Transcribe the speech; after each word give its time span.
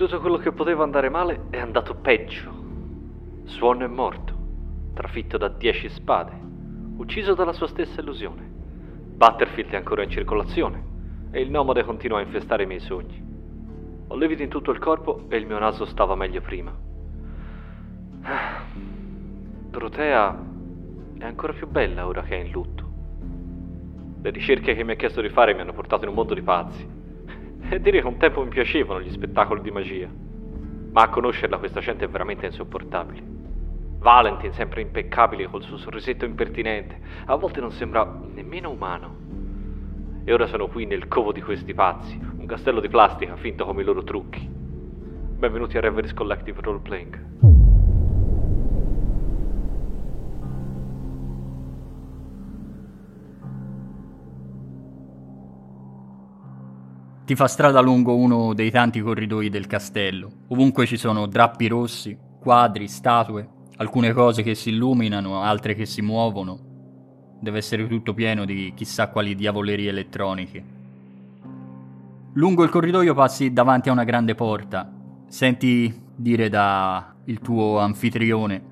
Tutto 0.00 0.18
quello 0.18 0.38
che 0.38 0.52
poteva 0.52 0.82
andare 0.82 1.10
male 1.10 1.42
è 1.50 1.58
andato 1.58 1.94
peggio. 1.94 2.50
Swan 3.44 3.82
è 3.82 3.86
morto, 3.86 4.32
trafitto 4.94 5.36
da 5.36 5.48
dieci 5.48 5.90
spade, 5.90 6.32
ucciso 6.96 7.34
dalla 7.34 7.52
sua 7.52 7.66
stessa 7.66 8.00
illusione. 8.00 8.50
Butterfield 8.50 9.72
è 9.72 9.76
ancora 9.76 10.02
in 10.02 10.08
circolazione 10.08 10.82
e 11.30 11.42
il 11.42 11.50
nomade 11.50 11.84
continua 11.84 12.16
a 12.16 12.22
infestare 12.22 12.62
i 12.62 12.66
miei 12.66 12.80
sogni. 12.80 13.22
Ho 14.06 14.16
lividi 14.16 14.42
in 14.42 14.48
tutto 14.48 14.70
il 14.70 14.78
corpo 14.78 15.26
e 15.28 15.36
il 15.36 15.44
mio 15.44 15.58
naso 15.58 15.84
stava 15.84 16.14
meglio 16.14 16.40
prima. 16.40 16.74
Dorotea 19.68 20.44
è 21.18 21.24
ancora 21.24 21.52
più 21.52 21.68
bella 21.68 22.06
ora 22.06 22.22
che 22.22 22.40
è 22.40 22.42
in 22.42 22.50
lutto. 22.50 22.90
Le 24.22 24.30
ricerche 24.30 24.74
che 24.74 24.82
mi 24.82 24.92
ha 24.92 24.96
chiesto 24.96 25.20
di 25.20 25.28
fare 25.28 25.52
mi 25.52 25.60
hanno 25.60 25.74
portato 25.74 26.04
in 26.04 26.08
un 26.08 26.14
mondo 26.14 26.32
di 26.32 26.40
pazzi. 26.40 26.99
E 27.72 27.80
dire 27.80 28.00
che 28.00 28.06
un 28.08 28.16
tempo 28.16 28.42
mi 28.42 28.48
piacevano 28.48 29.00
gli 29.00 29.12
spettacoli 29.12 29.60
di 29.60 29.70
magia. 29.70 30.08
Ma 30.90 31.02
a 31.02 31.08
conoscerla 31.08 31.58
questa 31.58 31.78
gente 31.78 32.04
è 32.04 32.08
veramente 32.08 32.46
insopportabile. 32.46 33.22
Valentin 33.98 34.52
sempre 34.52 34.80
impeccabile 34.80 35.46
col 35.46 35.62
suo 35.62 35.76
sorrisetto 35.76 36.24
impertinente, 36.24 36.98
a 37.26 37.36
volte 37.36 37.60
non 37.60 37.70
sembra 37.70 38.04
nemmeno 38.34 38.70
umano. 38.70 39.14
E 40.24 40.32
ora 40.32 40.48
sono 40.48 40.66
qui 40.66 40.84
nel 40.84 41.06
covo 41.06 41.30
di 41.30 41.42
questi 41.42 41.72
pazzi, 41.72 42.18
un 42.38 42.44
castello 42.44 42.80
di 42.80 42.88
plastica 42.88 43.36
finto 43.36 43.64
come 43.64 43.82
i 43.82 43.84
loro 43.84 44.02
trucchi. 44.02 44.44
Benvenuti 44.50 45.76
a 45.76 45.80
Reveries 45.80 46.12
Collective 46.12 46.60
Roleplaying. 46.60 47.29
Ti 57.30 57.36
fa 57.36 57.46
strada 57.46 57.78
lungo 57.80 58.16
uno 58.16 58.54
dei 58.54 58.72
tanti 58.72 59.00
corridoi 59.00 59.50
del 59.50 59.68
castello. 59.68 60.46
Ovunque 60.48 60.84
ci 60.84 60.96
sono 60.96 61.26
drappi 61.26 61.68
rossi, 61.68 62.18
quadri, 62.40 62.88
statue, 62.88 63.48
alcune 63.76 64.12
cose 64.12 64.42
che 64.42 64.56
si 64.56 64.70
illuminano, 64.70 65.40
altre 65.40 65.76
che 65.76 65.86
si 65.86 66.02
muovono. 66.02 66.58
Deve 67.40 67.58
essere 67.58 67.86
tutto 67.86 68.14
pieno 68.14 68.44
di 68.44 68.72
chissà 68.74 69.10
quali 69.10 69.36
diavolerie 69.36 69.90
elettroniche. 69.90 70.64
Lungo 72.32 72.64
il 72.64 72.70
corridoio 72.70 73.14
passi 73.14 73.52
davanti 73.52 73.90
a 73.90 73.92
una 73.92 74.02
grande 74.02 74.34
porta. 74.34 74.90
Senti 75.28 76.02
dire 76.16 76.48
da 76.48 77.14
il 77.26 77.38
tuo 77.38 77.78
anfitrione. 77.78 78.62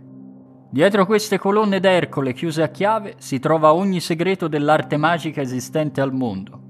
Dietro 0.69 1.07
queste 1.07 1.39
colonne 1.39 1.79
d'Ercole 1.79 2.33
chiuse 2.33 2.65
a 2.65 2.71
chiave 2.71 3.15
si 3.19 3.39
trova 3.39 3.73
ogni 3.73 4.01
segreto 4.01 4.49
dell'arte 4.49 4.97
magica 4.97 5.41
esistente 5.41 6.01
al 6.01 6.13
mondo. 6.13 6.63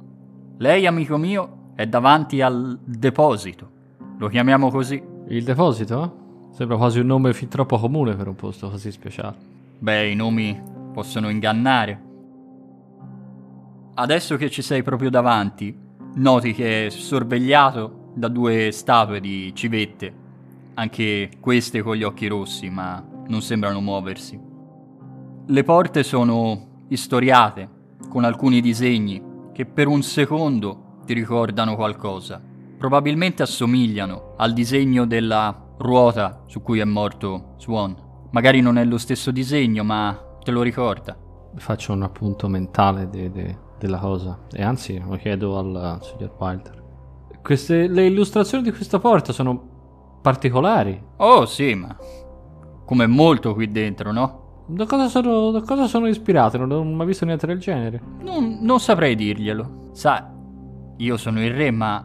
Lei, 0.58 0.86
amico 0.86 1.16
mio, 1.16 1.57
è 1.78 1.86
davanti 1.86 2.40
al 2.40 2.76
deposito. 2.82 3.70
Lo 4.18 4.26
chiamiamo 4.26 4.68
così. 4.68 5.00
Il 5.28 5.44
deposito? 5.44 6.48
Sembra 6.50 6.76
quasi 6.76 6.98
un 6.98 7.06
nome 7.06 7.32
fin 7.32 7.46
troppo 7.46 7.78
comune 7.78 8.16
per 8.16 8.26
un 8.26 8.34
posto 8.34 8.68
così 8.68 8.90
speciale. 8.90 9.36
Beh, 9.78 10.10
i 10.10 10.16
nomi 10.16 10.60
possono 10.92 11.28
ingannare. 11.28 12.02
Adesso 13.94 14.36
che 14.36 14.50
ci 14.50 14.60
sei 14.60 14.82
proprio 14.82 15.08
davanti, 15.08 15.72
noti 16.14 16.52
che 16.52 16.86
è 16.86 16.90
sorvegliato 16.90 18.10
da 18.12 18.26
due 18.26 18.72
statue 18.72 19.20
di 19.20 19.52
civette, 19.54 20.12
anche 20.74 21.30
queste 21.38 21.80
con 21.82 21.94
gli 21.94 22.02
occhi 22.02 22.26
rossi, 22.26 22.68
ma 22.70 23.00
non 23.28 23.40
sembrano 23.40 23.80
muoversi. 23.80 24.36
Le 25.46 25.62
porte 25.62 26.02
sono 26.02 26.86
istoriate, 26.88 27.68
con 28.08 28.24
alcuni 28.24 28.60
disegni 28.60 29.22
che 29.52 29.64
per 29.64 29.86
un 29.86 30.02
secondo 30.02 30.86
ti 31.08 31.14
ricordano 31.14 31.74
qualcosa. 31.74 32.38
Probabilmente 32.76 33.42
assomigliano 33.42 34.34
al 34.36 34.52
disegno 34.52 35.06
della 35.06 35.58
ruota 35.78 36.42
su 36.46 36.60
cui 36.60 36.80
è 36.80 36.84
morto 36.84 37.54
Swan. 37.56 37.96
Magari 38.30 38.60
non 38.60 38.76
è 38.76 38.84
lo 38.84 38.98
stesso 38.98 39.30
disegno, 39.30 39.84
ma 39.84 40.14
te 40.44 40.50
lo 40.50 40.60
ricorda. 40.60 41.16
Faccio 41.56 41.94
un 41.94 42.02
appunto 42.02 42.46
mentale 42.46 43.08
de, 43.08 43.32
de, 43.32 43.56
della 43.78 43.96
cosa 43.96 44.38
e 44.52 44.62
anzi 44.62 45.02
lo 45.02 45.16
chiedo 45.16 45.56
al 45.56 45.98
signor 46.02 46.34
Wilder. 46.38 46.84
Queste, 47.42 47.88
le 47.88 48.04
illustrazioni 48.04 48.62
di 48.62 48.70
questa 48.70 48.98
porta 48.98 49.32
sono 49.32 50.18
particolari. 50.20 51.02
Oh 51.16 51.46
sì, 51.46 51.74
ma 51.74 51.96
come 52.84 53.06
molto 53.06 53.54
qui 53.54 53.72
dentro, 53.72 54.12
no? 54.12 54.64
Da 54.66 54.84
cosa 54.84 55.08
sono, 55.08 55.50
da 55.52 55.62
cosa 55.62 55.86
sono 55.86 56.06
ispirate? 56.06 56.58
Non 56.58 56.70
ho 56.70 56.84
mai 56.84 57.06
visto 57.06 57.24
niente 57.24 57.46
del 57.46 57.58
genere. 57.58 57.98
Non, 58.20 58.58
non 58.60 58.78
saprei 58.78 59.14
dirglielo. 59.14 59.88
Sai, 59.92 60.36
io 60.98 61.16
sono 61.16 61.42
il 61.44 61.52
re, 61.52 61.70
ma 61.70 62.04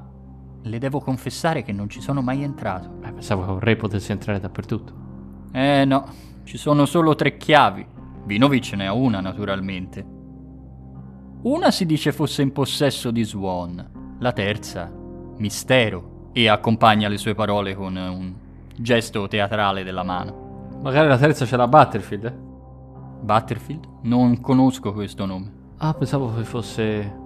le 0.61 0.79
devo 0.79 0.99
confessare 0.99 1.63
che 1.63 1.71
non 1.71 1.89
ci 1.89 2.01
sono 2.01 2.21
mai 2.21 2.43
entrato. 2.43 2.89
Beh, 2.89 3.11
pensavo 3.13 3.43
che 3.43 3.51
un 3.51 3.59
re 3.59 3.75
potesse 3.75 4.11
entrare 4.11 4.39
dappertutto. 4.39 4.93
Eh 5.51 5.83
no, 5.85 6.05
ci 6.43 6.57
sono 6.57 6.85
solo 6.85 7.15
tre 7.15 7.37
chiavi. 7.37 7.85
Vinovic 8.25 8.73
ne 8.73 8.87
ha 8.87 8.93
una, 8.93 9.19
naturalmente. 9.19 10.05
Una 11.41 11.71
si 11.71 11.85
dice 11.85 12.11
fosse 12.11 12.41
in 12.41 12.53
possesso 12.53 13.11
di 13.11 13.23
Swan, 13.23 14.15
la 14.19 14.31
terza, 14.31 14.91
mistero, 15.37 16.29
e 16.31 16.47
accompagna 16.47 17.09
le 17.09 17.17
sue 17.17 17.35
parole 17.35 17.75
con 17.75 17.95
un 17.95 18.33
gesto 18.77 19.27
teatrale 19.27 19.83
della 19.83 20.03
mano. 20.03 20.69
Magari 20.81 21.07
la 21.07 21.17
terza 21.17 21.45
ce 21.45 21.57
l'ha 21.57 21.67
Butterfield, 21.67 22.25
eh? 22.25 22.33
Butterfield? 23.21 23.87
Non 24.03 24.39
conosco 24.39 24.93
questo 24.93 25.25
nome. 25.25 25.51
Ah, 25.77 25.93
pensavo 25.93 26.33
che 26.33 26.43
fosse 26.43 27.21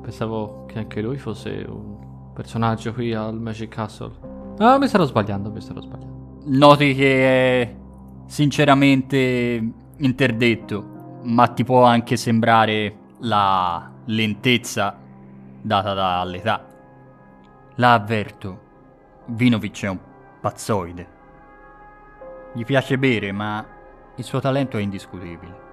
Pensavo 0.00 0.64
che 0.66 0.78
anche 0.78 1.02
lui 1.02 1.18
fosse 1.18 1.64
un 1.68 2.32
personaggio 2.32 2.92
qui 2.92 3.12
al 3.12 3.38
Magic 3.38 3.68
Castle. 3.68 4.12
Ah, 4.58 4.78
mi 4.78 4.88
starò 4.88 5.04
sbagliando, 5.04 5.50
mi 5.50 5.60
starò 5.60 5.80
sbagliando. 5.80 6.40
Noti 6.44 6.94
che 6.94 7.62
è 7.62 7.76
sinceramente 8.26 9.72
interdetto, 9.98 11.18
ma 11.22 11.46
ti 11.48 11.64
può 11.64 11.84
anche 11.84 12.16
sembrare 12.16 12.96
la 13.18 13.90
lentezza 14.06 14.96
data 15.60 15.92
dall'età. 15.92 16.66
La 17.76 17.92
avverto, 17.92 18.60
Vinovic 19.26 19.84
è 19.84 19.88
un 19.88 19.98
pazzoide. 20.40 21.18
Gli 22.54 22.64
piace 22.64 22.98
bere, 22.98 23.32
ma 23.32 23.64
il 24.16 24.24
suo 24.24 24.40
talento 24.40 24.78
è 24.78 24.80
indiscutibile. 24.80 25.68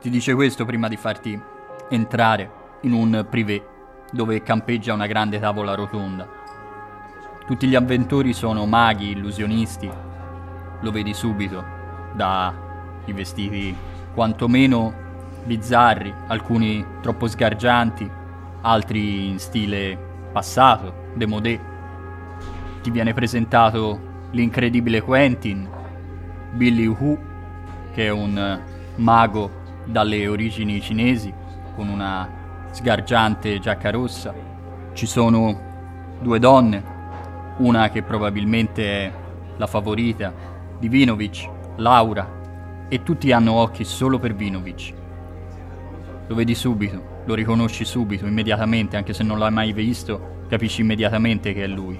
Ti 0.00 0.10
dice 0.10 0.34
questo 0.34 0.64
prima 0.64 0.88
di 0.88 0.96
farti 0.96 1.40
entrare 1.88 2.64
in 2.86 2.92
un 2.92 3.26
privé 3.28 3.66
dove 4.12 4.42
campeggia 4.42 4.94
una 4.94 5.06
grande 5.06 5.38
tavola 5.40 5.74
rotonda. 5.74 6.26
Tutti 7.44 7.66
gli 7.66 7.74
avventori 7.74 8.32
sono 8.32 8.64
maghi, 8.64 9.10
illusionisti. 9.10 9.90
Lo 10.80 10.90
vedi 10.90 11.12
subito, 11.12 11.64
dai 12.14 12.52
vestiti 13.12 13.76
quantomeno 14.14 15.04
bizzarri, 15.44 16.12
alcuni 16.28 16.84
troppo 17.02 17.26
sgargianti, 17.26 18.08
altri 18.62 19.28
in 19.28 19.38
stile 19.38 19.98
passato, 20.32 21.10
demodé. 21.14 21.58
Ti 22.82 22.90
viene 22.90 23.12
presentato 23.14 24.28
l'incredibile 24.30 25.02
Quentin, 25.02 25.68
Billy 26.52 26.86
Hu, 26.86 27.18
che 27.92 28.06
è 28.06 28.10
un 28.10 28.60
mago 28.96 29.50
dalle 29.84 30.26
origini 30.28 30.80
cinesi, 30.80 31.32
con 31.74 31.88
una 31.88 32.44
sgargiante 32.76 33.58
giacca 33.58 33.90
rossa. 33.90 34.34
Ci 34.92 35.06
sono 35.06 36.18
due 36.20 36.38
donne, 36.38 36.84
una 37.58 37.88
che 37.88 38.02
probabilmente 38.02 38.84
è 38.84 39.12
la 39.56 39.66
favorita 39.66 40.30
di 40.78 40.86
Vinovic, 40.86 41.48
Laura, 41.76 42.84
e 42.88 43.02
tutti 43.02 43.32
hanno 43.32 43.54
occhi 43.54 43.82
solo 43.82 44.18
per 44.18 44.34
Vinovic. 44.34 44.92
Lo 46.26 46.34
vedi 46.34 46.54
subito, 46.54 47.22
lo 47.24 47.32
riconosci 47.32 47.86
subito, 47.86 48.26
immediatamente, 48.26 48.98
anche 48.98 49.14
se 49.14 49.22
non 49.22 49.38
l'hai 49.38 49.50
mai 49.50 49.72
visto, 49.72 50.44
capisci 50.46 50.82
immediatamente 50.82 51.54
che 51.54 51.64
è 51.64 51.68
lui. 51.68 51.98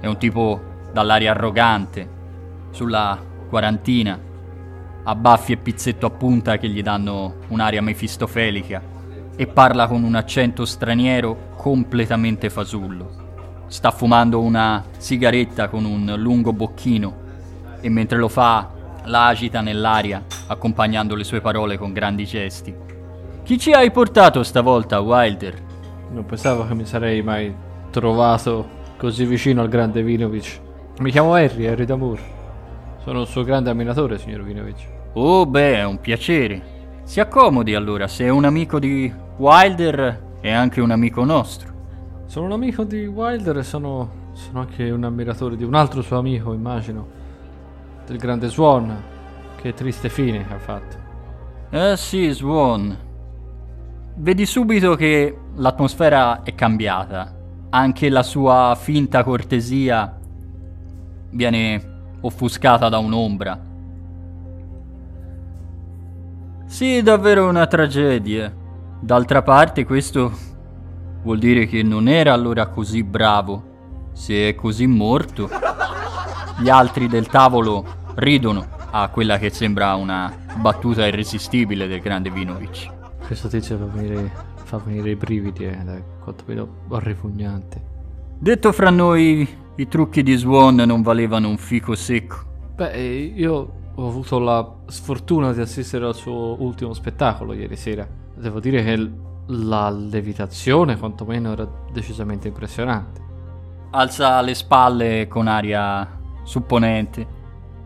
È 0.00 0.06
un 0.06 0.16
tipo 0.16 0.62
dall'aria 0.92 1.32
arrogante, 1.32 2.08
sulla 2.70 3.18
quarantina, 3.50 4.18
ha 5.02 5.14
baffi 5.14 5.52
e 5.52 5.56
pizzetto 5.58 6.06
a 6.06 6.10
punta 6.10 6.56
che 6.56 6.70
gli 6.70 6.82
danno 6.82 7.34
un'aria 7.48 7.82
mefistofelica 7.82 8.91
e 9.36 9.46
parla 9.46 9.86
con 9.86 10.02
un 10.02 10.14
accento 10.14 10.64
straniero 10.64 11.54
completamente 11.56 12.50
fasullo. 12.50 13.20
Sta 13.66 13.90
fumando 13.90 14.40
una 14.40 14.84
sigaretta 14.98 15.68
con 15.68 15.84
un 15.84 16.14
lungo 16.18 16.52
bocchino 16.52 17.20
e 17.80 17.88
mentre 17.88 18.18
lo 18.18 18.28
fa 18.28 18.70
la 19.04 19.26
agita 19.26 19.60
nell'aria, 19.60 20.22
accompagnando 20.46 21.14
le 21.14 21.24
sue 21.24 21.40
parole 21.40 21.76
con 21.76 21.92
grandi 21.92 22.24
gesti. 22.24 22.74
Chi 23.42 23.58
ci 23.58 23.72
hai 23.72 23.90
portato 23.90 24.42
stavolta, 24.42 25.00
Wilder? 25.00 25.54
Non 26.10 26.26
pensavo 26.26 26.66
che 26.66 26.74
mi 26.74 26.84
sarei 26.84 27.22
mai 27.22 27.52
trovato 27.90 28.80
così 28.96 29.24
vicino 29.24 29.62
al 29.62 29.68
grande 29.68 30.02
Vinovic. 30.02 30.60
Mi 31.00 31.10
chiamo 31.10 31.34
Harry, 31.34 31.66
Harry 31.66 31.84
D'Amour. 31.84 32.20
Sono 33.02 33.20
un 33.20 33.26
suo 33.26 33.42
grande 33.42 33.70
ammiratore, 33.70 34.18
signor 34.18 34.44
Vinovic. 34.44 34.86
Oh, 35.14 35.44
beh, 35.44 35.78
è 35.78 35.84
un 35.84 35.98
piacere. 35.98 36.71
Si 37.04 37.20
accomodi 37.20 37.74
allora, 37.74 38.06
se 38.08 38.24
è 38.24 38.28
un 38.28 38.44
amico 38.44 38.78
di 38.78 39.12
Wilder 39.36 40.38
è 40.40 40.50
anche 40.50 40.80
un 40.80 40.90
amico 40.90 41.24
nostro. 41.24 41.70
Sono 42.26 42.46
un 42.46 42.52
amico 42.52 42.84
di 42.84 43.06
Wilder 43.06 43.58
e 43.58 43.62
sono 43.62 44.20
sono 44.32 44.60
anche 44.60 44.90
un 44.90 45.04
ammiratore 45.04 45.56
di 45.56 45.64
un 45.64 45.74
altro 45.74 46.00
suo 46.02 46.18
amico, 46.18 46.52
immagino, 46.52 47.06
del 48.06 48.16
grande 48.16 48.48
Swan. 48.48 49.10
Che 49.56 49.74
triste 49.74 50.08
fine 50.08 50.44
ha 50.50 50.58
fatto. 50.58 50.96
Eh 51.70 51.96
sì, 51.96 52.30
Swan. 52.30 52.96
Vedi 54.16 54.44
subito 54.44 54.94
che 54.94 55.36
l'atmosfera 55.54 56.42
è 56.42 56.54
cambiata. 56.54 57.38
Anche 57.70 58.08
la 58.08 58.22
sua 58.22 58.76
finta 58.78 59.22
cortesia 59.22 60.18
viene 61.30 61.90
offuscata 62.20 62.88
da 62.88 62.98
un'ombra. 62.98 63.71
Sì, 66.72 67.02
davvero 67.02 67.46
una 67.50 67.66
tragedia. 67.66 68.50
D'altra 68.98 69.42
parte 69.42 69.84
questo 69.84 70.32
vuol 71.22 71.38
dire 71.38 71.66
che 71.66 71.82
non 71.82 72.08
era 72.08 72.32
allora 72.32 72.68
così 72.68 73.02
bravo. 73.02 74.10
Se 74.14 74.48
è 74.48 74.54
così 74.54 74.86
morto. 74.86 75.50
Gli 76.62 76.70
altri 76.70 77.08
del 77.08 77.26
tavolo 77.26 77.84
ridono 78.14 78.66
a 78.90 79.06
quella 79.08 79.36
che 79.36 79.50
sembra 79.50 79.94
una 79.96 80.34
battuta 80.56 81.06
irresistibile 81.06 81.86
del 81.86 82.00
grande 82.00 82.30
Vinovic. 82.30 82.90
Questo 83.26 83.48
tizio 83.48 83.76
fa 83.76 83.84
venire, 83.84 84.32
fa 84.64 84.78
venire 84.78 85.10
i 85.10 85.16
brividi, 85.16 85.66
eh, 85.66 85.76
da 85.76 86.00
quanto 86.20 86.44
vedo 86.46 86.68
ripugnante. 86.88 87.82
Detto 88.38 88.72
fra 88.72 88.88
noi, 88.88 89.46
i 89.76 89.88
trucchi 89.88 90.22
di 90.22 90.36
Swan 90.36 90.76
non 90.76 91.02
valevano 91.02 91.50
un 91.50 91.58
fico 91.58 91.94
secco. 91.94 92.36
Beh, 92.76 92.98
io 92.98 93.80
ho 93.94 94.08
avuto 94.08 94.38
la 94.38 94.74
sfortuna 94.86 95.52
di 95.52 95.60
assistere 95.60 96.06
al 96.06 96.14
suo 96.14 96.56
ultimo 96.62 96.92
spettacolo 96.94 97.52
ieri 97.52 97.76
sera. 97.76 98.06
Devo 98.34 98.58
dire 98.60 98.82
che 98.82 99.10
la 99.46 99.90
levitazione, 99.90 100.96
quantomeno, 100.96 101.52
era 101.52 101.68
decisamente 101.92 102.48
impressionante. 102.48 103.20
Alza 103.90 104.40
le 104.40 104.54
spalle 104.54 105.28
con 105.28 105.46
aria 105.46 106.20
supponente. 106.42 107.40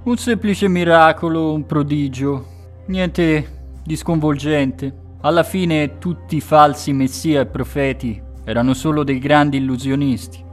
Un 0.05 0.17
semplice 0.17 0.69
miracolo, 0.69 1.53
un 1.53 1.67
prodigio. 1.67 2.47
Niente 2.87 3.79
di 3.83 3.97
sconvolgente. 3.97 5.05
Alla 5.23 5.43
fine 5.43 5.99
tutti 5.99 6.37
i 6.37 6.41
falsi 6.41 6.93
messia 6.93 7.41
e 7.41 7.47
profeti 7.47 8.23
erano 8.45 8.75
solo 8.75 9.03
dei 9.03 9.19
grandi 9.19 9.57
illusionisti. 9.57 10.45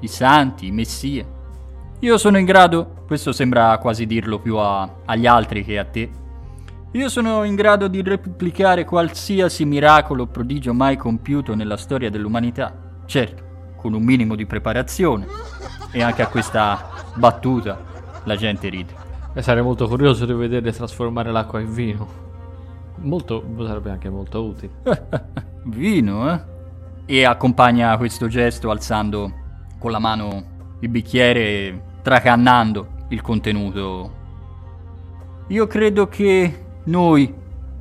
I 0.00 0.06
santi, 0.06 0.66
i 0.66 0.70
messie. 0.70 1.40
Io 2.02 2.18
sono 2.18 2.36
in 2.36 2.44
grado, 2.44 3.04
questo 3.06 3.30
sembra 3.30 3.78
quasi 3.78 4.06
dirlo 4.06 4.40
più 4.40 4.56
a, 4.56 4.92
agli 5.04 5.24
altri 5.24 5.64
che 5.64 5.78
a 5.78 5.84
te, 5.84 6.10
io 6.90 7.08
sono 7.08 7.44
in 7.44 7.54
grado 7.54 7.86
di 7.86 8.02
replicare 8.02 8.84
qualsiasi 8.84 9.64
miracolo 9.64 10.24
o 10.24 10.26
prodigio 10.26 10.74
mai 10.74 10.96
compiuto 10.96 11.54
nella 11.54 11.76
storia 11.76 12.10
dell'umanità. 12.10 12.74
Certo, 13.06 13.74
con 13.76 13.92
un 13.92 14.02
minimo 14.02 14.34
di 14.34 14.46
preparazione. 14.46 15.28
E 15.92 16.02
anche 16.02 16.22
a 16.22 16.26
questa 16.26 16.90
battuta 17.14 17.78
la 18.24 18.34
gente 18.34 18.68
ride. 18.68 18.92
E 19.32 19.40
sarei 19.40 19.62
molto 19.62 19.86
curioso 19.86 20.26
di 20.26 20.32
vederle 20.32 20.72
trasformare 20.72 21.30
l'acqua 21.30 21.60
in 21.60 21.72
vino. 21.72 22.08
Molto, 22.96 23.44
sarebbe 23.64 23.90
anche 23.90 24.10
molto 24.10 24.42
utile. 24.42 24.72
Vino, 25.66 26.32
eh? 26.32 26.40
E 27.06 27.24
accompagna 27.24 27.96
questo 27.96 28.26
gesto 28.26 28.70
alzando 28.70 29.32
con 29.78 29.92
la 29.92 30.00
mano 30.00 30.76
il 30.80 30.88
bicchiere 30.88 31.40
e 31.40 31.82
tracannando 32.02 33.06
il 33.08 33.20
contenuto. 33.22 34.20
Io 35.48 35.66
credo 35.66 36.08
che 36.08 36.64
noi, 36.84 37.32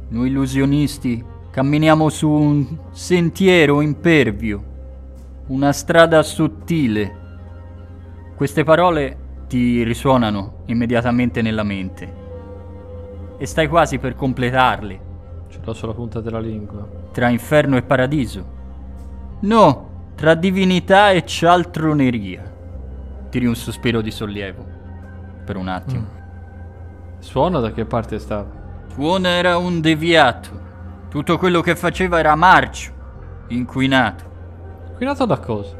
noi 0.09 0.27
illusionisti, 0.27 1.23
camminiamo 1.49 2.09
su 2.09 2.29
un 2.29 2.77
sentiero 2.91 3.81
impervio, 3.81 4.63
una 5.47 5.71
strada 5.71 6.21
sottile. 6.23 7.19
Queste 8.35 8.63
parole 8.63 9.17
ti 9.47 9.83
risuonano 9.83 10.63
immediatamente 10.67 11.41
nella 11.41 11.63
mente 11.63 12.19
e 13.37 13.45
stai 13.45 13.67
quasi 13.67 13.97
per 13.97 14.15
completarle. 14.15 14.99
Ce 15.49 15.59
l'ho 15.63 15.73
sulla 15.73 15.93
punta 15.93 16.21
della 16.21 16.39
lingua. 16.39 16.87
Tra 17.11 17.27
inferno 17.27 17.75
e 17.75 17.81
paradiso. 17.81 18.45
No, 19.41 19.89
tra 20.15 20.35
divinità 20.35 21.11
e 21.11 21.25
cialtroneria. 21.25 22.50
Tiri 23.31 23.47
un 23.47 23.55
sospiro 23.55 24.01
di 24.01 24.11
sollievo. 24.11 24.63
Per 25.43 25.55
un 25.55 25.67
attimo. 25.67 26.01
Mm. 26.01 27.19
Suona 27.19 27.59
da 27.59 27.71
che 27.71 27.85
parte 27.85 28.19
stava? 28.19 28.45
Suona 28.93 29.29
era 29.29 29.57
un 29.57 29.81
deviato. 29.81 30.59
Tutto 31.09 31.39
quello 31.39 31.61
che 31.61 31.75
faceva 31.75 32.19
era 32.19 32.35
marcio, 32.35 32.91
inquinato. 33.47 34.23
Inquinato 34.89 35.25
da 35.25 35.39
cosa? 35.39 35.75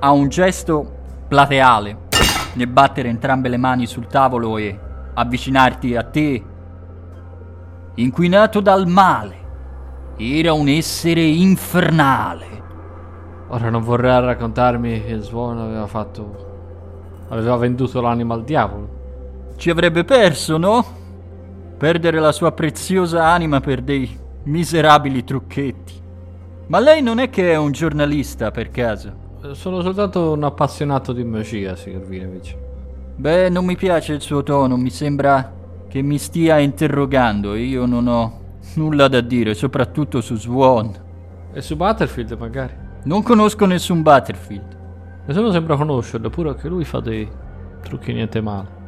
Ha 0.00 0.10
un 0.12 0.28
gesto 0.28 0.96
plateale 1.26 2.06
nel 2.54 2.66
battere 2.66 3.08
entrambe 3.08 3.48
le 3.48 3.56
mani 3.56 3.86
sul 3.86 4.08
tavolo 4.08 4.58
e 4.58 4.78
avvicinarti 5.14 5.94
a 5.94 6.02
te. 6.02 6.44
Inquinato 7.94 8.60
dal 8.60 8.86
male. 8.88 9.46
Era 10.16 10.52
un 10.52 10.68
essere 10.68 11.22
infernale. 11.22 12.62
Ora 13.48 13.70
non 13.70 13.82
vorrei 13.82 14.20
raccontarmi 14.20 15.04
che 15.04 15.12
il 15.12 15.22
suono 15.22 15.64
aveva 15.64 15.86
fatto. 15.86 16.47
Aveva 17.28 17.56
venduto 17.56 18.00
l'anima 18.00 18.34
al 18.34 18.44
diavolo. 18.44 18.96
Ci 19.56 19.70
avrebbe 19.70 20.04
perso, 20.04 20.56
no? 20.56 20.98
perdere 21.78 22.18
la 22.18 22.32
sua 22.32 22.50
preziosa 22.50 23.28
anima 23.28 23.60
per 23.60 23.82
dei 23.82 24.10
miserabili 24.44 25.22
trucchetti. 25.22 25.94
Ma 26.66 26.80
lei 26.80 27.00
non 27.00 27.20
è 27.20 27.30
che 27.30 27.52
è 27.52 27.56
un 27.56 27.70
giornalista 27.70 28.50
per 28.50 28.70
caso? 28.70 29.26
Sono 29.52 29.80
soltanto 29.80 30.32
un 30.32 30.42
appassionato 30.42 31.12
di 31.12 31.22
magia, 31.22 31.76
signor 31.76 32.02
Vinovich. 32.02 32.56
Beh, 33.16 33.48
non 33.48 33.64
mi 33.64 33.76
piace 33.76 34.12
il 34.12 34.20
suo 34.20 34.42
tono, 34.42 34.76
mi 34.76 34.90
sembra 34.90 35.54
che 35.88 36.02
mi 36.02 36.18
stia 36.18 36.58
interrogando 36.58 37.54
e 37.54 37.60
io 37.60 37.86
non 37.86 38.08
ho 38.08 38.40
nulla 38.74 39.08
da 39.08 39.20
dire, 39.20 39.54
soprattutto 39.54 40.20
su 40.20 40.36
Swan. 40.36 40.92
E 41.52 41.62
su 41.62 41.76
Battlefield 41.76 42.32
magari? 42.32 42.74
Non 43.04 43.22
conosco 43.22 43.64
nessun 43.64 44.02
Battlefield. 44.02 44.76
Nessuno 45.28 45.52
sembra 45.52 45.76
conoscerlo, 45.76 46.26
eppure 46.26 46.48
anche 46.48 46.68
lui 46.68 46.84
fa 46.84 47.00
dei 47.00 47.28
trucchi 47.82 48.12
niente 48.12 48.40
male 48.40 48.78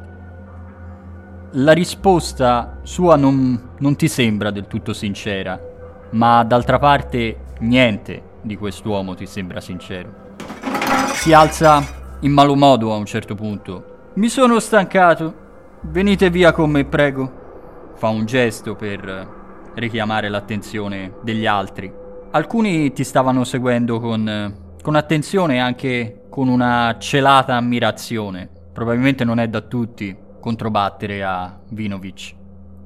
la 1.54 1.72
risposta 1.72 2.78
sua 2.82 3.16
non, 3.16 3.70
non, 3.78 3.96
ti 3.96 4.06
sembra 4.06 4.50
del 4.50 4.68
tutto 4.68 4.92
sincera, 4.92 5.58
ma 6.10 6.44
d'altra 6.44 6.78
parte 6.78 7.38
niente 7.60 8.22
di 8.42 8.56
quest'uomo 8.56 9.14
ti 9.14 9.26
sembra 9.26 9.60
sincero. 9.60 10.28
Si 11.14 11.32
alza 11.32 11.82
in 12.20 12.32
malo 12.32 12.54
modo 12.54 12.92
a 12.92 12.96
un 12.96 13.04
certo 13.04 13.34
punto. 13.34 14.10
Mi 14.14 14.28
sono 14.28 14.58
stancato. 14.60 15.48
Venite 15.82 16.30
via 16.30 16.52
con 16.52 16.70
me, 16.70 16.84
prego. 16.84 17.38
Fa 17.94 18.08
un 18.08 18.26
gesto 18.26 18.76
per 18.76 19.38
richiamare 19.74 20.28
l'attenzione 20.28 21.14
degli 21.22 21.46
altri. 21.46 21.92
Alcuni 22.30 22.92
ti 22.92 23.02
stavano 23.02 23.44
seguendo 23.44 23.98
con, 23.98 24.54
con 24.82 24.94
attenzione 24.96 25.56
e 25.56 25.58
anche 25.58 26.22
con 26.28 26.48
una 26.48 26.96
celata 26.98 27.56
ammirazione. 27.56 28.48
Probabilmente 28.72 29.24
non 29.24 29.38
è 29.38 29.48
da 29.48 29.60
tutti 29.60 30.16
controbattere 30.40 31.22
a 31.22 31.58
Vinovic. 31.68 32.34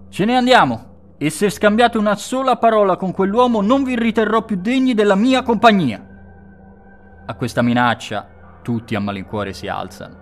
Ce 0.09 0.25
ne 0.25 0.37
andiamo! 0.37 0.93
E 1.17 1.31
se 1.31 1.49
scambiate 1.49 1.97
una 1.97 2.17
sola 2.17 2.57
parola 2.57 2.97
con 2.97 3.13
quell'uomo 3.13 3.61
non 3.63 3.85
vi 3.85 3.97
riterrò 3.97 4.45
più 4.45 4.57
degni 4.57 4.95
della 4.95 5.15
mia 5.15 5.43
compagnia. 5.43 6.05
A 7.27 7.35
questa 7.35 7.63
minaccia 7.63 8.29
tutti 8.63 8.95
a 8.95 9.01
malincuore 9.01 9.53
si 9.53 9.69
alzano. 9.69 10.17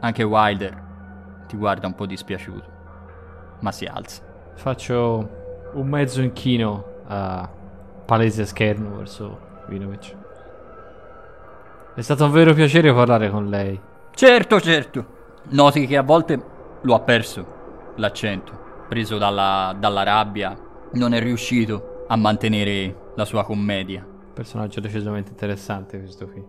Anche 0.00 0.22
Wilder 0.22 0.88
ti 1.46 1.56
guarda 1.56 1.88
un 1.88 1.94
po' 1.94 2.06
dispiaciuto, 2.06 2.70
ma 3.60 3.72
si 3.72 3.84
alza. 3.84 4.22
Faccio 4.54 5.70
un 5.74 5.88
mezzo 5.88 6.22
inchino 6.22 6.84
a 7.06 7.48
palese 8.06 8.46
schermo 8.46 8.96
verso 8.96 9.64
Vinovic. 9.66 10.19
È 11.92 12.02
stato 12.02 12.24
un 12.24 12.30
vero 12.30 12.54
piacere 12.54 12.94
parlare 12.94 13.30
con 13.30 13.48
lei. 13.48 13.78
Certo, 14.14 14.60
certo. 14.60 15.06
Noti 15.48 15.86
che 15.86 15.96
a 15.96 16.02
volte 16.02 16.40
lo 16.82 16.94
ha 16.94 17.00
perso 17.00 17.92
l'accento, 17.96 18.84
preso 18.88 19.18
dalla, 19.18 19.74
dalla 19.78 20.04
rabbia, 20.04 20.56
non 20.92 21.14
è 21.14 21.20
riuscito 21.20 22.04
a 22.06 22.16
mantenere 22.16 23.12
la 23.16 23.24
sua 23.24 23.44
commedia. 23.44 24.06
Personaggio 24.32 24.78
decisamente 24.78 25.30
interessante 25.30 25.98
questo 25.98 26.28
qui. 26.28 26.44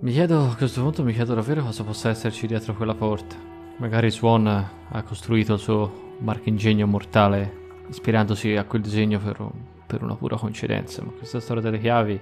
Mi 0.00 0.12
chiedo, 0.12 0.50
a 0.50 0.56
questo 0.56 0.82
punto 0.82 1.04
mi 1.04 1.12
chiedo 1.12 1.34
davvero 1.34 1.62
cosa 1.62 1.84
possa 1.84 2.08
esserci 2.08 2.48
dietro 2.48 2.74
quella 2.74 2.94
porta. 2.94 3.36
Magari 3.76 4.10
Swan 4.10 4.46
ha 4.46 5.02
costruito 5.04 5.54
il 5.54 5.60
suo 5.60 6.16
marchingegno 6.18 6.86
mortale 6.86 7.58
ispirandosi 7.88 8.56
a 8.56 8.64
quel 8.64 8.82
disegno 8.82 9.20
per, 9.20 9.38
per 9.86 10.02
una 10.02 10.16
pura 10.16 10.36
coincidenza, 10.36 11.00
ma 11.04 11.12
questa 11.12 11.38
storia 11.38 11.62
delle 11.62 11.78
chiavi... 11.78 12.20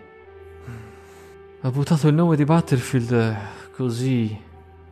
Ha 1.61 1.73
buttato 1.73 2.07
il 2.07 2.15
nome 2.15 2.37
di 2.37 2.45
Battlefield 2.45 3.37
così 3.75 4.39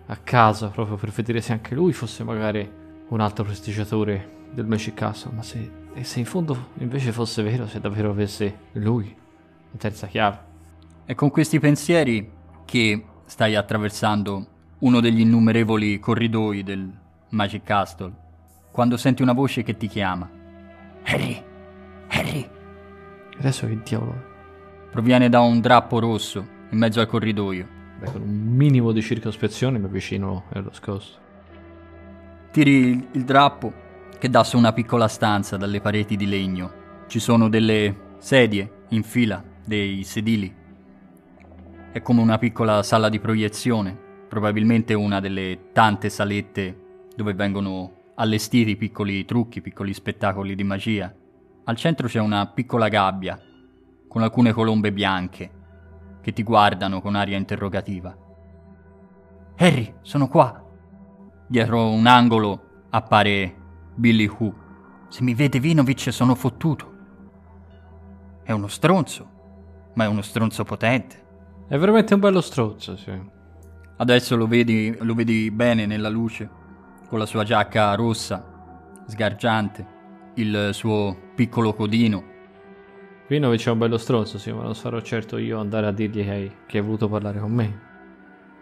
a 0.07 0.17
casa 0.17 0.67
proprio 0.67 0.97
per 0.97 1.11
vedere 1.11 1.41
se 1.41 1.53
anche 1.53 1.77
lui 1.77 1.93
fosse 1.93 2.25
magari 2.25 2.69
un 3.07 3.21
altro 3.21 3.45
prestigiatore 3.45 4.49
del 4.51 4.67
Magic 4.67 4.95
Castle, 4.95 5.31
ma 5.33 5.45
se, 5.45 5.71
e 5.95 6.03
se 6.03 6.19
in 6.19 6.25
fondo 6.25 6.71
invece 6.79 7.13
fosse 7.13 7.45
vero, 7.45 7.69
se 7.69 7.79
davvero 7.79 8.11
avesse 8.11 8.59
lui 8.73 9.15
la 9.71 9.79
terza 9.79 10.09
chiave. 10.09 10.41
È 11.05 11.15
con 11.15 11.31
questi 11.31 11.61
pensieri 11.61 12.29
che 12.65 13.05
stai 13.27 13.55
attraversando 13.55 14.47
uno 14.81 14.99
degli 14.99 15.21
innumerevoli 15.21 16.01
corridoi 16.01 16.65
del 16.65 16.91
Magic 17.29 17.63
Castle 17.63 18.13
quando 18.73 18.97
senti 18.97 19.23
una 19.23 19.35
voce 19.35 19.63
che 19.63 19.77
ti 19.77 19.87
chiama. 19.87 20.29
Harry! 21.05 21.41
Harry! 22.09 22.49
Adesso 23.39 23.69
che 23.69 23.79
diavolo? 23.85 24.35
Proviene 24.91 25.29
da 25.29 25.39
un 25.43 25.61
drappo 25.61 26.01
rosso 26.01 26.55
in 26.71 26.79
mezzo 26.79 27.01
al 27.01 27.07
corridoio. 27.07 27.67
Beh, 27.99 28.11
con 28.11 28.23
un 28.23 28.55
minimo 28.55 28.93
di 28.93 29.01
circospezione 29.01 29.79
mi 29.79 29.87
avvicino 29.87 30.45
e 30.53 30.61
lo 30.61 30.71
scosto. 30.73 31.19
Tiri 32.51 32.71
il, 32.71 33.09
il 33.13 33.25
drappo 33.25 33.73
che 34.19 34.29
dà 34.29 34.45
su 34.45 34.57
una 34.57 34.73
piccola 34.73 35.09
stanza 35.09 35.57
dalle 35.57 35.81
pareti 35.81 36.17
di 36.17 36.27
legno. 36.27 36.85
Ci 37.07 37.19
sono 37.21 37.49
delle 37.49 38.15
sedie 38.19 38.85
in 38.89 39.03
fila, 39.03 39.43
dei 39.65 40.03
sedili. 40.05 40.55
È 41.93 42.03
come 42.03 42.21
una 42.21 42.39
piccola 42.39 42.83
sala 42.83 43.09
di 43.09 43.21
proiezione, 43.21 43.97
probabilmente 44.29 44.93
una 44.95 45.21
delle 45.21 45.71
tante 45.73 46.11
salette 46.11 47.05
dove 47.15 47.33
vengono 47.35 47.93
allestiti 48.17 48.77
piccoli 48.77 49.25
trucchi, 49.25 49.61
piccoli 49.61 49.95
spettacoli 49.95 50.55
di 50.55 50.65
magia. 50.65 51.15
Al 51.65 51.77
centro 51.77 52.09
c'è 52.09 52.21
una 52.21 52.47
piccola 52.47 52.89
gabbia 52.89 53.41
con 54.09 54.23
alcune 54.23 54.53
colombe 54.53 54.93
bianche 54.93 55.56
che 56.27 56.33
ti 56.33 56.43
guardano 56.43 57.01
con 57.01 57.15
aria 57.15 57.37
interrogativa. 57.37 58.13
Harry, 59.59 59.95
sono 60.01 60.27
qua. 60.27 60.61
Dietro 61.47 61.89
un 61.89 62.05
angolo 62.09 62.87
appare 62.91 63.55
Billy 63.95 64.27
Who. 64.27 64.53
Se 65.07 65.23
mi 65.23 65.35
vede 65.35 65.61
Vinovic 65.61 66.13
sono 66.13 66.35
fottuto. 66.35 66.95
È 68.43 68.51
uno 68.51 68.67
stronzo, 68.67 69.31
ma 69.95 70.03
è 70.03 70.09
uno 70.09 70.21
stronzo 70.21 70.65
potente. 70.65 71.25
È 71.69 71.79
veramente 71.79 72.15
un 72.15 72.19
bello 72.19 72.41
stronzo, 72.41 72.97
sì. 72.97 73.13
Adesso 73.99 74.35
lo 74.35 74.49
vedi, 74.49 74.97
lo 74.99 75.15
vedi 75.15 75.49
bene 75.53 75.87
nella 75.87 76.09
luce, 76.09 76.51
con 77.07 77.21
la 77.21 77.27
sua 77.27 77.45
giacca 77.45 77.95
rossa, 77.95 78.45
sgargiante, 79.07 79.87
il 80.35 80.71
suo 80.73 81.17
piccolo 81.37 81.73
codino. 81.73 82.35
Vinovic 83.29 83.67
è 83.67 83.71
un 83.71 83.79
bello 83.79 83.99
stronzo, 83.99 84.39
sì, 84.39 84.53
ma 84.53 84.63
non 84.63 84.77
sarò 84.77 85.01
certo 85.01 85.37
io 85.37 85.59
andare 85.59 85.87
a 85.87 85.91
dirgli 85.91 86.25
che, 86.25 86.53
che 86.67 86.79
hai 86.79 86.85
voluto 86.85 87.09
parlare 87.09 87.41
con 87.41 87.51
me. 87.51 87.81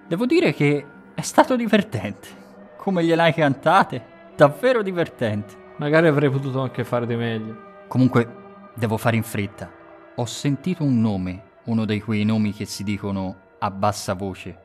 Devo 0.08 0.24
dire 0.24 0.54
che 0.54 0.86
è 1.14 1.20
stato 1.20 1.54
divertente. 1.54 2.28
Come 2.76 3.04
gliel'hai 3.04 3.34
cantate? 3.34 4.02
Davvero 4.34 4.82
divertente. 4.82 5.54
Magari 5.76 6.06
avrei 6.06 6.30
potuto 6.30 6.60
anche 6.60 6.82
fare 6.82 7.06
di 7.06 7.14
meglio. 7.14 7.56
Comunque, 7.88 8.26
devo 8.74 8.96
fare 8.96 9.16
in 9.16 9.22
fretta. 9.22 9.70
Ho 10.16 10.24
sentito 10.24 10.82
un 10.82 10.98
nome, 10.98 11.42
uno 11.64 11.84
dei 11.84 12.00
quei 12.00 12.24
nomi 12.24 12.52
che 12.52 12.64
si 12.64 12.84
dicono 12.84 13.36
a 13.58 13.70
bassa 13.70 14.14
voce. 14.14 14.58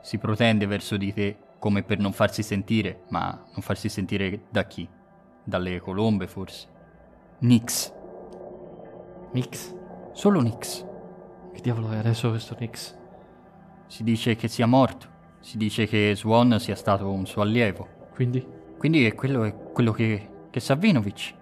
Si 0.00 0.16
protende 0.18 0.66
verso 0.66 0.96
di 0.96 1.12
te 1.12 1.36
come 1.58 1.82
per 1.82 1.98
non 1.98 2.12
farsi 2.12 2.42
sentire, 2.42 3.02
ma 3.08 3.44
non 3.52 3.60
farsi 3.60 3.88
sentire 3.88 4.44
da 4.50 4.64
chi? 4.64 4.88
Dalle 5.42 5.80
colombe, 5.80 6.26
forse. 6.26 6.66
Nix. 7.40 7.92
Nix? 9.34 9.74
Solo 10.12 10.40
Nix. 10.40 10.86
Che 11.52 11.60
diavolo 11.60 11.90
è 11.90 11.96
adesso 11.96 12.30
questo 12.30 12.54
Nix? 12.56 12.96
Si 13.88 14.04
dice 14.04 14.36
che 14.36 14.46
sia 14.46 14.66
morto. 14.66 15.08
Si 15.40 15.56
dice 15.58 15.88
che 15.88 16.12
Swan 16.14 16.60
sia 16.60 16.76
stato 16.76 17.10
un 17.10 17.26
suo 17.26 17.42
allievo. 17.42 17.88
Quindi? 18.14 18.46
Quindi 18.78 19.04
è 19.04 19.14
quello, 19.16 19.42
è 19.42 19.52
quello 19.72 19.90
che, 19.90 20.28
che 20.50 20.60
sa 20.60 20.76
Vinovic. 20.76 21.34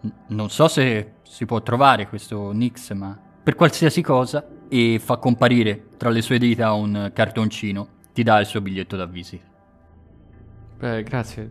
N- 0.00 0.12
non 0.28 0.50
so 0.50 0.66
se 0.66 1.12
si 1.22 1.46
può 1.46 1.62
trovare 1.62 2.08
questo 2.08 2.50
Nix, 2.50 2.92
ma 2.94 3.16
per 3.40 3.54
qualsiasi 3.54 4.02
cosa, 4.02 4.44
e 4.68 4.98
fa 4.98 5.18
comparire 5.18 5.86
tra 5.96 6.10
le 6.10 6.20
sue 6.20 6.38
dita 6.38 6.72
un 6.72 7.12
cartoncino, 7.14 7.88
ti 8.12 8.24
dà 8.24 8.40
il 8.40 8.46
suo 8.46 8.60
biglietto 8.60 8.96
da 8.96 9.06
visita. 9.06 9.44
Beh, 10.78 11.04
grazie. 11.04 11.48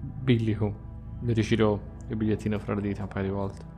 Billico. 0.00 0.74
Mi 1.20 1.32
rigiro 1.32 1.92
il 2.08 2.16
bigliettino 2.16 2.58
fra 2.58 2.74
le 2.74 2.80
dita 2.80 3.02
un 3.02 3.08
paio 3.08 3.24
di 3.24 3.30
volte. 3.30 3.73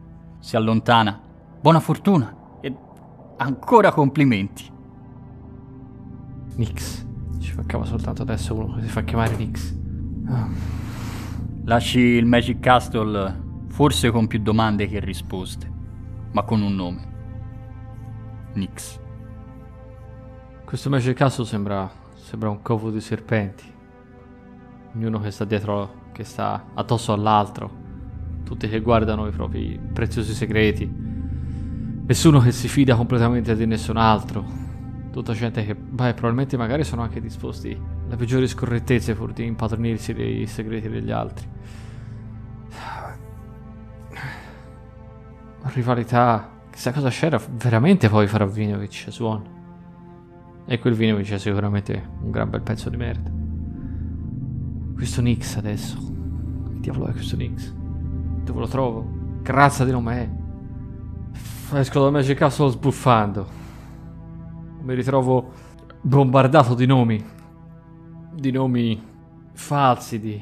Si 0.47 0.55
allontana. 0.55 1.21
Buona 1.61 1.81
fortuna 1.81 2.33
e 2.61 2.73
ancora 3.39 3.91
complimenti. 3.91 4.71
Nix. 6.55 7.05
Ci 7.41 7.57
mancava 7.57 7.85
soltanto 7.85 8.23
adesso 8.23 8.55
uno 8.55 8.77
che 8.77 8.83
si 8.83 8.89
fa 8.89 9.03
chiamare 9.03 9.35
Nix. 9.35 9.77
Ah. 10.29 10.49
Lasci 11.65 11.99
il 11.99 12.27
Magic 12.27 12.61
Castle 12.61 13.43
forse 13.71 14.13
con 14.13 14.29
più 14.29 14.39
domande 14.39 14.87
che 14.87 15.01
risposte, 15.01 15.69
ma 16.31 16.45
con 16.45 16.63
un 16.63 16.77
nome. 16.77 17.15
Nix. 18.53 19.01
Questo 20.65 20.89
Magic 20.89 21.17
Castle 21.17 21.45
sembra, 21.45 21.91
sembra 22.15 22.51
un 22.51 22.63
covo 22.63 22.93
di 22.93 23.01
serpenti. 23.01 23.65
Ognuno 24.95 25.19
che 25.19 25.33
sta 25.33 25.45
dietro, 25.45 26.11
che 26.13 26.23
sta 26.23 26.67
addosso 26.73 27.13
all'altro. 27.13 27.86
Tutti 28.47 28.69
che 28.69 28.81
guardano 28.81 29.27
i 29.27 29.33
propri 29.33 29.77
preziosi 29.93 30.33
segreti. 30.33 30.89
Nessuno 32.07 32.39
che 32.39 32.53
si 32.53 32.69
fida 32.69 32.95
completamente 32.95 33.57
di 33.57 33.67
nessun 33.67 33.97
altro. 33.97 34.45
Tutta 35.11 35.33
gente 35.33 35.65
che, 35.65 35.75
beh, 35.75 36.15
probabilmente 36.15 36.57
magari 36.57 36.85
sono 36.85 37.03
anche 37.03 37.21
disposti 37.21 37.77
alle 38.07 38.15
peggiori 38.15 38.47
scorrettezze 38.47 39.15
pur 39.15 39.33
di 39.33 39.45
impadronirsi 39.45 40.15
dei 40.15 40.47
segreti 40.47 40.89
degli 40.89 41.11
altri. 41.11 41.49
Rivalità, 45.63 46.49
chissà 46.71 46.93
cosa 46.93 47.09
c'era 47.09 47.41
veramente 47.51 48.09
poi 48.09 48.29
fra 48.29 48.47
Vinovic 48.47 49.07
e 49.09 49.11
Swan. 49.11 49.43
E 50.67 50.79
quel 50.79 50.95
Vinovic 50.95 51.33
è 51.33 51.39
sicuramente 51.39 52.11
un 52.23 52.31
gran 52.31 52.49
bel 52.49 52.63
pezzo 52.63 52.89
di 52.91 52.97
merda. 52.97 53.29
Questo 54.95 55.21
Nix 55.21 55.57
adesso. 55.57 55.97
Che 56.73 56.79
diavolo 56.79 57.09
è 57.09 57.13
questo 57.13 57.35
Nix? 57.35 57.85
Dove 58.47 58.61
lo 58.61 58.69
trovo? 58.69 59.05
Razza 59.43 59.85
di 59.85 59.91
nome? 59.91 60.45
Esco 61.73 62.01
dal 62.01 62.13
Magic 62.13 62.39
Castle 62.39 62.71
sbuffando. 62.71 63.45
Mi 64.83 64.95
ritrovo 64.95 65.51
bombardato 66.01 66.75
di 66.75 66.87
nomi. 66.87 67.25
Di 68.33 68.53
nomi 68.53 69.03
falsi, 69.53 70.21
di 70.21 70.41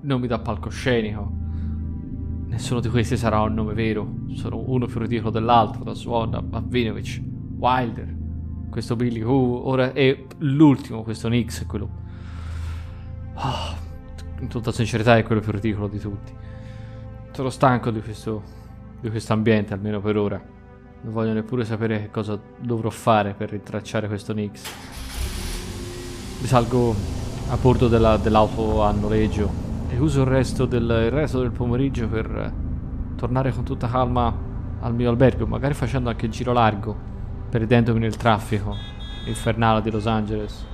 nomi 0.00 0.26
da 0.26 0.38
palcoscenico. 0.38 1.30
Nessuno 2.46 2.80
di 2.80 2.88
questi 2.88 3.18
sarà 3.18 3.42
un 3.42 3.52
nome 3.52 3.74
vero. 3.74 4.08
Sono 4.32 4.62
uno 4.68 4.86
più 4.86 4.98
ridicolo 4.98 5.30
dell'altro, 5.30 5.84
da 5.84 5.92
Swan 5.92 6.32
a 6.32 6.62
Vinovic, 6.66 7.20
Wilder, 7.58 8.16
questo 8.70 8.96
Billy 8.96 9.20
Who, 9.20 9.68
ora 9.68 9.92
è 9.92 10.24
l'ultimo, 10.38 11.02
questo 11.02 11.28
Nix, 11.28 11.66
quello... 11.66 11.90
Ah, 13.34 13.76
in 14.40 14.48
tutta 14.48 14.72
sincerità 14.72 15.18
è 15.18 15.22
quello 15.22 15.42
più 15.42 15.52
ridicolo 15.52 15.86
di 15.86 15.98
tutti. 15.98 16.44
Sono 17.36 17.50
stanco 17.50 17.90
di 17.90 18.00
questo, 18.00 18.42
di 18.98 19.10
questo 19.10 19.34
ambiente, 19.34 19.74
almeno 19.74 20.00
per 20.00 20.16
ora. 20.16 20.40
Non 21.02 21.12
voglio 21.12 21.34
neppure 21.34 21.66
sapere 21.66 22.00
che 22.00 22.10
cosa 22.10 22.40
dovrò 22.58 22.88
fare 22.88 23.34
per 23.34 23.50
rintracciare 23.50 24.08
questo 24.08 24.32
Nix. 24.32 24.62
Risalgo 26.40 26.94
a 27.50 27.56
bordo 27.58 27.88
della- 27.88 28.16
dell'auto 28.16 28.82
a 28.82 28.90
noleggio 28.90 29.50
e 29.90 29.98
uso 29.98 30.22
il 30.22 30.28
resto 30.28 30.64
del, 30.64 30.84
il 30.84 31.10
resto 31.10 31.40
del 31.40 31.50
pomeriggio 31.50 32.08
per 32.08 32.26
eh, 32.26 32.52
tornare 33.16 33.52
con 33.52 33.64
tutta 33.64 33.86
calma 33.86 34.34
al 34.80 34.94
mio 34.94 35.10
albergo, 35.10 35.46
magari 35.46 35.74
facendo 35.74 36.08
anche 36.08 36.24
il 36.24 36.32
giro 36.32 36.54
largo, 36.54 36.96
perdendomi 37.50 37.98
nel 37.98 38.16
traffico 38.16 38.74
infernale 39.26 39.82
di 39.82 39.90
Los 39.90 40.06
Angeles, 40.06 40.64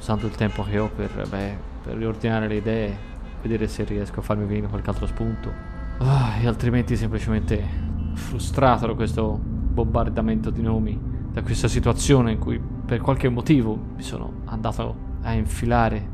usando 0.00 0.26
il 0.26 0.34
tempo 0.34 0.64
che 0.64 0.80
ho 0.80 0.90
per, 0.92 1.28
beh, 1.28 1.56
per 1.84 1.94
riordinare 1.96 2.48
le 2.48 2.56
idee, 2.56 3.12
vedere 3.44 3.68
se 3.68 3.84
riesco 3.84 4.20
a 4.20 4.22
farmi 4.22 4.46
venire 4.46 4.68
qualche 4.68 4.88
altro 4.88 5.06
spunto. 5.06 5.52
Ah, 5.98 6.36
e 6.40 6.46
altrimenti 6.46 6.96
semplicemente 6.96 7.62
frustrato 8.14 8.86
da 8.86 8.94
questo 8.94 9.38
bombardamento 9.38 10.48
di 10.48 10.62
nomi, 10.62 10.98
da 11.30 11.42
questa 11.42 11.68
situazione 11.68 12.32
in 12.32 12.38
cui 12.38 12.58
per 12.58 13.00
qualche 13.00 13.28
motivo 13.28 13.78
mi 13.94 14.02
sono 14.02 14.32
andato 14.46 14.96
a 15.22 15.32
infilare 15.34 16.12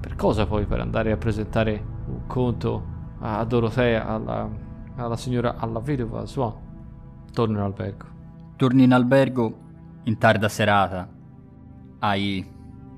per 0.00 0.14
cosa 0.16 0.46
poi? 0.46 0.64
Per 0.64 0.80
andare 0.80 1.12
a 1.12 1.16
presentare 1.16 1.84
un 2.06 2.26
conto 2.26 2.96
a 3.20 3.44
Dorotea, 3.44 4.06
alla, 4.06 4.48
alla 4.96 5.16
signora, 5.16 5.56
alla 5.56 5.80
vedova 5.80 6.24
sua. 6.24 6.54
Torno 7.32 7.58
in 7.58 7.64
albergo. 7.64 8.06
Torni 8.56 8.84
in 8.84 8.92
albergo 8.92 9.58
in 10.04 10.16
tarda 10.16 10.48
serata. 10.48 11.08
Hai 11.98 12.46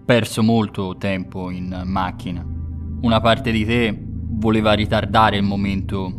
perso 0.04 0.42
molto 0.42 0.96
tempo 0.98 1.50
in 1.50 1.82
macchina. 1.84 2.59
Una 3.02 3.18
parte 3.22 3.50
di 3.50 3.64
te 3.64 3.98
voleva 3.98 4.74
ritardare 4.74 5.38
il 5.38 5.42
momento, 5.42 6.12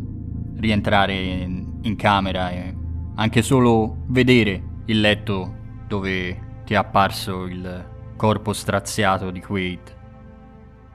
rientrare 0.56 1.14
in, 1.14 1.96
camera 1.96 2.50
e 2.50 2.76
anche 3.16 3.44
solo 3.44 3.98
vedere 4.08 4.80
il 4.86 5.00
letto 5.00 5.56
dove 5.88 6.64
ti 6.66 6.74
è 6.74 6.78
apparso 6.78 7.46
il 7.46 7.88
corpo 8.16 8.52
straziato 8.54 9.30
di 9.30 9.42
Quaid. 9.42 9.84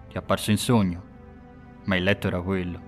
Ti 0.09 0.15
è 0.15 0.19
apparso 0.19 0.51
in 0.51 0.59
sogno, 0.59 1.03
ma 1.85 1.95
il 1.95 2.03
letto 2.03 2.27
era 2.27 2.41
quello. 2.41 2.81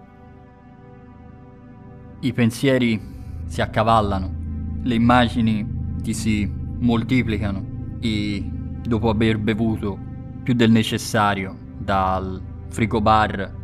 I 2.19 2.33
pensieri 2.33 3.01
si 3.45 3.61
accavallano, 3.61 4.81
le 4.83 4.95
immagini 4.97 5.95
ti 6.03 6.13
si 6.13 6.53
moltiplicano 6.79 7.97
e 8.01 8.43
dopo 8.83 9.09
aver 9.09 9.39
bevuto 9.39 9.97
più 10.43 10.55
del 10.55 10.73
necessario 10.73 11.57
dal 11.79 12.57
frigobar 12.69 13.55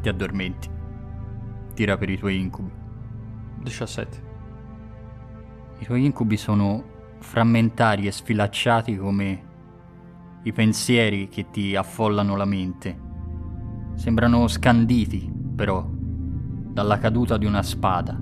ti 0.00 0.08
addormenti. 0.08 0.68
Tira 1.74 1.96
per 1.96 2.10
i 2.10 2.18
tuoi 2.18 2.40
incubi. 2.40 2.70
17. 3.62 4.26
I 5.78 5.84
tuoi 5.84 6.04
incubi 6.04 6.36
sono 6.36 6.96
frammentari 7.18 8.06
e 8.06 8.12
sfilacciati 8.12 8.96
come 8.96 9.46
i 10.42 10.52
pensieri 10.52 11.28
che 11.28 11.50
ti 11.50 11.76
affollano 11.76 12.36
la 12.36 12.44
mente. 12.44 13.06
Sembrano 13.94 14.46
scanditi, 14.48 15.30
però, 15.54 15.88
dalla 15.88 16.98
caduta 16.98 17.36
di 17.36 17.46
una 17.46 17.62
spada. 17.62 18.20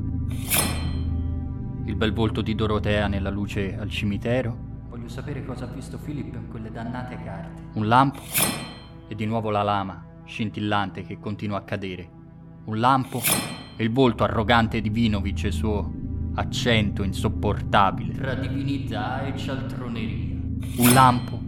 Il 1.85 1.95
bel 1.95 2.13
volto 2.13 2.41
di 2.41 2.55
Dorotea 2.55 3.07
nella 3.07 3.31
luce 3.31 3.79
al 3.79 3.91
cimitero. 3.91 4.65
Voglio 4.89 5.09
sapere 5.09 5.45
cosa 5.45 5.65
ha 5.65 5.69
visto 5.69 5.99
Philip 5.99 6.35
in 6.35 6.49
quelle 6.49 6.71
dannate 6.71 7.17
carte. 7.23 7.63
Un 7.75 7.87
lampo 7.87 8.21
e 9.09 9.15
di 9.15 9.25
nuovo 9.25 9.51
la 9.51 9.63
lama 9.63 10.15
scintillante 10.27 11.03
che 11.05 11.19
continua 11.19 11.59
a 11.59 11.63
cadere. 11.63 12.11
Un 12.65 12.79
lampo 12.79 13.23
e 13.77 13.85
il 13.85 13.93
volto 13.93 14.25
arrogante 14.25 14.81
di 14.81 14.91
Vinovic 14.91 15.45
e 15.45 15.47
il 15.49 15.53
suo 15.53 15.93
accento 16.35 17.03
insopportabile. 17.03 18.13
Tra 18.13 18.35
divinità 18.35 19.25
e 19.25 19.37
cialtroneria. 19.37 20.35
Un 20.79 20.93
lampo, 20.93 21.41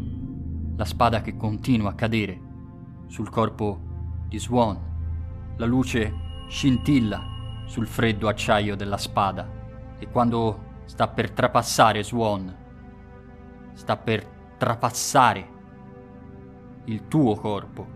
la 0.76 0.85
spada 0.85 1.20
che 1.20 1.37
continua 1.37 1.90
a 1.90 1.94
cadere 1.94 2.40
sul 3.08 3.28
corpo 3.28 4.26
di 4.28 4.38
Swan. 4.38 4.78
La 5.56 5.66
luce 5.66 6.12
scintilla 6.49 7.62
sul 7.66 7.87
freddo 7.87 8.28
acciaio 8.28 8.76
della 8.76 8.97
spada. 8.97 9.56
E 9.99 10.08
quando 10.08 10.66
sta 10.85 11.08
per 11.08 11.32
trapassare 11.32 12.02
Swan, 12.02 12.56
sta 13.73 13.97
per 13.97 14.25
trapassare 14.56 15.56
il 16.85 17.08
tuo 17.08 17.35
corpo, 17.35 17.87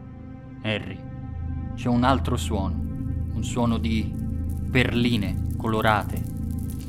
Harry, 0.63 0.99
c'è 1.75 1.89
un 1.89 2.05
altro 2.05 2.37
suono, 2.37 2.75
un 3.33 3.43
suono 3.43 3.79
di 3.79 4.15
perline 4.71 5.55
colorate, 5.57 6.23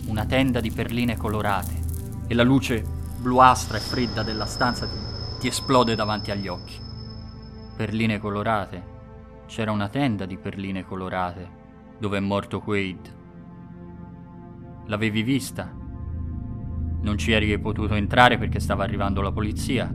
una 0.08 0.26
tenda 0.26 0.60
di 0.60 0.72
perline 0.72 1.18
colorate 1.18 1.80
e 2.28 2.34
la 2.34 2.44
luce 2.44 2.84
bluastra 3.20 3.78
e 3.78 3.82
fredda 3.82 4.22
della 4.22 4.46
stanza 4.46 4.86
ti, 4.86 4.98
ti 5.40 5.48
esplode 5.48 5.96
davanti 5.96 6.32
agli 6.32 6.48
occhi. 6.48 6.76
Perline 7.76 8.20
colorate. 8.20 8.92
C'era 9.46 9.72
una 9.72 9.90
tenda 9.90 10.26
di 10.26 10.38
perline 10.38 10.86
colorate 10.86 11.62
dove 11.98 12.18
è 12.18 12.22
morto 12.22 12.60
Quaid. 12.60 13.16
L'avevi 14.86 15.24
vista? 15.24 15.72
Non 17.02 17.18
ci 17.18 17.32
eri 17.32 17.58
potuto 17.60 17.96
entrare 17.96 18.38
perché 18.38 18.60
stava 18.60 18.84
arrivando 18.84 19.22
la 19.22 19.32
polizia. 19.32 19.94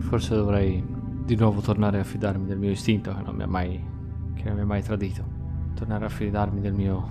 Forse 0.00 0.34
dovrei 0.34 0.91
di 1.24 1.36
nuovo 1.36 1.60
tornare 1.60 2.00
a 2.00 2.04
fidarmi 2.04 2.46
del 2.46 2.58
mio 2.58 2.70
istinto 2.70 3.14
che 3.14 3.22
non 3.22 3.34
mi 3.34 3.42
ha 3.42 3.46
mai, 3.46 3.82
che 4.34 4.44
non 4.44 4.54
mi 4.54 4.60
ha 4.60 4.66
mai 4.66 4.82
tradito. 4.82 5.24
Tornare 5.74 6.04
a 6.04 6.08
fidarmi 6.08 6.60
del 6.60 6.72
mio 6.72 7.08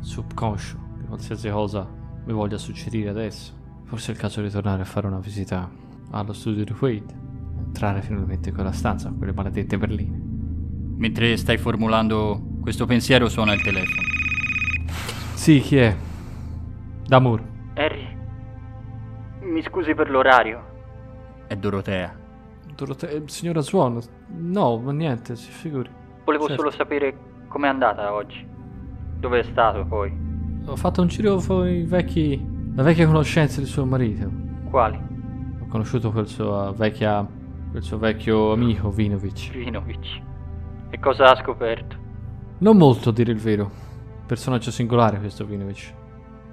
subconscio, 0.00 0.76
di 0.98 1.06
qualsiasi 1.06 1.48
cosa 1.48 1.86
mi 2.24 2.32
voglia 2.32 2.58
succedere 2.58 3.08
adesso. 3.08 3.52
Forse 3.84 4.12
è 4.12 4.14
il 4.14 4.20
caso 4.20 4.42
di 4.42 4.50
tornare 4.50 4.82
a 4.82 4.84
fare 4.84 5.06
una 5.06 5.18
visita 5.18 5.68
allo 6.10 6.32
studio 6.32 6.64
di 6.64 6.74
Wade. 6.78 7.22
Entrare 7.66 8.02
finalmente 8.02 8.50
in 8.50 8.54
quella 8.54 8.72
stanza, 8.72 9.12
quelle 9.16 9.32
maledette 9.32 9.78
berline. 9.78 10.20
Mentre 10.96 11.36
stai 11.36 11.58
formulando 11.58 12.40
questo 12.60 12.86
pensiero 12.86 13.28
suona 13.28 13.52
il 13.52 13.62
telefono. 13.62 14.02
Sì, 15.34 15.60
chi 15.60 15.76
è? 15.76 15.96
Damur. 17.06 17.42
Harry, 17.74 18.06
mi 19.40 19.62
scusi 19.62 19.94
per 19.94 20.08
l'orario. 20.08 20.72
È 21.46 21.56
Dorotea. 21.56 22.22
Dorote- 22.74 23.10
eh, 23.10 23.22
signora 23.26 23.60
Swan? 23.60 24.00
No, 24.28 24.78
ma 24.78 24.92
niente, 24.92 25.36
si 25.36 25.50
figuri. 25.50 25.88
Volevo 26.24 26.46
Certo. 26.46 26.62
solo 26.62 26.74
sapere 26.74 27.16
com'è 27.48 27.68
andata 27.68 28.12
oggi. 28.12 28.46
Dove 29.18 29.40
è 29.40 29.42
stato 29.44 29.84
poi? 29.86 30.12
Ho 30.66 30.76
fatto 30.76 31.00
un 31.02 31.08
giro 31.08 31.36
con 31.46 31.68
i 31.68 31.82
vecchi. 31.84 32.52
le 32.76 32.82
vecchie 32.82 33.06
conoscenze 33.06 33.60
di 33.60 33.66
suo 33.66 33.84
marito. 33.84 34.28
Quali? 34.70 34.96
Ho 35.60 35.66
conosciuto 35.68 36.10
quel 36.10 36.26
suo 36.26 36.72
vecchia. 36.76 37.24
quel 37.70 37.82
suo 37.82 37.98
vecchio 37.98 38.52
amico 38.52 38.90
Vinovic. 38.90 39.50
Vinovic. 39.50 40.20
E 40.90 40.98
cosa 41.00 41.30
ha 41.30 41.36
scoperto? 41.36 41.96
Non 42.58 42.76
molto 42.76 43.08
a 43.10 43.12
dire 43.12 43.32
il 43.32 43.38
vero. 43.38 43.70
Personaggio 44.26 44.70
singolare 44.70 45.18
questo 45.18 45.44
Vinovic. 45.44 45.92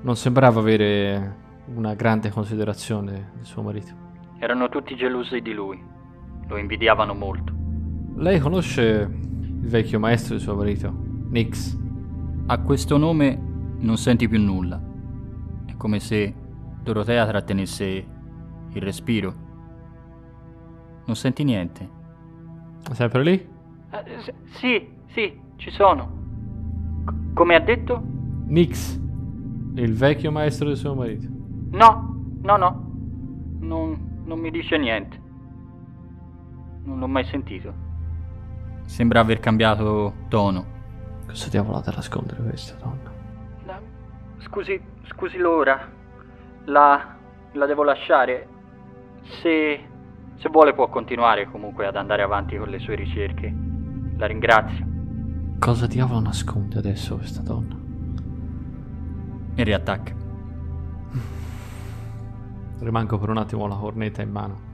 Non 0.01 0.15
sembrava 0.15 0.59
avere 0.59 1.35
una 1.75 1.93
grande 1.93 2.29
considerazione 2.31 3.31
del 3.35 3.45
suo 3.45 3.61
marito. 3.61 3.93
Erano 4.39 4.67
tutti 4.69 4.95
gelosi 4.95 5.41
di 5.41 5.53
lui. 5.53 5.79
Lo 6.51 6.57
invidiavano 6.57 7.13
molto. 7.13 7.53
Lei 8.17 8.37
conosce 8.39 9.09
il 9.09 9.69
vecchio 9.69 9.99
maestro 9.99 10.35
di 10.35 10.41
suo 10.41 10.53
marito, 10.53 10.93
Nix. 11.29 11.79
A 12.47 12.59
questo 12.59 12.97
nome 12.97 13.39
non 13.79 13.95
senti 13.95 14.27
più 14.27 14.37
nulla. 14.37 14.77
È 15.65 15.77
come 15.77 16.01
se 16.01 16.35
Dorotea 16.83 17.25
trattenesse 17.25 18.05
il 18.69 18.81
respiro. 18.81 19.33
Non 21.05 21.15
senti 21.15 21.45
niente. 21.45 21.89
È 22.83 22.93
sempre 22.95 23.23
lì? 23.23 23.31
Eh, 23.91 24.33
sì, 24.59 24.89
sì, 25.13 25.39
ci 25.55 25.71
sono. 25.71 26.19
come 27.33 27.55
ha 27.55 27.61
detto? 27.61 28.03
Nix, 28.47 28.99
il 29.75 29.93
vecchio 29.93 30.33
maestro 30.33 30.67
di 30.67 30.75
suo 30.75 30.95
marito. 30.95 31.27
No, 31.69 32.35
no, 32.41 32.57
no. 32.57 32.91
Non, 33.61 34.23
non 34.25 34.37
mi 34.37 34.51
dice 34.51 34.77
niente. 34.77 35.20
Non 36.83 36.99
l'ho 36.99 37.07
mai 37.07 37.25
sentito. 37.25 37.73
Sembra 38.85 39.19
aver 39.19 39.39
cambiato 39.39 40.13
tono. 40.27 40.65
Cosa 41.27 41.49
diavolo 41.49 41.77
ha 41.77 41.81
da 41.81 41.91
nascondere 41.91 42.41
questa 42.41 42.75
donna? 42.75 43.11
Scusi, 44.39 44.81
scusi 45.07 45.37
l'ora. 45.37 45.89
La, 46.65 47.15
la 47.53 47.65
devo 47.65 47.83
lasciare. 47.83 48.47
Se, 49.41 49.79
se 50.35 50.49
vuole 50.49 50.73
può 50.73 50.89
continuare 50.89 51.49
comunque 51.49 51.85
ad 51.85 51.95
andare 51.95 52.23
avanti 52.23 52.57
con 52.57 52.69
le 52.69 52.79
sue 52.79 52.95
ricerche. 52.95 53.53
La 54.17 54.25
ringrazio. 54.25 54.85
Cosa 55.59 55.87
diavolo 55.87 56.19
nasconde 56.19 56.79
adesso 56.79 57.15
questa 57.15 57.41
donna? 57.41 57.77
E 59.55 59.63
riattacca. 59.63 60.13
Rimango 62.79 63.17
per 63.19 63.29
un 63.29 63.37
attimo 63.37 63.67
la 63.67 63.75
cornetta 63.75 64.23
in 64.23 64.31
mano. 64.31 64.70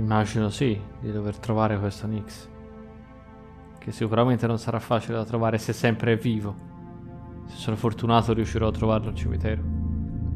Immagino 0.00 0.48
sì 0.48 0.80
di 0.98 1.12
dover 1.12 1.36
trovare 1.36 1.78
questo 1.78 2.06
Nix. 2.06 2.48
Che 3.78 3.92
sicuramente 3.92 4.46
non 4.46 4.58
sarà 4.58 4.78
facile 4.80 5.18
da 5.18 5.26
trovare 5.26 5.58
se 5.58 5.74
sempre 5.74 6.14
è 6.14 6.16
vivo. 6.16 6.68
Se 7.44 7.56
sono 7.56 7.76
fortunato 7.76 8.32
riuscirò 8.32 8.68
a 8.68 8.72
trovarlo 8.72 9.10
al 9.10 9.14
cimitero. 9.14 9.62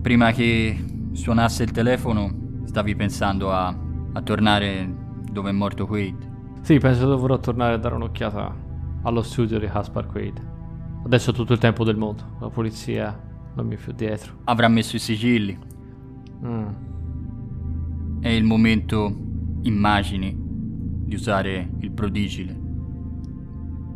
Prima 0.03 0.33
che 0.33 0.85
suonasse 1.13 1.63
il 1.63 1.71
telefono, 1.71 2.61
stavi 2.65 2.95
pensando 2.95 3.51
a, 3.53 3.75
a 4.13 4.21
tornare 4.21 4.95
dove 5.33 5.49
è 5.49 5.53
morto 5.53 5.87
Quaid. 5.87 6.33
Sì, 6.61 6.79
penso 6.79 7.07
dovrò 7.07 7.39
tornare 7.39 7.75
a 7.75 7.79
dare 7.79 7.95
un'occhiata 7.95 8.55
allo 9.03 9.23
studio 9.23 9.59
di 9.59 9.67
Caspar 9.67 10.07
Quaid. 10.07 10.53
Adesso 11.05 11.31
ho 11.31 11.33
tutto 11.33 11.55
il 11.55 11.59
tempo 11.59 11.85
del 11.85 11.97
mondo. 11.97 12.37
La 12.39 12.51
polizia 12.51 13.19
non 13.55 13.67
mi 13.67 13.77
è 13.77 13.79
più 13.79 13.93
dietro. 13.93 14.41
Avrà 14.45 14.69
messo 14.69 14.97
i 14.97 14.99
sigilli. 14.99 15.59
Mm. 16.45 16.69
È 18.21 18.29
il 18.29 18.45
momento, 18.45 19.24
immagini, 19.65 20.35
di 20.37 21.15
usare 21.15 21.71
il 21.81 21.91
prodigile. 21.93 22.59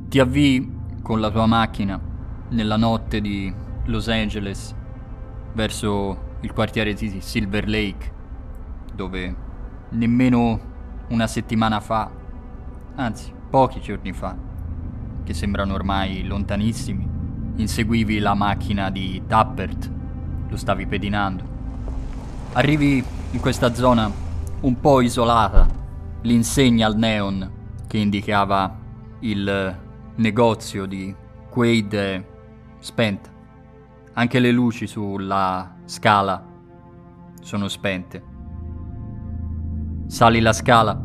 Ti 0.08 0.18
avvii 0.18 0.76
con 1.02 1.20
la 1.20 1.30
tua 1.30 1.46
macchina 1.46 2.00
nella 2.50 2.76
notte 2.76 3.20
di 3.20 3.52
Los 3.84 4.08
Angeles 4.08 4.74
verso 5.54 6.36
il 6.40 6.52
quartiere 6.52 6.94
di 6.94 7.20
Silver 7.20 7.68
Lake, 7.68 8.12
dove 8.94 9.36
nemmeno 9.90 10.60
una 11.08 11.26
settimana 11.26 11.80
fa, 11.80 12.10
anzi 12.94 13.32
pochi 13.50 13.80
giorni 13.80 14.12
fa, 14.12 14.36
che 15.24 15.34
sembrano 15.34 15.74
ormai 15.74 16.24
lontanissimi, 16.24 17.06
inseguivi 17.56 18.18
la 18.18 18.34
macchina 18.34 18.90
di 18.90 19.22
Tappert, 19.26 19.90
lo 20.48 20.56
stavi 20.56 20.86
pedinando. 20.86 21.56
Arrivi 22.52 23.02
in 23.30 23.40
questa 23.40 23.74
zona 23.74 24.26
un 24.60 24.80
po' 24.80 25.00
isolata, 25.00 25.66
l'insegna 26.22 26.86
al 26.86 26.96
neon 26.96 27.52
che 27.86 27.98
indicava 27.98 28.76
il 29.20 29.78
negozio 30.16 30.86
di 30.86 31.14
Quaid 31.48 31.94
è 31.94 32.24
spenta. 32.78 33.30
Anche 34.14 34.40
le 34.40 34.50
luci 34.50 34.86
sulla 34.86 35.76
scala 35.84 36.44
sono 37.40 37.68
spente. 37.68 38.36
Sali 40.06 40.40
la 40.40 40.52
scala, 40.52 41.00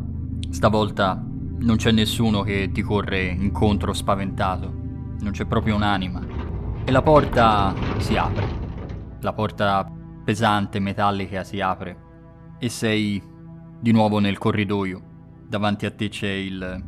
stavolta 0.49 1.23
non 1.59 1.75
c'è 1.75 1.91
nessuno 1.91 2.41
che 2.41 2.71
ti 2.73 2.81
corre 2.81 3.25
incontro 3.25 3.93
spaventato, 3.93 4.73
non 5.19 5.31
c'è 5.31 5.45
proprio 5.45 5.75
un'anima. 5.75 6.21
E 6.83 6.91
la 6.91 7.01
porta 7.01 7.73
si 7.97 8.17
apre. 8.17 8.61
La 9.19 9.33
porta 9.33 9.89
pesante, 10.23 10.79
metallica 10.79 11.43
si 11.43 11.61
apre 11.61 12.11
e 12.57 12.69
sei 12.69 13.21
di 13.83 13.91
nuovo 13.91 14.19
nel 14.19 14.37
corridoio. 14.37 15.01
Davanti 15.45 15.85
a 15.85 15.91
te 15.91 16.07
c'è 16.07 16.29
il 16.29 16.83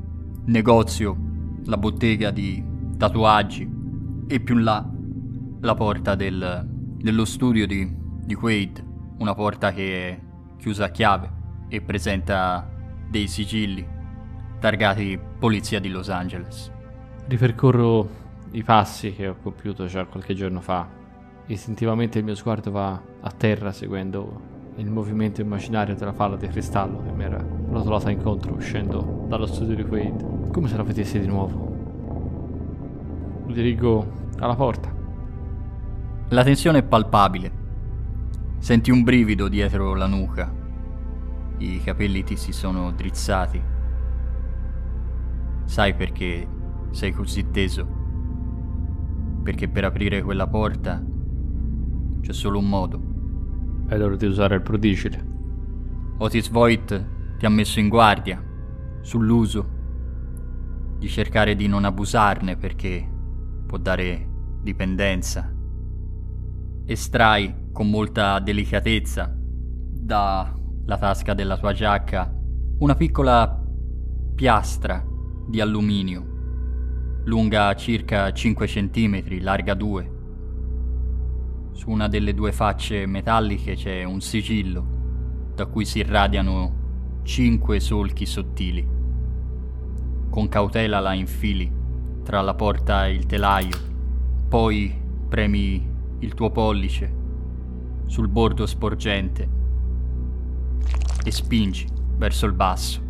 negozio, 0.46 1.18
la 1.66 1.76
bottega 1.76 2.32
di 2.32 2.64
tatuaggi 2.98 3.70
e 4.28 4.40
più 4.40 4.56
in 4.56 4.64
là 4.64 4.90
la 5.60 5.74
porta 5.76 6.16
del, 6.16 6.66
dello 6.66 7.26
studio 7.26 7.68
di, 7.68 7.94
di 8.24 8.34
Quaid, 8.34 8.86
una 9.18 9.36
porta 9.36 9.74
che 9.74 10.10
è 10.10 10.20
chiusa 10.58 10.86
a 10.86 10.90
chiave 10.90 11.30
e 11.68 11.82
presenta 11.82 12.66
dei 13.10 13.28
sigilli 13.28 13.86
targati 14.62 15.20
Polizia 15.38 15.82
di 15.82 15.90
Los 15.90 16.08
Angeles. 16.08 16.72
Ripercorro 17.28 18.10
i 18.52 18.64
passi 18.64 19.12
che 19.12 19.28
ho 19.28 19.36
compiuto 19.36 19.86
già 19.88 20.06
qualche 20.06 20.34
giorno 20.34 20.62
fa. 20.62 20.88
Istintivamente 21.48 22.20
il 22.20 22.24
mio 22.24 22.36
sguardo 22.36 22.72
va 22.72 23.02
a 23.20 23.32
terra 23.32 23.74
seguendo 23.74 24.54
il 24.78 24.92
movimento 24.92 25.40
immaginario 25.40 25.96
della 25.96 26.12
palla 26.12 26.36
di 26.36 26.48
cristallo 26.48 27.02
che 27.02 27.12
mi 27.12 27.24
era 27.24 27.42
rotolata 27.70 28.12
incontro 28.12 28.54
uscendo 28.56 29.26
dallo 29.28 29.46
studio 29.46 29.74
di 29.76 29.86
Quaid, 29.86 30.52
come 30.52 30.68
se 30.68 30.76
la 30.76 30.84
vedessi 30.84 31.20
di 31.20 31.28
nuovo. 31.28 31.74
Mi 33.46 33.54
dirigo 33.54 34.06
alla 34.40 34.56
porta. 34.56 34.94
La 36.30 36.44
tensione 36.44 36.80
è 36.80 36.84
palpabile. 36.84 37.64
Senti 38.58 38.92
un 38.92 39.04
brivido 39.04 39.48
dietro 39.48 39.94
la 39.94 40.08
nuca. 40.08 40.54
I 41.58 41.82
capelli 41.82 42.24
ti 42.24 42.36
si 42.36 42.52
sono 42.52 42.92
drizzati. 42.92 43.62
Sai 45.64 45.94
perché 45.94 46.48
sei 46.90 47.14
così 47.14 47.50
teso? 47.50 47.88
Perché 49.42 49.70
per 49.70 49.86
aprire 49.86 50.22
quella 50.22 50.48
porta 50.48 51.02
c'è 52.20 52.34
solo 52.34 52.60
un 52.60 52.68
modo. 52.68 53.15
L'ora 53.88 54.16
di 54.16 54.26
usare 54.26 54.56
il 54.56 54.62
prodigile. 54.62 55.34
Otis 56.18 56.50
Voigt 56.50 57.38
ti 57.38 57.46
ha 57.46 57.50
messo 57.50 57.80
in 57.80 57.88
guardia 57.88 58.44
sull'uso 59.02 59.74
di 60.98 61.08
cercare 61.08 61.56
di 61.56 61.68
non 61.68 61.86
abusarne 61.86 62.58
perché 62.58 63.08
può 63.66 63.78
dare 63.78 64.28
dipendenza. 64.62 65.54
Estrai 66.86 67.70
con 67.72 67.90
molta 67.90 68.40
delicatezza 68.40 69.34
dalla 69.38 70.98
tasca 70.98 71.34
della 71.34 71.58
tua 71.58 71.74
giacca 71.74 72.34
una 72.80 72.96
piccola 72.96 73.64
piastra 74.36 75.04
di 75.48 75.62
alluminio, 75.62 77.22
lunga 77.26 77.74
circa 77.76 78.34
5 78.34 78.68
cm, 78.68 79.42
larga 79.42 79.74
2. 79.74 80.15
Su 81.76 81.90
una 81.90 82.08
delle 82.08 82.34
due 82.34 82.54
facce 82.54 83.06
metalliche 83.06 83.76
c'è 83.76 84.06
un 84.06 84.22
sigillo 84.22 85.52
da 85.54 85.66
cui 85.66 85.84
si 85.84 86.00
irradiano 86.00 87.20
cinque 87.24 87.82
solchi 87.82 88.26
sottili. 88.26 88.88
Con 90.30 90.48
cautela 90.48 91.02
la 91.02 91.14
infili 91.14 91.70
tra 92.24 92.40
la 92.40 92.54
porta 92.54 93.08
e 93.08 93.14
il 93.14 93.26
telaio, 93.26 93.78
poi 94.48 94.96
premi 95.28 95.86
il 96.20 96.34
tuo 96.34 96.50
pollice 96.50 97.14
sul 98.06 98.30
bordo 98.30 98.66
sporgente 98.66 99.50
e 101.26 101.32
spingi 101.32 101.86
verso 102.16 102.46
il 102.46 102.54
basso. 102.54 103.02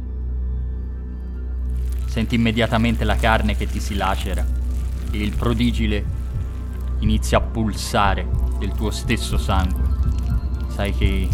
Senti 2.08 2.34
immediatamente 2.34 3.04
la 3.04 3.16
carne 3.16 3.56
che 3.56 3.68
ti 3.68 3.80
si 3.80 3.96
lacera 3.96 4.44
e 5.12 5.18
il 5.22 5.36
prodigile 5.36 6.04
inizia 7.00 7.38
a 7.38 7.42
pulsare 7.42 8.45
del 8.66 8.76
tuo 8.76 8.90
stesso 8.90 9.38
sangue. 9.38 9.84
Sai 10.68 10.92
che 10.96 11.30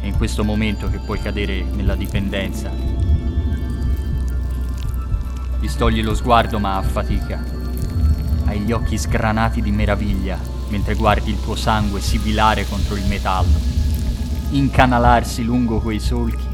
è 0.00 0.06
in 0.06 0.16
questo 0.16 0.42
momento 0.42 0.90
che 0.90 0.98
puoi 0.98 1.20
cadere 1.20 1.62
nella 1.62 1.94
dipendenza. 1.94 2.70
Distogli 5.60 6.02
lo 6.02 6.14
sguardo 6.14 6.58
ma 6.58 6.76
a 6.76 6.82
fatica. 6.82 7.42
Hai 8.46 8.60
gli 8.60 8.72
occhi 8.72 8.98
sgranati 8.98 9.62
di 9.62 9.70
meraviglia 9.70 10.38
mentre 10.70 10.94
guardi 10.94 11.30
il 11.30 11.40
tuo 11.40 11.54
sangue 11.54 12.00
sibilare 12.00 12.66
contro 12.66 12.96
il 12.96 13.06
metallo, 13.06 13.58
incanalarsi 14.50 15.44
lungo 15.44 15.80
quei 15.80 16.00
solchi 16.00 16.48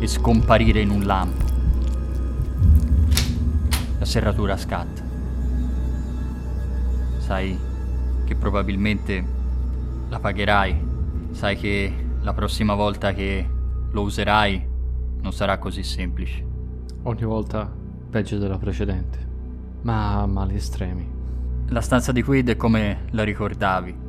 e 0.00 0.06
scomparire 0.08 0.80
in 0.80 0.90
un 0.90 1.04
lampo. 1.04 1.44
La 3.98 4.04
serratura 4.04 4.56
scatta. 4.56 5.02
Sai 7.18 7.72
che 8.24 8.34
probabilmente 8.34 9.24
la 10.08 10.18
pagherai. 10.18 10.92
Sai 11.30 11.56
che 11.56 11.92
la 12.20 12.32
prossima 12.32 12.74
volta 12.74 13.12
che 13.12 13.48
lo 13.90 14.02
userai 14.02 14.66
non 15.20 15.32
sarà 15.32 15.58
così 15.58 15.82
semplice. 15.82 16.44
Ogni 17.02 17.24
volta 17.24 17.70
peggio 18.10 18.38
della 18.38 18.58
precedente, 18.58 19.18
ma 19.82 20.20
a 20.20 20.26
mali 20.26 20.54
estremi. 20.54 21.06
La 21.68 21.80
stanza 21.80 22.12
di 22.12 22.22
Quid 22.22 22.50
è 22.50 22.56
come 22.56 23.06
la 23.10 23.24
ricordavi. 23.24 24.02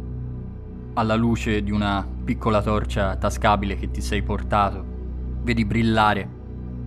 Alla 0.93 1.15
luce 1.15 1.61
di 1.61 1.71
una 1.71 2.07
piccola 2.23 2.61
torcia 2.61 3.15
tascabile 3.17 3.75
che 3.75 3.91
ti 3.91 4.01
sei 4.01 4.21
portato, 4.23 4.83
vedi 5.41 5.65
brillare 5.65 6.29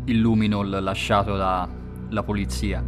il 0.05 0.19
luminol 0.19 0.71
lasciato 0.83 1.37
dalla 1.37 2.23
polizia, 2.25 2.83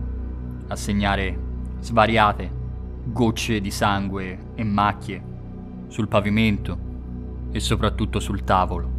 a 0.68 0.76
segnare 0.76 1.38
svariate 1.81 2.59
gocce 3.05 3.61
di 3.61 3.71
sangue 3.71 4.39
e 4.55 4.65
macchie 4.65 5.23
sul 5.89 6.09
pavimento 6.09 6.79
e 7.51 7.61
soprattutto 7.61 8.21
sul 8.21 8.45
tavolo. 8.45 8.99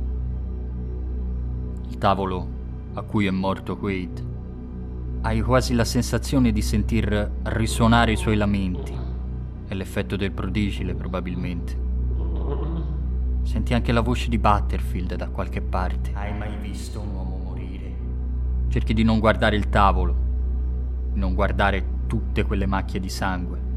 Il 1.87 1.97
tavolo 1.97 2.47
a 2.93 3.01
cui 3.03 3.25
è 3.25 3.31
morto 3.31 3.77
Quaid. 3.77 4.29
Hai 5.21 5.41
quasi 5.41 5.73
la 5.73 5.85
sensazione 5.85 6.51
di 6.51 6.61
sentir 6.61 7.31
risuonare 7.43 8.11
i 8.11 8.17
suoi 8.17 8.35
lamenti. 8.35 8.93
È 9.67 9.73
l'effetto 9.73 10.15
del 10.15 10.31
prodigile, 10.31 10.95
probabilmente. 10.95 11.79
Senti 13.43 13.73
anche 13.73 13.91
la 13.91 14.01
voce 14.01 14.29
di 14.29 14.37
Butterfield 14.37 15.15
da 15.15 15.29
qualche 15.29 15.61
parte. 15.61 16.11
Hai 16.13 16.37
mai 16.37 16.57
visto 16.57 16.99
un 16.99 17.13
uomo 17.13 17.37
morire? 17.37 17.93
Cerchi 18.67 18.93
di 18.93 19.03
non 19.03 19.19
guardare 19.19 19.55
il 19.55 19.69
tavolo, 19.69 20.15
di 21.13 21.19
non 21.19 21.33
guardare 21.33 21.99
tutte 22.07 22.43
quelle 22.43 22.65
macchie 22.65 22.99
di 22.99 23.09
sangue. 23.09 23.70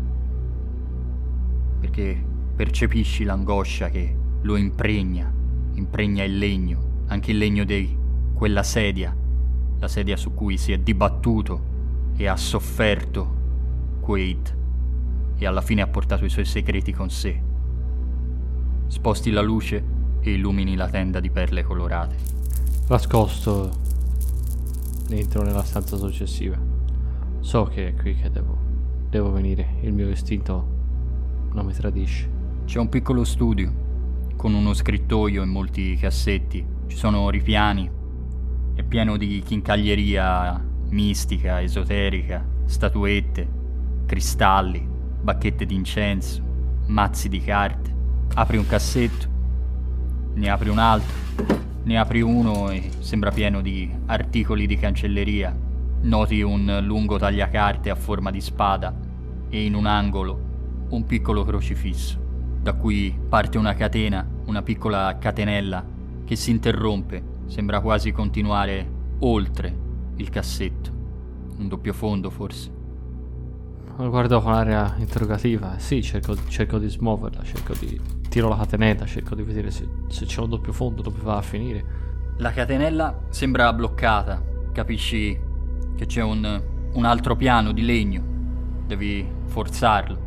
Perché 1.84 2.18
percepisci 2.56 3.24
l'angoscia 3.24 3.90
che 3.90 4.16
lo 4.40 4.56
impregna, 4.56 5.30
impregna 5.74 6.24
il 6.24 6.38
legno, 6.38 7.02
anche 7.08 7.32
il 7.32 7.36
legno 7.36 7.64
di 7.64 7.94
quella 8.32 8.62
sedia, 8.62 9.14
la 9.78 9.86
sedia 9.86 10.16
su 10.16 10.32
cui 10.32 10.56
si 10.56 10.72
è 10.72 10.78
dibattuto 10.78 11.60
e 12.16 12.26
ha 12.26 12.36
sofferto 12.36 13.36
Quaid 14.00 14.56
e 15.36 15.46
alla 15.46 15.60
fine 15.60 15.82
ha 15.82 15.86
portato 15.86 16.24
i 16.24 16.30
suoi 16.30 16.46
segreti 16.46 16.90
con 16.94 17.10
sé. 17.10 17.38
Sposti 18.86 19.30
la 19.30 19.42
luce 19.42 19.84
e 20.20 20.32
illumini 20.32 20.76
la 20.76 20.88
tenda 20.88 21.20
di 21.20 21.28
perle 21.28 21.64
colorate. 21.64 22.16
Nascosto 22.88 23.70
entro 25.10 25.42
nella 25.42 25.64
stanza 25.64 25.98
successiva. 25.98 26.56
So 27.40 27.64
che 27.64 27.88
è 27.88 27.94
qui 27.94 28.14
che 28.14 28.30
devo, 28.30 28.56
devo 29.10 29.32
venire. 29.32 29.74
Il 29.82 29.92
mio 29.92 30.08
istinto 30.08 30.73
non 31.54 31.64
mi 31.64 31.72
tradisce. 31.72 32.28
C'è 32.64 32.78
un 32.78 32.88
piccolo 32.88 33.24
studio 33.24 33.82
con 34.36 34.54
uno 34.54 34.74
scrittoio 34.74 35.42
e 35.42 35.46
molti 35.46 35.96
cassetti. 35.96 36.64
Ci 36.86 36.96
sono 36.96 37.30
ripiani. 37.30 37.90
È 38.74 38.82
pieno 38.82 39.16
di 39.16 39.42
chincaglieria 39.44 40.62
mistica, 40.90 41.62
esoterica, 41.62 42.44
statuette, 42.66 43.48
cristalli, 44.04 44.86
bacchette 45.22 45.64
d'incenso, 45.64 46.42
mazzi 46.86 47.28
di 47.28 47.40
carte. 47.40 47.92
Apri 48.34 48.56
un 48.56 48.66
cassetto, 48.66 49.28
ne 50.34 50.50
apri 50.50 50.68
un 50.68 50.78
altro, 50.78 51.14
ne 51.84 51.98
apri 51.98 52.20
uno 52.20 52.70
e 52.70 52.90
sembra 52.98 53.30
pieno 53.30 53.60
di 53.60 53.88
articoli 54.06 54.66
di 54.66 54.76
cancelleria. 54.76 55.56
Noti 56.00 56.42
un 56.42 56.80
lungo 56.82 57.16
tagliacarte 57.16 57.88
a 57.90 57.94
forma 57.94 58.30
di 58.30 58.40
spada 58.40 58.94
e 59.48 59.64
in 59.64 59.74
un 59.74 59.86
angolo 59.86 60.43
un 60.94 61.06
piccolo 61.06 61.44
crocifisso, 61.44 62.18
da 62.60 62.74
cui 62.74 63.16
parte 63.28 63.58
una 63.58 63.74
catena 63.74 64.26
una 64.46 64.62
piccola 64.62 65.16
catenella 65.18 65.84
che 66.24 66.36
si 66.36 66.50
interrompe, 66.50 67.22
sembra 67.46 67.80
quasi 67.80 68.12
continuare 68.12 68.86
oltre 69.20 69.76
il 70.16 70.30
cassetto. 70.30 70.90
Un 71.56 71.68
doppio 71.68 71.92
fondo 71.92 72.30
forse. 72.30 72.72
Lo 73.96 74.10
guardo 74.10 74.40
con 74.40 74.52
aria 74.52 74.94
interrogativa. 74.98 75.78
Sì, 75.78 76.02
cerco, 76.02 76.36
cerco, 76.48 76.78
di 76.78 76.88
smuoverla, 76.88 77.42
cerco 77.42 77.74
di... 77.78 78.00
Tiro 78.28 78.48
la 78.48 78.56
catenella, 78.56 79.06
cerco 79.06 79.36
di 79.36 79.42
vedere 79.42 79.70
se, 79.70 79.86
se 80.08 80.24
c'è 80.24 80.40
un 80.40 80.48
doppio 80.48 80.72
fondo, 80.72 81.00
dove 81.00 81.20
va 81.22 81.36
a 81.36 81.42
finire. 81.42 81.84
La 82.38 82.50
catenella 82.50 83.26
sembra 83.28 83.72
bloccata. 83.72 84.42
Capisci 84.72 85.38
che 85.94 86.06
c'è 86.06 86.22
un, 86.22 86.62
un 86.92 87.04
altro 87.04 87.36
piano 87.36 87.70
di 87.70 87.82
legno. 87.82 88.22
Devi 88.86 89.24
forzarlo. 89.44 90.23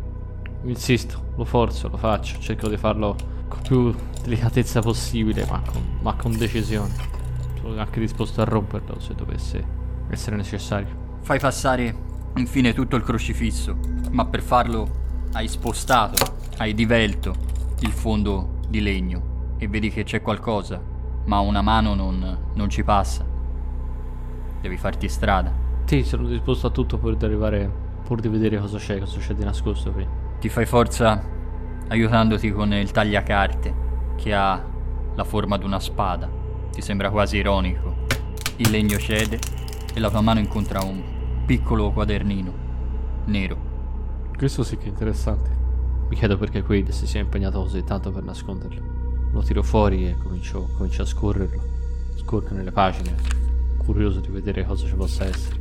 Insisto, 0.63 1.33
lo 1.35 1.45
forzo, 1.45 1.87
lo 1.87 1.97
faccio, 1.97 2.39
cerco 2.39 2.67
di 2.67 2.77
farlo 2.77 3.15
con 3.47 3.61
più 3.61 3.95
delicatezza 4.23 4.81
possibile, 4.81 5.45
ma 5.49 5.61
con, 5.61 5.81
ma 6.01 6.13
con 6.15 6.35
decisione. 6.35 6.93
Sono 7.61 7.79
anche 7.79 7.99
disposto 7.99 8.41
a 8.41 8.45
romperlo 8.45 8.99
se 8.99 9.13
dovesse 9.15 9.65
essere 10.09 10.35
necessario. 10.35 11.05
Fai 11.21 11.39
passare 11.39 11.95
infine 12.35 12.73
tutto 12.73 12.95
il 12.95 13.03
crocifisso, 13.03 13.77
ma 14.11 14.25
per 14.25 14.41
farlo 14.41 15.05
hai 15.33 15.47
spostato, 15.47 16.35
hai 16.57 16.73
divelto 16.73 17.33
il 17.79 17.91
fondo 17.91 18.59
di 18.67 18.81
legno 18.81 19.55
e 19.57 19.67
vedi 19.67 19.89
che 19.89 20.03
c'è 20.03 20.21
qualcosa, 20.21 20.81
ma 21.25 21.39
una 21.39 21.61
mano 21.61 21.93
non, 21.93 22.37
non 22.53 22.69
ci 22.69 22.83
passa. 22.83 23.25
Devi 24.61 24.77
farti 24.77 25.07
strada. 25.07 25.51
Sì, 25.85 26.03
sono 26.03 26.27
disposto 26.27 26.67
a 26.67 26.71
tutto 26.71 26.97
pur 26.97 27.15
di 27.15 27.25
arrivare, 27.25 27.71
pur 28.03 28.19
di 28.19 28.27
vedere 28.27 28.59
cosa 28.59 28.77
c'è, 28.77 28.99
cosa 28.99 29.19
c'è 29.19 29.33
di 29.33 29.43
nascosto 29.43 29.91
qui. 29.91 30.16
Ti 30.39 30.49
fai 30.49 30.67
forza 30.67 31.19
aiutandoti 31.87 32.51
con 32.51 32.71
il 32.71 32.91
tagliacarte 32.91 33.73
che 34.17 34.35
ha 34.35 34.63
la 35.15 35.23
forma 35.23 35.57
di 35.57 35.65
una 35.65 35.79
spada. 35.79 36.29
Ti 36.71 36.79
sembra 36.79 37.09
quasi 37.09 37.37
ironico. 37.37 38.05
Il 38.57 38.69
legno 38.69 38.97
cede 38.97 39.39
e 39.91 39.99
la 39.99 40.11
tua 40.11 40.21
mano 40.21 40.39
incontra 40.39 40.83
un 40.83 41.01
piccolo 41.43 41.91
quadernino 41.91 42.53
nero. 43.25 43.57
Questo 44.37 44.63
sì 44.63 44.77
che 44.77 44.85
è 44.85 44.89
interessante. 44.89 45.49
Mi 46.07 46.15
chiedo 46.15 46.37
perché 46.37 46.61
Quaid 46.61 46.89
si 46.89 47.07
sia 47.07 47.19
impegnato 47.19 47.59
così 47.59 47.83
tanto 47.83 48.11
per 48.11 48.21
nasconderlo. 48.21 49.29
Lo 49.31 49.41
tiro 49.41 49.63
fuori 49.63 50.07
e 50.07 50.17
comincio, 50.17 50.69
comincio 50.77 51.01
a 51.01 51.05
scorrerlo. 51.05 51.61
Scorrere 52.15 52.61
le 52.61 52.71
pagine, 52.71 53.15
curioso 53.79 54.19
di 54.19 54.29
vedere 54.29 54.63
cosa 54.65 54.85
ci 54.85 54.93
possa 54.93 55.25
essere. 55.25 55.55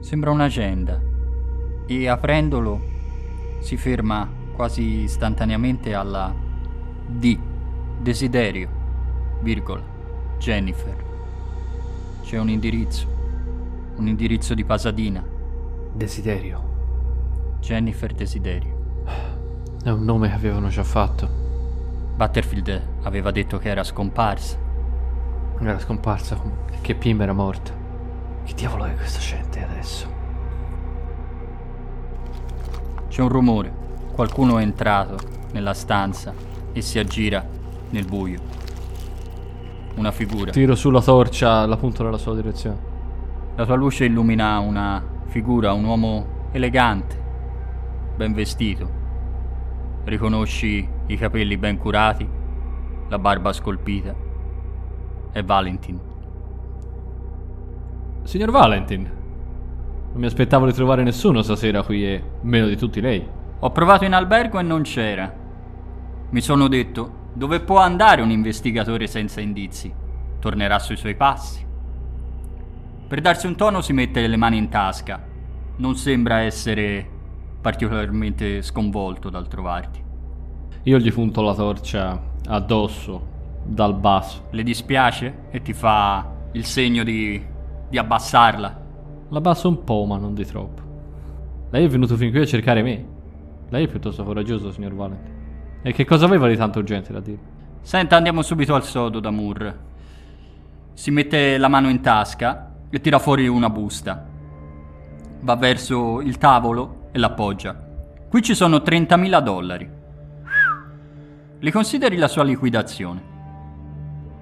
Sembra 0.00 0.30
un'agenda 0.30 1.00
e 1.86 2.08
aprendolo 2.08 2.96
si 3.58 3.76
ferma 3.76 4.28
quasi 4.52 5.02
istantaneamente 5.02 5.94
alla 5.94 6.34
D, 7.06 7.38
desiderio, 8.00 8.68
virgola, 9.40 9.82
Jennifer. 10.38 11.04
C'è 12.22 12.38
un 12.38 12.48
indirizzo, 12.48 13.06
un 13.96 14.06
indirizzo 14.06 14.54
di 14.54 14.64
Pasadena, 14.64 15.36
Desiderio. 15.92 17.56
Jennifer 17.60 18.12
Desiderio. 18.12 19.02
È 19.82 19.90
un 19.90 20.04
nome 20.04 20.28
che 20.28 20.34
avevano 20.34 20.68
già 20.68 20.84
fatto. 20.84 21.28
Butterfield 22.14 22.82
aveva 23.02 23.30
detto 23.30 23.58
che 23.58 23.68
era 23.68 23.82
scomparsa. 23.82 24.58
Era 25.60 25.78
scomparsa 25.78 26.40
che 26.80 26.94
Pim 26.94 27.20
era 27.20 27.32
morta. 27.32 27.72
Che 28.44 28.54
diavolo 28.54 28.84
è 28.84 28.94
questa 28.94 29.18
gente 29.18 29.64
adesso? 29.64 30.17
C'è 33.18 33.24
un 33.24 33.30
rumore, 33.30 33.72
qualcuno 34.12 34.58
è 34.58 34.62
entrato 34.62 35.16
nella 35.50 35.74
stanza 35.74 36.32
e 36.72 36.80
si 36.80 37.00
aggira 37.00 37.44
nel 37.90 38.04
buio. 38.04 38.38
Una 39.96 40.12
figura. 40.12 40.52
Tiro 40.52 40.76
sulla 40.76 41.02
torcia, 41.02 41.66
la 41.66 41.76
punto 41.76 42.04
nella 42.04 42.16
sua 42.16 42.36
direzione. 42.36 42.78
La 43.56 43.66
tua 43.66 43.74
luce 43.74 44.04
illumina 44.04 44.60
una 44.60 45.02
figura, 45.24 45.72
un 45.72 45.82
uomo 45.82 46.26
elegante, 46.52 47.20
ben 48.14 48.34
vestito. 48.34 48.88
Riconosci 50.04 50.88
i 51.06 51.16
capelli 51.16 51.56
ben 51.56 51.76
curati, 51.76 52.28
la 53.08 53.18
barba 53.18 53.52
scolpita. 53.52 54.14
È 55.32 55.42
Valentin. 55.42 55.98
Signor 58.22 58.52
Valentin, 58.52 59.10
non 60.18 60.26
mi 60.26 60.32
aspettavo 60.32 60.66
di 60.66 60.72
trovare 60.72 61.04
nessuno 61.04 61.42
stasera 61.42 61.84
qui 61.84 62.04
e 62.04 62.22
meno 62.40 62.66
di 62.66 62.76
tutti 62.76 63.00
lei. 63.00 63.24
Ho 63.60 63.70
provato 63.70 64.04
in 64.04 64.14
albergo 64.14 64.58
e 64.58 64.62
non 64.62 64.82
c'era. 64.82 65.32
Mi 66.30 66.40
sono 66.40 66.66
detto, 66.66 67.28
dove 67.34 67.60
può 67.60 67.78
andare 67.78 68.20
un 68.20 68.30
investigatore 68.30 69.06
senza 69.06 69.40
indizi? 69.40 69.94
Tornerà 70.40 70.80
sui 70.80 70.96
suoi 70.96 71.14
passi. 71.14 71.64
Per 73.06 73.20
darsi 73.20 73.46
un 73.46 73.54
tono 73.54 73.80
si 73.80 73.92
mette 73.92 74.26
le 74.26 74.36
mani 74.36 74.56
in 74.56 74.68
tasca. 74.68 75.24
Non 75.76 75.94
sembra 75.94 76.40
essere 76.40 77.08
particolarmente 77.60 78.60
sconvolto 78.62 79.30
dal 79.30 79.46
trovarti. 79.46 80.02
Io 80.82 80.98
gli 80.98 81.12
punto 81.12 81.42
la 81.42 81.54
torcia 81.54 82.20
addosso, 82.46 83.62
dal 83.62 83.94
basso. 83.94 84.48
Le 84.50 84.64
dispiace 84.64 85.44
e 85.50 85.62
ti 85.62 85.72
fa 85.72 86.28
il 86.52 86.64
segno 86.64 87.04
di, 87.04 87.40
di 87.88 87.98
abbassarla. 87.98 88.86
La 89.30 89.40
basso 89.40 89.68
un 89.68 89.84
po', 89.84 90.04
ma 90.04 90.16
non 90.16 90.34
di 90.34 90.46
troppo. 90.46 90.82
Lei 91.70 91.84
è 91.84 91.88
venuto 91.88 92.16
fin 92.16 92.30
qui 92.30 92.40
a 92.40 92.46
cercare 92.46 92.82
me. 92.82 93.06
Lei 93.68 93.84
è 93.84 93.88
piuttosto 93.88 94.24
coraggioso, 94.24 94.72
signor 94.72 94.94
Valentin. 94.94 95.36
E 95.82 95.92
che 95.92 96.06
cosa 96.06 96.24
aveva 96.24 96.48
di 96.48 96.56
tanto 96.56 96.78
urgente 96.78 97.12
da 97.12 97.20
dire? 97.20 97.38
Senta, 97.82 98.16
andiamo 98.16 98.40
subito 98.40 98.74
al 98.74 98.84
sodo, 98.84 99.20
Damur. 99.20 99.78
Si 100.94 101.10
mette 101.10 101.58
la 101.58 101.68
mano 101.68 101.90
in 101.90 102.00
tasca 102.00 102.74
e 102.88 103.00
tira 103.00 103.18
fuori 103.18 103.46
una 103.46 103.68
busta. 103.68 104.26
Va 105.40 105.56
verso 105.56 106.20
il 106.22 106.38
tavolo 106.38 107.08
e 107.12 107.18
l'appoggia. 107.18 107.86
Qui 108.28 108.42
ci 108.42 108.54
sono 108.54 108.78
30.000 108.78 109.40
dollari. 109.40 109.90
Li 111.60 111.70
consideri 111.70 112.16
la 112.16 112.28
sua 112.28 112.44
liquidazione? 112.44 113.22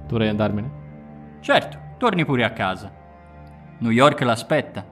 Dovrei 0.07 0.29
andarmene? 0.29 0.71
Certo, 1.41 1.79
torni 1.99 2.25
pure 2.25 2.45
a 2.45 2.51
casa. 2.51 3.05
New 3.79 3.91
York 3.91 4.21
l'aspetta. 4.23 4.85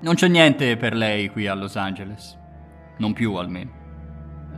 Non 0.00 0.14
c'è 0.14 0.28
niente 0.28 0.76
per 0.76 0.94
lei 0.94 1.30
qui 1.30 1.46
a 1.46 1.54
Los 1.54 1.76
Angeles. 1.76 2.36
Non 2.98 3.12
più 3.12 3.34
almeno. 3.34 3.70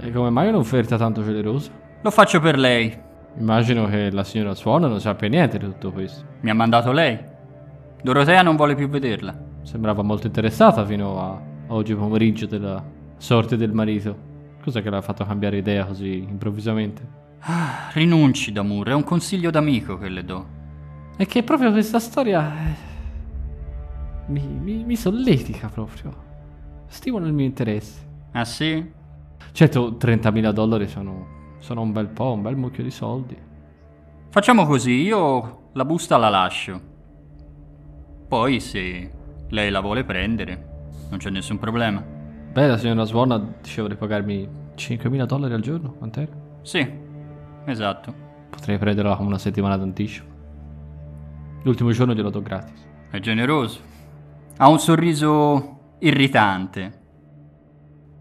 E 0.01 0.11
come 0.11 0.31
mai 0.31 0.49
un'offerta 0.49 0.97
tanto 0.97 1.23
generosa? 1.23 1.71
Lo 2.01 2.11
faccio 2.11 2.41
per 2.41 2.59
lei. 2.59 2.97
Immagino 3.37 3.87
che 3.87 4.11
la 4.11 4.25
signora 4.25 4.55
Swan 4.55 4.83
non 4.83 5.01
sappia 5.01 5.29
niente 5.29 5.59
di 5.59 5.65
tutto 5.65 5.93
questo. 5.93 6.25
Mi 6.41 6.51
ha 6.51 6.55
mandato 6.55 6.93
lei. 6.93 7.19
Dorotea 8.03 8.43
non 8.43 8.57
vuole 8.57 8.75
più 8.75 8.89
vederla. 8.89 9.37
Sembrava 9.63 10.03
molto 10.03 10.27
interessata 10.27 10.85
fino 10.87 11.21
a 11.21 11.41
oggi 11.69 11.95
pomeriggio 11.95 12.47
della 12.47 12.83
sorte 13.17 13.57
del 13.57 13.73
marito. 13.73 14.27
Cos'è 14.63 14.83
che 14.83 14.91
l'ha 14.91 15.03
fatto 15.03 15.25
cambiare 15.25 15.59
idea 15.59 15.85
così 15.85 16.19
improvvisamente? 16.19 17.27
Ah, 17.41 17.91
rinunci, 17.93 18.51
Damur, 18.51 18.89
è 18.89 18.95
un 18.95 19.05
consiglio 19.05 19.51
d'amico 19.51 19.99
che 19.99 20.09
le 20.09 20.25
do. 20.25 20.47
È 21.17 21.27
che 21.27 21.43
proprio 21.43 21.71
questa 21.71 21.99
storia 21.99 22.53
eh, 22.53 22.75
mi, 24.29 24.41
mi, 24.41 24.85
mi 24.85 24.97
solletica 24.97 25.69
proprio. 25.69 26.27
Stimola 26.87 27.27
il 27.27 27.33
mio 27.33 27.45
interesse. 27.45 28.07
Ah 28.33 28.45
sì? 28.45 28.93
Certo, 29.53 29.97
30.000 29.99 30.53
dollari 30.53 30.87
sono, 30.87 31.27
sono 31.59 31.83
un 31.83 31.93
bel 31.93 32.09
po', 32.09 32.33
un 32.33 32.43
bel 32.43 32.57
mucchio 32.57 32.83
di 32.83 32.91
soldi. 32.91 33.37
Facciamo 34.31 34.67
così, 34.67 35.03
io 35.03 35.71
la 35.73 35.85
busta 35.85 36.17
la 36.17 36.29
lascio. 36.29 36.81
Poi 38.29 38.61
se 38.61 39.11
lei 39.49 39.71
la 39.71 39.81
vuole 39.81 40.05
prendere, 40.05 40.89
non 41.09 41.19
c'è 41.19 41.31
nessun 41.31 41.59
problema. 41.59 42.01
Beh, 42.01 42.67
la 42.67 42.77
signora 42.77 43.05
Swan 43.05 43.55
diceva 43.63 43.89
di 43.89 43.95
pagarmi 43.95 44.49
5.000 44.77 45.25
dollari 45.25 45.55
al 45.55 45.61
giorno, 45.61 45.93
quant'era? 45.93 46.33
Sì, 46.63 46.87
esatto. 47.65 48.27
Potrei 48.51 48.79
prenderla 48.79 49.17
con 49.17 49.27
una 49.27 49.39
settimana 49.39 49.77
d'anticipo. 49.77 50.37
L'ultimo 51.63 51.91
giorno 51.93 52.15
glielo 52.15 52.31
do 52.31 52.43
gratis. 52.43 52.87
È 53.11 53.19
generoso. 53.21 53.97
Ha 54.61 54.69
un 54.69 54.81
sorriso 54.81 55.95
irritante. 56.01 56.93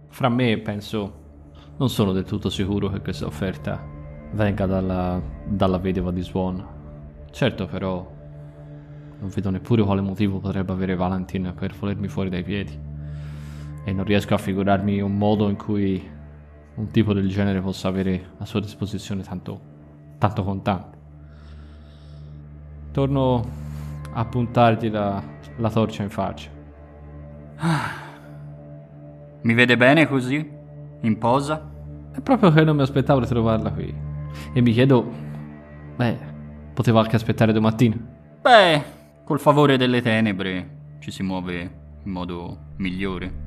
Fra 0.09 0.29
me 0.29 0.59
penso, 0.59 1.13
non 1.77 1.89
sono 1.89 2.11
del 2.11 2.25
tutto 2.25 2.51
sicuro 2.51 2.89
che 2.89 3.01
questa 3.01 3.25
offerta 3.25 3.83
venga 4.33 4.67
dalla, 4.67 5.19
dalla 5.47 5.79
vedova 5.79 6.11
di 6.11 6.21
Swan. 6.21 6.63
Certo 7.31 7.65
però, 7.65 8.07
non 9.19 9.29
vedo 9.29 9.49
neppure 9.49 9.81
quale 9.81 10.01
motivo 10.01 10.37
potrebbe 10.37 10.73
avere 10.73 10.95
Valentin 10.95 11.53
per 11.57 11.73
volermi 11.75 12.07
fuori 12.07 12.29
dai 12.29 12.43
piedi. 12.43 12.79
E 13.83 13.91
non 13.91 14.05
riesco 14.05 14.35
a 14.35 14.37
figurarmi 14.37 15.01
un 15.01 15.17
modo 15.17 15.49
in 15.49 15.55
cui 15.55 16.07
un 16.75 16.91
tipo 16.91 17.13
del 17.13 17.29
genere 17.29 17.61
possa 17.61 17.87
avere 17.87 18.33
a 18.37 18.45
sua 18.45 18.59
disposizione 18.59 19.23
tanto, 19.23 19.59
tanto 20.19 20.43
contante. 20.43 20.97
Torno 22.91 23.43
a 24.13 24.23
puntargli 24.25 24.91
la, 24.91 25.35
la 25.57 25.69
torcia 25.69 26.03
in 26.03 26.09
faccia. 26.09 26.49
Mi 29.41 29.53
vede 29.53 29.77
bene 29.77 30.07
così? 30.07 30.55
In 31.01 31.17
posa? 31.17 31.69
È 32.11 32.21
proprio 32.21 32.51
che 32.51 32.63
non 32.63 32.75
mi 32.75 32.81
aspettavo 32.81 33.19
di 33.19 33.27
trovarla 33.27 33.71
qui. 33.71 33.93
E 34.53 34.61
mi 34.61 34.71
chiedo, 34.71 35.09
beh, 35.95 36.17
potevo 36.73 36.99
anche 36.99 37.15
aspettare 37.15 37.53
domattina. 37.53 37.95
Beh, 38.41 38.83
col 39.23 39.39
favore 39.39 39.77
delle 39.77 40.01
tenebre 40.01 40.95
ci 40.99 41.11
si 41.11 41.23
muove 41.23 41.59
in 42.03 42.11
modo 42.11 42.57
migliore. 42.77 43.45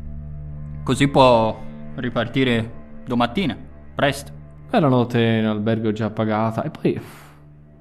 Così 0.82 1.08
può 1.08 1.58
ripartire 1.96 2.72
domattina, 3.04 3.56
presto. 3.94 4.32
Beh, 4.70 4.80
la 4.80 4.88
notte 4.88 5.20
in 5.20 5.44
albergo 5.44 5.90
è 5.90 5.92
già 5.92 6.10
pagata 6.10 6.62
e 6.62 6.70
poi 6.70 7.00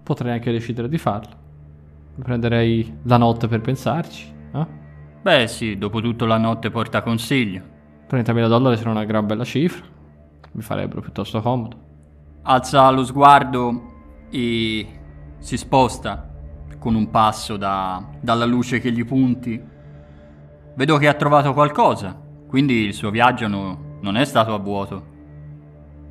potrei 0.03 0.33
anche 0.33 0.51
decidere 0.51 0.89
di 0.89 0.97
farlo. 0.97 1.38
Prenderei 2.21 2.97
la 3.03 3.17
notte 3.17 3.47
per 3.47 3.61
pensarci, 3.61 4.33
eh? 4.53 4.65
Beh 5.21 5.47
sì, 5.47 5.77
dopo 5.77 6.01
tutto 6.01 6.25
la 6.25 6.37
notte 6.37 6.69
porta 6.69 7.01
consiglio. 7.01 7.61
30.000 8.09 8.47
dollari 8.47 8.77
sono 8.77 8.91
una 8.91 9.05
gran 9.05 9.25
bella 9.25 9.43
cifra. 9.43 9.85
Mi 10.51 10.61
farebbero 10.61 11.01
piuttosto 11.01 11.41
comodo. 11.41 11.87
alza 12.43 12.89
lo 12.89 13.03
sguardo 13.03 13.81
e 14.31 14.87
si 15.37 15.57
sposta 15.57 16.27
con 16.79 16.95
un 16.95 17.09
passo 17.11 17.57
da- 17.57 18.03
dalla 18.19 18.45
luce 18.45 18.79
che 18.79 18.91
gli 18.91 19.05
punti. 19.05 19.61
Vedo 20.75 20.97
che 20.97 21.07
ha 21.07 21.13
trovato 21.13 21.53
qualcosa, 21.53 22.17
quindi 22.47 22.85
il 22.85 22.93
suo 22.93 23.11
viaggio 23.11 23.47
no- 23.47 23.97
non 24.01 24.15
è 24.17 24.25
stato 24.25 24.53
a 24.53 24.57
vuoto. 24.57 25.05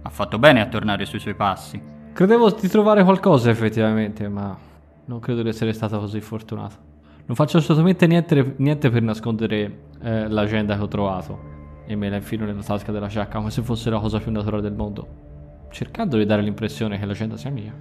Ha 0.03 0.11
fatto 0.11 0.39
bene 0.39 0.61
a 0.61 0.67
tornare 0.67 1.07
sui 1.07 1.19
suoi 1.19 1.35
passi. 1.35 1.81
Credevo 2.13 2.51
di 2.51 2.69
trovare 2.69 3.03
qualcosa 3.03 3.51
effettivamente, 3.51 4.29
ma 4.29 4.57
non 5.09 5.21
credo 5.21 5.43
di 5.43 5.49
essere 5.49 5.73
stato 5.73 5.99
così 5.99 6.21
fortunato. 6.21 6.77
Non 7.27 7.35
faccio 7.35 7.59
assolutamente 7.59 8.07
niente, 8.07 8.55
niente 8.59 8.91
per 8.91 9.03
nascondere 9.03 9.81
eh, 10.01 10.29
l'agenda 10.29 10.77
che 10.77 10.83
ho 10.83 10.89
trovato 10.89 11.57
e 11.87 11.97
me 11.97 12.11
la 12.11 12.17
infilo 12.17 12.45
nella 12.45 12.63
tasca 12.63 12.93
della 12.93 13.07
giacca 13.07 13.39
come 13.39 13.51
se 13.51 13.63
fosse 13.63 13.89
la 13.91 13.99
cosa 13.99 14.19
più 14.19 14.31
naturale 14.31 14.63
del 14.63 14.75
mondo, 14.75 15.67
cercando 15.71 16.19
di 16.19 16.27
dare 16.27 16.43
l'impressione 16.43 16.99
che 16.99 17.07
l'agenda 17.07 17.37
sia 17.37 17.51
mia. 17.51 17.75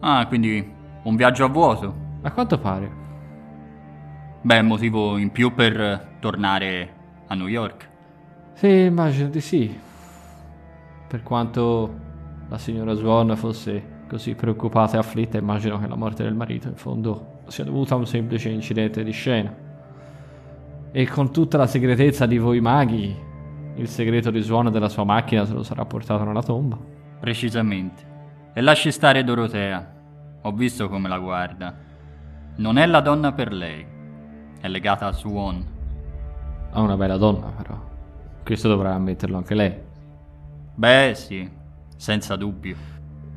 Ah, 0.00 0.26
quindi 0.26 0.64
un 1.02 1.16
viaggio 1.16 1.44
a 1.44 1.48
vuoto. 1.48 2.10
A 2.22 2.30
quanto 2.30 2.58
pare. 2.58 3.00
Beh, 4.42 4.62
motivo 4.62 5.16
in 5.16 5.30
più 5.32 5.52
per 5.54 6.18
tornare 6.20 6.94
a 7.26 7.34
New 7.34 7.48
York. 7.48 7.88
Sì, 8.54 8.68
immagino 8.68 9.28
di 9.28 9.40
sì. 9.40 9.76
Per 11.08 11.22
quanto 11.24 11.94
la 12.48 12.58
signora 12.58 12.94
Swan 12.94 13.36
fosse 13.36 13.91
così 14.12 14.34
preoccupata 14.34 14.96
e 14.96 14.98
afflitta, 14.98 15.38
immagino 15.38 15.78
che 15.78 15.86
la 15.86 15.96
morte 15.96 16.22
del 16.22 16.34
marito 16.34 16.68
in 16.68 16.74
fondo 16.74 17.38
sia 17.46 17.64
dovuta 17.64 17.94
a 17.94 17.96
un 17.96 18.06
semplice 18.06 18.50
incidente 18.50 19.02
di 19.02 19.10
scena. 19.10 19.50
E 20.92 21.06
con 21.06 21.32
tutta 21.32 21.56
la 21.56 21.66
segretezza 21.66 22.26
di 22.26 22.36
voi 22.36 22.60
maghi, 22.60 23.16
il 23.76 23.88
segreto 23.88 24.30
di 24.30 24.42
Swan 24.42 24.70
della 24.70 24.90
sua 24.90 25.04
macchina 25.04 25.46
se 25.46 25.54
lo 25.54 25.62
sarà 25.62 25.86
portato 25.86 26.24
nella 26.24 26.42
tomba. 26.42 26.78
Precisamente. 27.20 28.02
E 28.52 28.60
lasci 28.60 28.92
stare 28.92 29.24
Dorotea. 29.24 29.94
Ho 30.42 30.52
visto 30.52 30.90
come 30.90 31.08
la 31.08 31.18
guarda. 31.18 31.74
Non 32.56 32.76
è 32.76 32.84
la 32.84 33.00
donna 33.00 33.32
per 33.32 33.50
lei. 33.50 33.82
È 34.60 34.68
legata 34.68 35.06
a 35.06 35.12
Swan. 35.12 35.64
Ha 36.70 36.80
una 36.82 36.98
bella 36.98 37.16
donna, 37.16 37.46
però. 37.46 37.80
Questo 38.44 38.68
dovrà 38.68 38.92
ammetterlo 38.92 39.38
anche 39.38 39.54
lei. 39.54 39.74
Beh, 40.74 41.12
sì, 41.14 41.50
senza 41.96 42.36
dubbio. 42.36 42.91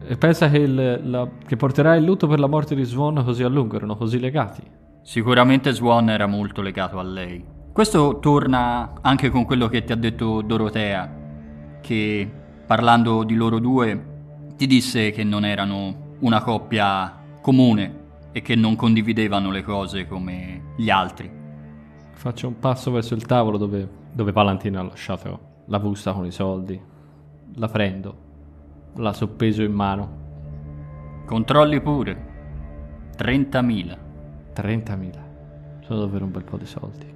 E 0.07 0.17
pensa 0.17 0.49
che, 0.49 0.57
il- 0.57 0.99
la- 1.09 1.27
che 1.45 1.55
porterà 1.55 1.95
il 1.95 2.03
lutto 2.03 2.27
per 2.27 2.39
la 2.39 2.47
morte 2.47 2.75
di 2.75 2.83
Swan 2.83 3.23
così 3.23 3.43
a 3.43 3.47
lungo, 3.47 3.75
erano 3.75 3.95
così 3.95 4.19
legati. 4.19 4.61
Sicuramente 5.01 5.71
Swan 5.71 6.09
era 6.09 6.27
molto 6.27 6.61
legato 6.61 6.99
a 6.99 7.03
lei. 7.03 7.43
Questo 7.71 8.19
torna 8.19 8.93
anche 9.01 9.29
con 9.29 9.45
quello 9.45 9.67
che 9.67 9.83
ti 9.83 9.91
ha 9.91 9.95
detto 9.95 10.41
Dorotea, 10.41 11.13
che 11.81 12.31
parlando 12.65 13.23
di 13.23 13.35
loro 13.35 13.59
due 13.59 14.13
ti 14.55 14.65
disse 14.67 15.11
che 15.11 15.23
non 15.23 15.43
erano 15.45 16.15
una 16.19 16.41
coppia 16.41 17.13
comune 17.41 18.03
e 18.31 18.41
che 18.41 18.55
non 18.55 18.75
condividevano 18.75 19.51
le 19.51 19.61
cose 19.63 20.07
come 20.07 20.61
gli 20.77 20.89
altri. 20.89 21.29
Faccio 22.13 22.47
un 22.47 22.59
passo 22.59 22.91
verso 22.91 23.13
il 23.13 23.25
tavolo 23.25 23.57
dove, 23.57 23.87
dove 24.13 24.31
Valentina 24.31 24.79
ha 24.79 24.83
lasciato 24.83 25.39
la 25.67 25.79
busta 25.79 26.13
con 26.13 26.25
i 26.25 26.31
soldi. 26.31 26.79
La 27.55 27.67
prendo, 27.67 28.17
la 28.95 29.13
soppeso 29.13 29.61
in 29.63 29.73
mano. 29.73 30.23
Controlli 31.25 31.81
pure. 31.81 32.33
30.000. 33.17 33.97
30.000. 34.55 35.11
Sono 35.81 35.99
davvero 35.99 36.25
un 36.25 36.31
bel 36.31 36.43
po' 36.43 36.57
di 36.57 36.65
soldi. 36.65 37.13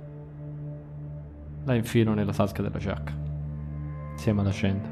La 1.63 1.75
infilo 1.75 2.13
nella 2.13 2.33
tasca 2.33 2.61
della 2.61 2.77
giacca. 2.77 3.13
Insieme 4.11 4.41
all'agenda. 4.41 4.87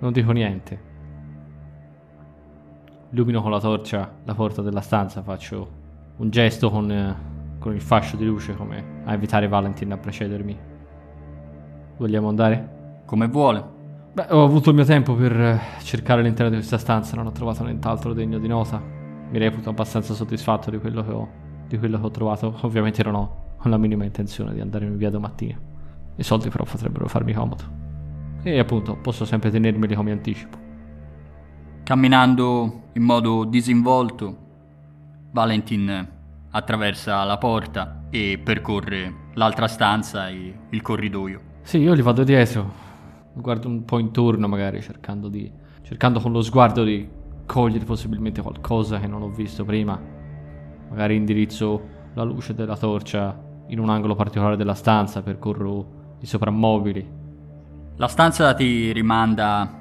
Non 0.00 0.12
dico 0.12 0.32
niente. 0.32 0.86
Illumino 3.10 3.40
con 3.40 3.50
la 3.50 3.60
torcia 3.60 4.16
la 4.24 4.34
porta 4.34 4.60
della 4.60 4.80
stanza, 4.82 5.22
faccio 5.22 5.76
un 6.16 6.30
gesto 6.30 6.70
con, 6.70 6.90
eh, 6.90 7.16
con 7.58 7.74
il 7.74 7.80
fascio 7.80 8.16
di 8.16 8.26
luce 8.26 8.54
come 8.54 9.02
a 9.04 9.14
invitare 9.14 9.48
Valentin 9.48 9.92
a 9.92 9.96
precedermi. 9.96 10.58
Vogliamo 11.96 12.28
andare? 12.28 13.02
Come 13.06 13.26
vuole. 13.28 13.76
Beh, 14.12 14.26
ho 14.30 14.42
avuto 14.42 14.70
il 14.70 14.76
mio 14.76 14.84
tempo 14.84 15.14
per 15.14 15.60
cercare 15.82 16.20
all'interno 16.20 16.50
di 16.50 16.56
questa 16.56 16.78
stanza, 16.78 17.14
non 17.14 17.26
ho 17.26 17.32
trovato 17.32 17.64
nient'altro 17.64 18.12
degno 18.12 18.38
di 18.38 18.48
nota. 18.48 18.80
Mi 19.30 19.38
reputo 19.38 19.70
abbastanza 19.70 20.14
soddisfatto 20.14 20.70
di 20.70 20.78
quello 20.78 21.04
che 21.04 21.10
ho, 21.10 21.28
di 21.68 21.78
quello 21.78 22.00
che 22.00 22.06
ho 22.06 22.10
trovato. 22.10 22.58
Ovviamente 22.62 23.02
non 23.02 23.14
ho 23.14 23.46
la 23.62 23.76
minima 23.76 24.04
intenzione 24.04 24.54
di 24.54 24.60
andare 24.60 24.86
via 24.88 25.10
domattina. 25.10 25.58
I 26.16 26.22
soldi 26.22 26.48
però 26.48 26.64
potrebbero 26.64 27.06
farmi 27.06 27.32
comodo. 27.32 27.64
E 28.42 28.58
appunto 28.58 28.96
posso 28.96 29.24
sempre 29.24 29.50
tenermeli 29.50 29.94
come 29.94 30.10
anticipo. 30.10 30.56
Camminando 31.82 32.82
in 32.94 33.02
modo 33.02 33.44
disinvolto, 33.44 34.36
Valentin 35.30 36.16
attraversa 36.50 37.22
la 37.24 37.36
porta 37.36 38.04
e 38.10 38.40
percorre 38.42 39.14
l'altra 39.34 39.68
stanza 39.68 40.28
e 40.28 40.54
il 40.70 40.82
corridoio. 40.82 41.40
Sì, 41.62 41.78
io 41.78 41.92
li 41.92 42.02
vado 42.02 42.24
dietro. 42.24 42.87
Guardo 43.40 43.68
un 43.68 43.84
po' 43.84 43.98
intorno 43.98 44.48
magari 44.48 44.82
cercando 44.82 45.28
di... 45.28 45.50
cercando 45.82 46.20
con 46.20 46.32
lo 46.32 46.42
sguardo 46.42 46.82
di 46.82 47.08
cogliere 47.46 47.84
possibilmente 47.84 48.42
qualcosa 48.42 48.98
che 48.98 49.06
non 49.06 49.22
ho 49.22 49.30
visto 49.30 49.64
prima. 49.64 50.00
Magari 50.90 51.16
indirizzo 51.16 51.96
la 52.14 52.22
luce 52.24 52.54
della 52.54 52.76
torcia 52.76 53.46
in 53.68 53.78
un 53.78 53.90
angolo 53.90 54.14
particolare 54.14 54.56
della 54.56 54.74
stanza, 54.74 55.22
percorro 55.22 56.16
i 56.20 56.26
soprammobili. 56.26 57.16
La 57.96 58.08
stanza 58.08 58.54
ti 58.54 58.92
rimanda 58.92 59.76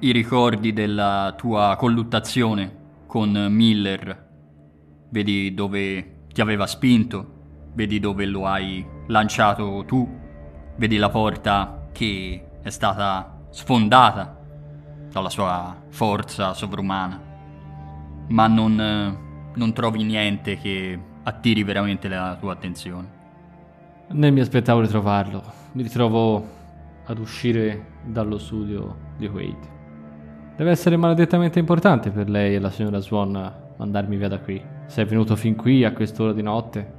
i 0.00 0.10
ricordi 0.10 0.72
della 0.72 1.34
tua 1.36 1.76
colluttazione 1.78 2.80
con 3.06 3.30
Miller. 3.50 4.30
Vedi 5.10 5.54
dove 5.54 6.24
ti 6.32 6.40
aveva 6.40 6.66
spinto, 6.66 7.40
vedi 7.74 8.00
dove 8.00 8.26
lo 8.26 8.46
hai 8.46 8.84
lanciato 9.08 9.84
tu, 9.86 10.08
vedi 10.76 10.96
la 10.96 11.10
porta 11.10 11.88
che 11.92 12.46
è 12.62 12.70
stata 12.70 13.40
sfondata 13.50 14.38
dalla 15.10 15.28
sua 15.28 15.76
forza 15.90 16.54
sovrumana, 16.54 17.20
ma 18.28 18.46
non, 18.46 18.80
eh, 18.80 19.52
non 19.54 19.72
trovi 19.72 20.02
niente 20.04 20.56
che 20.56 20.98
attiri 21.24 21.62
veramente 21.62 22.08
la 22.08 22.36
tua 22.38 22.52
attenzione. 22.52 23.20
Né 24.08 24.30
mi 24.30 24.40
aspettavo 24.40 24.80
di 24.80 24.88
trovarlo. 24.88 25.42
Mi 25.72 25.82
ritrovo 25.82 26.60
ad 27.04 27.18
uscire 27.18 27.86
dallo 28.04 28.38
studio 28.38 28.96
di 29.16 29.26
Wade. 29.26 29.70
Deve 30.56 30.70
essere 30.70 30.96
maledettamente 30.96 31.58
importante 31.58 32.10
per 32.10 32.28
lei 32.28 32.54
e 32.54 32.60
la 32.60 32.70
signora 32.70 33.00
Swan 33.00 33.52
mandarmi 33.76 34.16
via 34.16 34.28
da 34.28 34.38
qui. 34.38 34.62
Se 34.86 35.02
è 35.02 35.06
venuto 35.06 35.34
fin 35.34 35.56
qui 35.56 35.84
a 35.84 35.92
quest'ora 35.92 36.32
di 36.32 36.42
notte, 36.42 36.92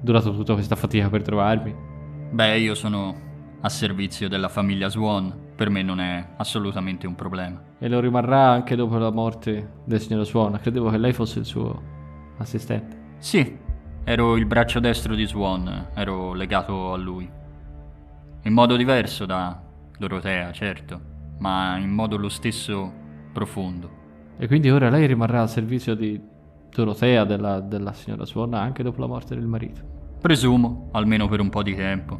durato 0.00 0.34
tutta 0.34 0.54
questa 0.54 0.74
fatica 0.74 1.08
per 1.08 1.22
trovarmi. 1.22 1.74
Beh, 2.30 2.58
io 2.58 2.74
sono 2.74 3.30
a 3.64 3.68
servizio 3.68 4.28
della 4.28 4.48
famiglia 4.48 4.88
Swan, 4.88 5.32
per 5.54 5.70
me 5.70 5.82
non 5.82 6.00
è 6.00 6.30
assolutamente 6.36 7.06
un 7.06 7.14
problema. 7.14 7.62
E 7.78 7.88
lo 7.88 8.00
rimarrà 8.00 8.50
anche 8.50 8.74
dopo 8.74 8.98
la 8.98 9.10
morte 9.10 9.74
del 9.84 10.00
signor 10.00 10.26
Swan. 10.26 10.58
Credevo 10.60 10.90
che 10.90 10.98
lei 10.98 11.12
fosse 11.12 11.38
il 11.38 11.44
suo 11.44 11.80
assistente. 12.38 13.00
Sì, 13.18 13.56
ero 14.02 14.36
il 14.36 14.46
braccio 14.46 14.80
destro 14.80 15.14
di 15.14 15.26
Swan, 15.26 15.90
ero 15.94 16.34
legato 16.34 16.92
a 16.92 16.96
lui. 16.96 17.28
In 18.42 18.52
modo 18.52 18.74
diverso 18.74 19.26
da 19.26 19.62
Dorotea, 19.96 20.50
certo, 20.50 21.00
ma 21.38 21.76
in 21.76 21.90
modo 21.90 22.16
lo 22.16 22.28
stesso 22.28 22.92
profondo. 23.32 24.00
E 24.38 24.48
quindi 24.48 24.70
ora 24.70 24.90
lei 24.90 25.06
rimarrà 25.06 25.40
al 25.40 25.48
servizio 25.48 25.94
di 25.94 26.20
Dorotea, 26.68 27.24
della, 27.24 27.60
della 27.60 27.92
signora 27.92 28.24
Swan, 28.24 28.54
anche 28.54 28.82
dopo 28.82 29.00
la 29.00 29.06
morte 29.06 29.36
del 29.36 29.46
marito. 29.46 29.82
Presumo, 30.20 30.88
almeno 30.92 31.28
per 31.28 31.38
un 31.38 31.48
po' 31.48 31.62
di 31.62 31.76
tempo. 31.76 32.18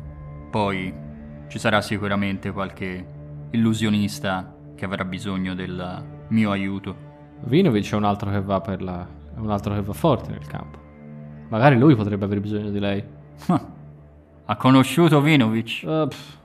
Poi 0.50 1.10
ci 1.52 1.58
sarà 1.58 1.82
sicuramente 1.82 2.50
qualche 2.50 3.06
illusionista 3.50 4.56
che 4.74 4.86
avrà 4.86 5.04
bisogno 5.04 5.54
del 5.54 6.02
mio 6.28 6.50
aiuto. 6.50 6.96
Vinovic 7.40 7.92
è 7.92 7.96
un 7.96 8.04
altro 8.04 8.30
che 8.30 8.40
va 8.40 8.62
per 8.62 8.80
la. 8.80 9.06
è 9.34 9.38
un 9.38 9.50
altro 9.50 9.74
che 9.74 9.82
va 9.82 9.92
forte 9.92 10.30
nel 10.30 10.46
campo. 10.46 10.78
Magari 11.50 11.76
lui 11.76 11.94
potrebbe 11.94 12.24
avere 12.24 12.40
bisogno 12.40 12.70
di 12.70 12.78
lei. 12.78 13.04
ha 14.46 14.56
conosciuto 14.56 15.20
Vinovic? 15.20 15.82
Uh, 15.84 16.08
pff, 16.08 16.38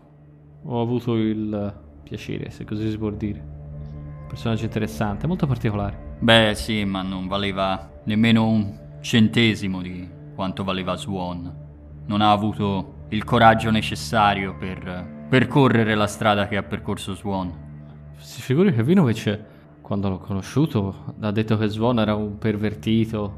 ho 0.64 0.82
avuto 0.82 1.16
il 1.16 1.74
piacere, 2.04 2.50
se 2.50 2.66
così 2.66 2.90
si 2.90 2.98
può 2.98 3.10
dire. 3.10 3.42
Personaggio 4.28 4.66
interessante, 4.66 5.26
molto 5.26 5.48
particolare. 5.48 6.18
Beh, 6.20 6.52
sì, 6.54 6.84
ma 6.84 7.02
non 7.02 7.30
valeva 7.30 8.02
nemmeno 8.04 8.46
un 8.46 8.78
centesimo 9.00 9.82
di 9.82 10.06
quanto 10.36 10.66
valeva 10.66 10.98
Swan. 10.98 11.50
Non 12.08 12.20
ha 12.20 12.30
avuto 12.34 12.96
il 13.10 13.24
coraggio 13.24 13.72
necessario 13.72 14.54
per 14.56 15.26
percorrere 15.30 15.96
la 15.96 16.08
strada 16.08 16.48
che 16.48 16.58
ha 16.58 16.64
percorso 16.64 17.14
Swan. 17.14 17.66
Si 18.18 18.42
figuri 18.42 18.74
che 18.74 18.84
Vinovic, 18.84 19.40
quando 19.82 20.10
l'ho 20.10 20.18
conosciuto, 20.18 21.16
ha 21.22 21.32
detto 21.32 21.58
che 21.58 21.68
Swan 21.68 22.00
era 22.00 22.16
un 22.16 22.38
pervertito, 22.38 23.38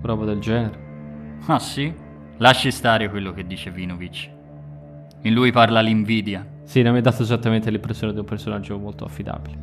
roba 0.00 0.24
del 0.24 0.38
genere. 0.38 1.40
Ah 1.46 1.58
sì? 1.58 1.92
Lasci 2.38 2.70
stare 2.70 3.10
quello 3.10 3.32
che 3.32 3.46
dice 3.46 3.70
Vinovic. 3.70 4.30
In 5.22 5.34
lui 5.34 5.52
parla 5.52 5.80
l'invidia. 5.80 6.46
Sì, 6.64 6.80
non 6.80 6.92
mi 6.92 6.98
ha 6.98 7.02
dato 7.02 7.22
esattamente 7.22 7.70
l'impressione 7.70 8.14
di 8.14 8.20
un 8.20 8.24
personaggio 8.24 8.78
molto 8.78 9.04
affidabile. 9.04 9.56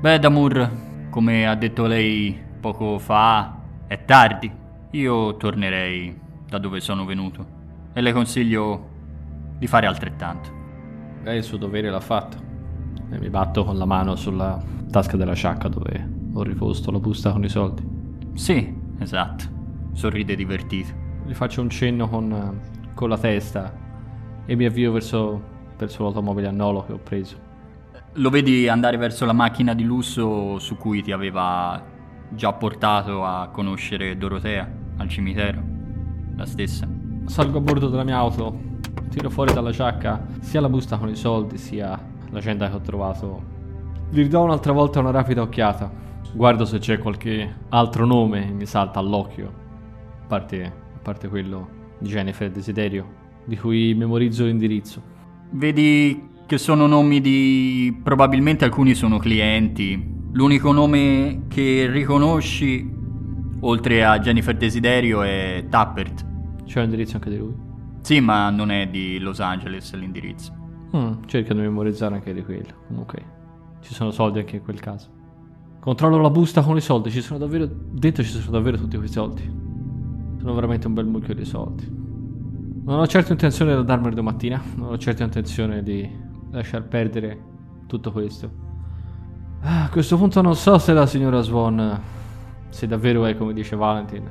Beh, 0.00 0.18
Damur, 0.18 0.70
come 1.10 1.46
ha 1.46 1.54
detto 1.54 1.86
lei 1.86 2.36
poco 2.60 2.98
fa, 2.98 3.60
è 3.86 4.04
tardi. 4.04 4.50
Io 4.92 5.36
tornerei 5.36 6.18
da 6.48 6.58
dove 6.58 6.80
sono 6.80 7.04
venuto 7.04 7.53
e 7.94 8.00
le 8.00 8.12
consiglio 8.12 8.90
di 9.56 9.66
fare 9.66 9.86
altrettanto. 9.86 10.50
Lei 11.22 11.38
il 11.38 11.44
suo 11.44 11.56
dovere 11.56 11.88
l'ha 11.88 12.00
fatto. 12.00 12.36
E 13.10 13.18
mi 13.18 13.30
batto 13.30 13.64
con 13.64 13.78
la 13.78 13.86
mano 13.86 14.16
sulla 14.16 14.62
tasca 14.90 15.16
della 15.16 15.32
sciacca 15.32 15.68
dove 15.68 16.08
ho 16.34 16.42
riposto 16.42 16.90
la 16.90 16.98
busta 16.98 17.32
con 17.32 17.44
i 17.44 17.48
soldi. 17.48 17.82
Sì, 18.34 18.76
esatto. 18.98 19.44
Sorride 19.92 20.34
divertito. 20.34 20.92
Gli 21.24 21.34
faccio 21.34 21.62
un 21.62 21.70
cenno 21.70 22.08
con, 22.08 22.60
con 22.94 23.08
la 23.08 23.16
testa 23.16 23.72
e 24.44 24.56
mi 24.56 24.66
avvio 24.66 24.92
verso, 24.92 25.42
verso 25.78 26.02
l'automobile 26.02 26.48
a 26.48 26.50
Nolo 26.50 26.84
che 26.84 26.92
ho 26.92 26.98
preso. 26.98 27.52
Lo 28.14 28.30
vedi 28.30 28.68
andare 28.68 28.96
verso 28.96 29.24
la 29.24 29.32
macchina 29.32 29.74
di 29.74 29.84
lusso 29.84 30.58
su 30.58 30.76
cui 30.76 31.02
ti 31.02 31.12
aveva 31.12 31.82
già 32.28 32.52
portato 32.52 33.24
a 33.24 33.48
conoscere 33.48 34.16
Dorotea 34.16 34.70
al 34.96 35.08
cimitero? 35.08 35.62
La 36.36 36.46
stessa. 36.46 36.93
Salgo 37.26 37.58
a 37.58 37.60
bordo 37.60 37.88
della 37.88 38.04
mia 38.04 38.16
auto, 38.16 38.56
tiro 39.08 39.30
fuori 39.30 39.52
dalla 39.52 39.70
giacca 39.70 40.24
sia 40.40 40.60
la 40.60 40.68
busta 40.68 40.98
con 40.98 41.08
i 41.08 41.16
soldi 41.16 41.56
sia 41.56 41.98
l'agenda 42.30 42.68
che 42.68 42.76
ho 42.76 42.80
trovato. 42.80 43.42
Gli 44.10 44.22
ridò 44.22 44.44
un'altra 44.44 44.72
volta 44.72 45.00
una 45.00 45.10
rapida 45.10 45.42
occhiata. 45.42 45.90
Guardo 46.32 46.64
se 46.64 46.78
c'è 46.78 46.98
qualche 46.98 47.56
altro 47.70 48.06
nome 48.06 48.46
che 48.46 48.52
mi 48.52 48.66
salta 48.66 48.98
all'occhio. 48.98 49.52
A 50.22 50.26
parte, 50.26 50.64
a 50.64 50.98
parte 51.02 51.28
quello 51.28 51.68
di 51.98 52.08
Jennifer 52.08 52.50
Desiderio, 52.50 53.06
di 53.44 53.56
cui 53.56 53.94
memorizzo 53.94 54.44
l'indirizzo. 54.44 55.02
Vedi 55.50 56.28
che 56.46 56.58
sono 56.58 56.86
nomi 56.86 57.20
di... 57.20 58.00
probabilmente 58.02 58.64
alcuni 58.64 58.94
sono 58.94 59.18
clienti. 59.18 60.12
L'unico 60.32 60.72
nome 60.72 61.44
che 61.48 61.88
riconosci, 61.90 62.92
oltre 63.60 64.04
a 64.04 64.18
Jennifer 64.18 64.56
Desiderio, 64.56 65.22
è 65.22 65.64
Tappert. 65.68 66.32
C'è 66.64 66.78
un 66.78 66.84
indirizzo 66.84 67.16
anche 67.16 67.30
di 67.30 67.38
lui? 67.38 67.54
Sì, 68.00 68.20
ma 68.20 68.50
non 68.50 68.70
è 68.70 68.86
di 68.88 69.18
Los 69.18 69.40
Angeles 69.40 69.94
l'indirizzo. 69.94 70.52
Mm, 70.94 71.24
cerca 71.26 71.54
di 71.54 71.60
memorizzare 71.60 72.14
anche 72.14 72.32
di 72.32 72.42
quello. 72.44 72.84
Comunque, 72.86 73.24
ci 73.80 73.94
sono 73.94 74.10
soldi 74.10 74.38
anche 74.40 74.56
in 74.56 74.62
quel 74.62 74.80
caso. 74.80 75.08
Controllo 75.80 76.18
la 76.18 76.30
busta 76.30 76.62
con 76.62 76.76
i 76.76 76.80
soldi, 76.80 77.10
ci 77.10 77.20
sono 77.20 77.38
davvero... 77.38 77.68
Dentro 77.68 78.22
ci 78.22 78.30
sono 78.30 78.50
davvero 78.50 78.76
tutti 78.76 78.96
quei 78.96 79.08
soldi. 79.08 79.42
Sono 80.38 80.54
veramente 80.54 80.86
un 80.86 80.94
bel 80.94 81.06
mucchio 81.06 81.34
di 81.34 81.44
soldi. 81.44 81.86
Non 82.84 82.98
ho 82.98 83.06
certo 83.06 83.32
intenzione 83.32 83.72
di 83.72 83.78
andarmene 83.78 84.14
domattina, 84.14 84.62
non 84.76 84.92
ho 84.92 84.98
certo 84.98 85.22
intenzione 85.22 85.82
di 85.82 86.08
lasciar 86.50 86.86
perdere 86.86 87.42
tutto 87.86 88.12
questo. 88.12 88.50
Ah, 89.62 89.84
a 89.84 89.88
questo 89.88 90.18
punto 90.18 90.42
non 90.42 90.54
so 90.54 90.76
se 90.78 90.92
la 90.92 91.06
signora 91.06 91.40
Swan, 91.40 92.00
se 92.68 92.86
davvero 92.86 93.24
è 93.24 93.34
come 93.36 93.54
dice 93.54 93.76
Valentin, 93.76 94.30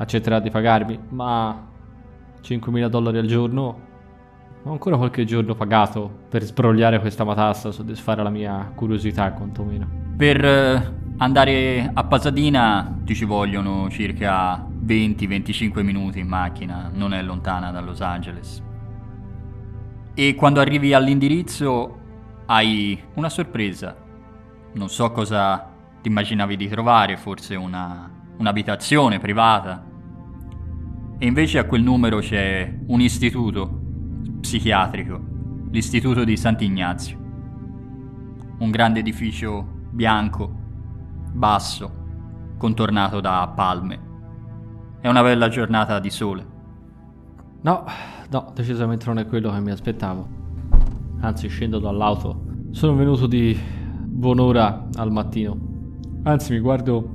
accetterà 0.00 0.40
di 0.40 0.50
pagarmi, 0.50 0.98
ma 1.10 1.68
5.000 2.42 2.88
dollari 2.88 3.18
al 3.18 3.26
giorno 3.26 3.88
ho 4.62 4.72
ancora 4.72 4.96
qualche 4.96 5.24
giorno 5.24 5.54
pagato 5.54 6.10
per 6.28 6.42
sbrogliare 6.42 7.00
questa 7.00 7.24
matassa, 7.24 7.70
soddisfare 7.70 8.22
la 8.22 8.30
mia 8.30 8.72
curiosità 8.74 9.32
quantomeno. 9.32 9.88
Per 10.16 10.44
eh, 10.44 10.94
andare 11.18 11.90
a 11.92 12.04
Pasadena 12.04 12.98
ti 13.04 13.14
ci 13.14 13.24
vogliono 13.24 13.88
circa 13.88 14.66
20-25 14.84 15.82
minuti 15.82 16.18
in 16.18 16.28
macchina, 16.28 16.90
non 16.92 17.14
è 17.14 17.22
lontana 17.22 17.70
da 17.70 17.80
Los 17.80 18.00
Angeles. 18.00 18.62
E 20.14 20.34
quando 20.34 20.60
arrivi 20.60 20.92
all'indirizzo 20.92 21.98
hai 22.46 23.02
una 23.14 23.28
sorpresa. 23.28 23.96
Non 24.72 24.88
so 24.88 25.10
cosa 25.10 25.70
ti 26.02 26.08
immaginavi 26.08 26.56
di 26.56 26.68
trovare, 26.68 27.16
forse 27.16 27.54
una, 27.54 28.10
un'abitazione 28.36 29.18
privata. 29.18 29.89
E 31.22 31.26
invece 31.26 31.58
a 31.58 31.66
quel 31.66 31.82
numero 31.82 32.20
c'è 32.20 32.78
un 32.86 32.98
istituto 33.02 33.80
psichiatrico, 34.40 35.20
l'istituto 35.70 36.24
di 36.24 36.34
Sant'Ignazio. 36.34 37.18
Un 38.60 38.70
grande 38.70 39.00
edificio 39.00 39.62
bianco, 39.90 40.50
basso, 41.30 42.54
contornato 42.56 43.20
da 43.20 43.52
palme. 43.54 44.00
È 45.02 45.08
una 45.08 45.20
bella 45.20 45.50
giornata 45.50 46.00
di 46.00 46.08
sole. 46.08 46.46
No, 47.60 47.84
no, 48.30 48.52
decisamente 48.54 49.04
non 49.04 49.18
è 49.18 49.26
quello 49.26 49.50
che 49.50 49.60
mi 49.60 49.72
aspettavo. 49.72 50.26
Anzi, 51.20 51.48
scendo 51.48 51.78
dall'auto. 51.78 52.44
Sono 52.70 52.94
venuto 52.94 53.26
di 53.26 53.54
buon'ora 54.06 54.88
al 54.94 55.12
mattino. 55.12 55.54
Anzi, 56.22 56.54
mi 56.54 56.60
guardo, 56.60 57.06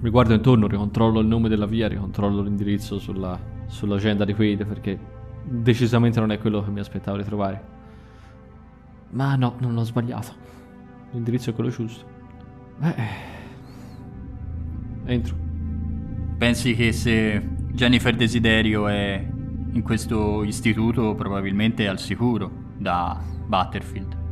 mi 0.00 0.10
guardo 0.10 0.34
intorno, 0.34 0.66
ricontrollo 0.66 1.20
il 1.20 1.26
nome 1.26 1.48
della 1.48 1.64
via, 1.64 1.88
ricontrollo 1.88 2.42
l'indirizzo 2.42 2.98
sulla, 2.98 3.52
sull'agenda 3.66 4.24
di 4.24 4.34
Quaid 4.34 4.66
perché 4.66 4.98
decisamente 5.42 6.20
non 6.20 6.32
è 6.32 6.38
quello 6.38 6.62
che 6.62 6.70
mi 6.70 6.80
aspettavo 6.80 7.16
di 7.16 7.24
trovare. 7.24 7.72
Ma 9.10 9.36
no, 9.36 9.54
non 9.58 9.76
ho 9.76 9.84
sbagliato. 9.84 10.32
L'indirizzo 11.12 11.50
è 11.50 11.54
quello 11.54 11.70
giusto. 11.70 12.04
Beh, 12.78 12.94
entro. 15.04 15.36
Pensi 16.36 16.74
che 16.74 16.92
se 16.92 17.40
Jennifer 17.72 18.14
Desiderio 18.14 18.88
è 18.88 19.24
in 19.72 19.82
questo 19.82 20.42
istituto 20.44 21.14
probabilmente 21.14 21.84
è 21.84 21.86
al 21.86 21.98
sicuro 21.98 22.50
da 22.76 23.20
Butterfield. 23.46 24.22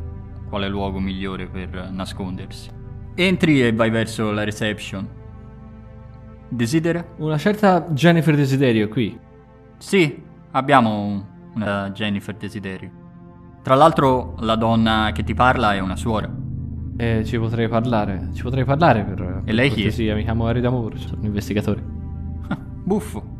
Quale 0.49 0.67
luogo 0.67 0.99
migliore 0.99 1.47
per 1.47 1.89
nascondersi? 1.91 2.69
Entri 3.15 3.65
e 3.65 3.73
vai 3.73 3.89
verso 3.89 4.31
la 4.31 4.43
reception. 4.43 5.07
Desidera? 6.53 7.03
Una 7.17 7.37
certa 7.37 7.87
Jennifer 7.89 8.35
Desiderio 8.35 8.87
qui. 8.87 9.17
Sì, 9.77 10.21
abbiamo 10.51 11.25
una 11.55 11.89
Jennifer 11.91 12.35
Desiderio. 12.35 13.01
Tra 13.61 13.75
l'altro 13.75 14.35
la 14.39 14.55
donna 14.55 15.11
che 15.13 15.23
ti 15.23 15.33
parla 15.33 15.73
è 15.73 15.79
una 15.79 15.95
suora. 15.95 16.29
Eh, 16.95 17.23
ci 17.25 17.39
potrei 17.39 17.67
parlare. 17.67 18.29
Ci 18.33 18.43
potrei 18.43 18.65
parlare 18.65 19.03
per. 19.03 19.41
E 19.45 19.51
lei 19.51 19.69
chi 19.71 19.87
è? 19.87 19.89
Sì, 19.89 20.11
mi 20.11 20.23
chiamo 20.23 20.45
Harry 20.45 20.61
Damour, 20.61 20.97
sono 20.99 21.19
un 21.19 21.25
investigatore. 21.25 21.81
Buffo. 22.83 23.31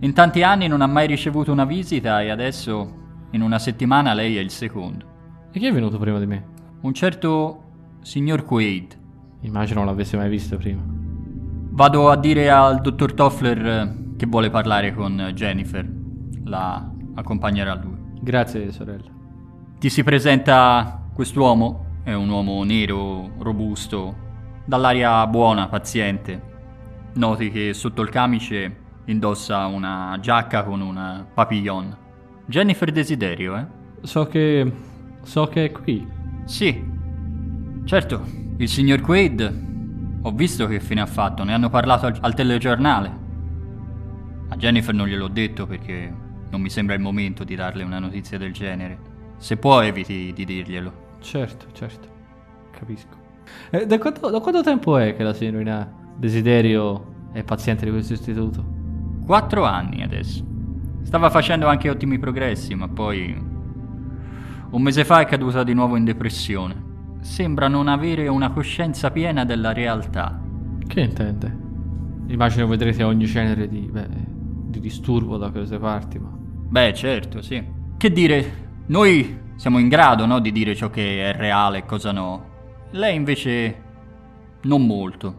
In 0.00 0.12
tanti 0.12 0.42
anni 0.42 0.68
non 0.68 0.80
ha 0.80 0.86
mai 0.86 1.06
ricevuto 1.06 1.50
una 1.52 1.64
visita 1.64 2.22
e 2.22 2.30
adesso, 2.30 2.98
in 3.30 3.42
una 3.42 3.58
settimana, 3.58 4.14
lei 4.14 4.36
è 4.36 4.40
il 4.40 4.50
secondo. 4.50 5.04
E 5.50 5.58
chi 5.58 5.66
è 5.66 5.72
venuto 5.72 5.98
prima 5.98 6.18
di 6.18 6.26
me? 6.26 6.44
Un 6.82 6.94
certo 6.94 7.62
signor 8.00 8.44
Quaid. 8.44 8.98
Immagino 9.40 9.80
non 9.80 9.88
l'avessi 9.88 10.16
mai 10.16 10.28
visto 10.28 10.56
prima. 10.56 10.99
Vado 11.72 12.10
a 12.10 12.16
dire 12.16 12.50
al 12.50 12.80
dottor 12.80 13.14
Toffler 13.14 13.66
eh, 13.66 14.16
che 14.16 14.26
vuole 14.26 14.50
parlare 14.50 14.92
con 14.92 15.30
Jennifer. 15.34 15.88
La 16.44 16.90
accompagnerà 17.14 17.74
lui. 17.74 17.96
Grazie, 18.20 18.72
sorella. 18.72 19.08
Ti 19.78 19.88
si 19.88 20.02
presenta 20.02 21.08
quest'uomo? 21.14 22.00
È 22.02 22.12
un 22.12 22.28
uomo 22.28 22.62
nero, 22.64 23.30
robusto, 23.38 24.14
dall'aria 24.64 25.26
buona, 25.26 25.68
paziente. 25.68 26.48
Noti 27.14 27.50
che 27.50 27.72
sotto 27.72 28.02
il 28.02 28.10
camice 28.10 28.76
indossa 29.06 29.66
una 29.66 30.18
giacca 30.20 30.64
con 30.64 30.80
un 30.80 31.24
papillon. 31.32 31.96
Jennifer 32.46 32.90
Desiderio, 32.90 33.56
eh? 33.56 33.66
So 34.02 34.26
che. 34.26 34.70
so 35.22 35.46
che 35.46 35.66
è 35.66 35.72
qui. 35.72 36.06
Sì. 36.44 36.84
Certo, 37.84 38.24
il 38.56 38.68
signor 38.68 39.00
Quaid. 39.00 39.69
Ho 40.22 40.32
visto 40.32 40.66
che 40.66 40.80
fine 40.80 41.00
ha 41.00 41.06
fatto, 41.06 41.44
ne 41.44 41.54
hanno 41.54 41.70
parlato 41.70 42.06
al, 42.06 42.16
al 42.20 42.34
telegiornale. 42.34 43.18
A 44.48 44.56
Jennifer 44.56 44.94
non 44.94 45.06
gliel'ho 45.06 45.28
detto 45.28 45.66
perché 45.66 46.12
non 46.50 46.60
mi 46.60 46.68
sembra 46.68 46.94
il 46.94 47.00
momento 47.00 47.42
di 47.42 47.54
darle 47.54 47.84
una 47.84 47.98
notizia 47.98 48.36
del 48.36 48.52
genere. 48.52 48.98
Se 49.38 49.56
può 49.56 49.80
eviti 49.80 50.32
di 50.34 50.44
dirglielo. 50.44 50.92
Certo, 51.20 51.66
certo. 51.72 52.08
Capisco. 52.70 53.16
Eh, 53.70 53.86
da, 53.86 53.98
quanto, 53.98 54.28
da 54.28 54.40
quanto 54.40 54.62
tempo 54.62 54.98
è 54.98 55.16
che 55.16 55.22
la 55.22 55.32
signorina 55.32 55.90
Desiderio 56.16 57.28
è 57.32 57.42
paziente 57.42 57.86
di 57.86 57.90
questo 57.90 58.12
istituto? 58.12 58.62
Quattro 59.24 59.64
anni 59.64 60.02
adesso. 60.02 60.44
Stava 61.02 61.30
facendo 61.30 61.66
anche 61.66 61.88
ottimi 61.88 62.18
progressi, 62.18 62.74
ma 62.74 62.88
poi... 62.88 63.48
Un 64.70 64.82
mese 64.82 65.04
fa 65.04 65.20
è 65.20 65.24
caduta 65.24 65.64
di 65.64 65.72
nuovo 65.72 65.96
in 65.96 66.04
depressione. 66.04 66.88
Sembra 67.20 67.68
non 67.68 67.88
avere 67.88 68.28
una 68.28 68.50
coscienza 68.50 69.10
piena 69.10 69.44
della 69.44 69.72
realtà. 69.72 70.40
Che 70.86 71.00
intende? 71.00 71.58
Immagino 72.28 72.66
vedrete 72.66 73.02
ogni 73.02 73.26
genere 73.26 73.68
di, 73.68 73.88
beh, 73.90 74.08
di 74.68 74.80
disturbo 74.80 75.36
da 75.36 75.50
queste 75.50 75.78
parti, 75.78 76.18
ma... 76.18 76.30
Beh, 76.32 76.94
certo, 76.94 77.42
sì. 77.42 77.62
Che 77.96 78.12
dire, 78.12 78.52
noi 78.86 79.38
siamo 79.56 79.78
in 79.78 79.88
grado, 79.88 80.24
no, 80.26 80.40
di 80.40 80.52
dire 80.52 80.74
ciò 80.74 80.88
che 80.88 81.30
è 81.30 81.36
reale 81.36 81.78
e 81.78 81.84
cosa 81.84 82.12
no. 82.12 82.48
Lei 82.92 83.14
invece 83.14 83.82
non 84.62 84.86
molto. 84.86 85.34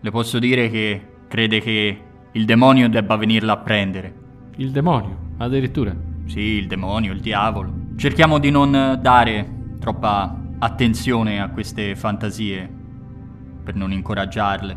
Le 0.00 0.10
posso 0.10 0.38
dire 0.38 0.70
che 0.70 1.00
crede 1.26 1.60
che 1.60 2.00
il 2.30 2.44
demonio 2.44 2.88
debba 2.88 3.16
venirla 3.16 3.54
a 3.54 3.56
prendere. 3.56 4.14
Il 4.56 4.70
demonio, 4.70 5.16
addirittura. 5.38 5.94
Sì, 6.26 6.40
il 6.40 6.66
demonio, 6.66 7.12
il 7.12 7.20
diavolo. 7.20 7.72
Cerchiamo 7.96 8.38
di 8.38 8.50
non 8.50 8.98
dare 9.00 9.76
troppa 9.78 10.43
attenzione 10.58 11.40
a 11.40 11.50
queste 11.50 11.94
fantasie. 11.96 12.82
per 13.64 13.74
non 13.74 13.92
incoraggiarle. 13.92 14.76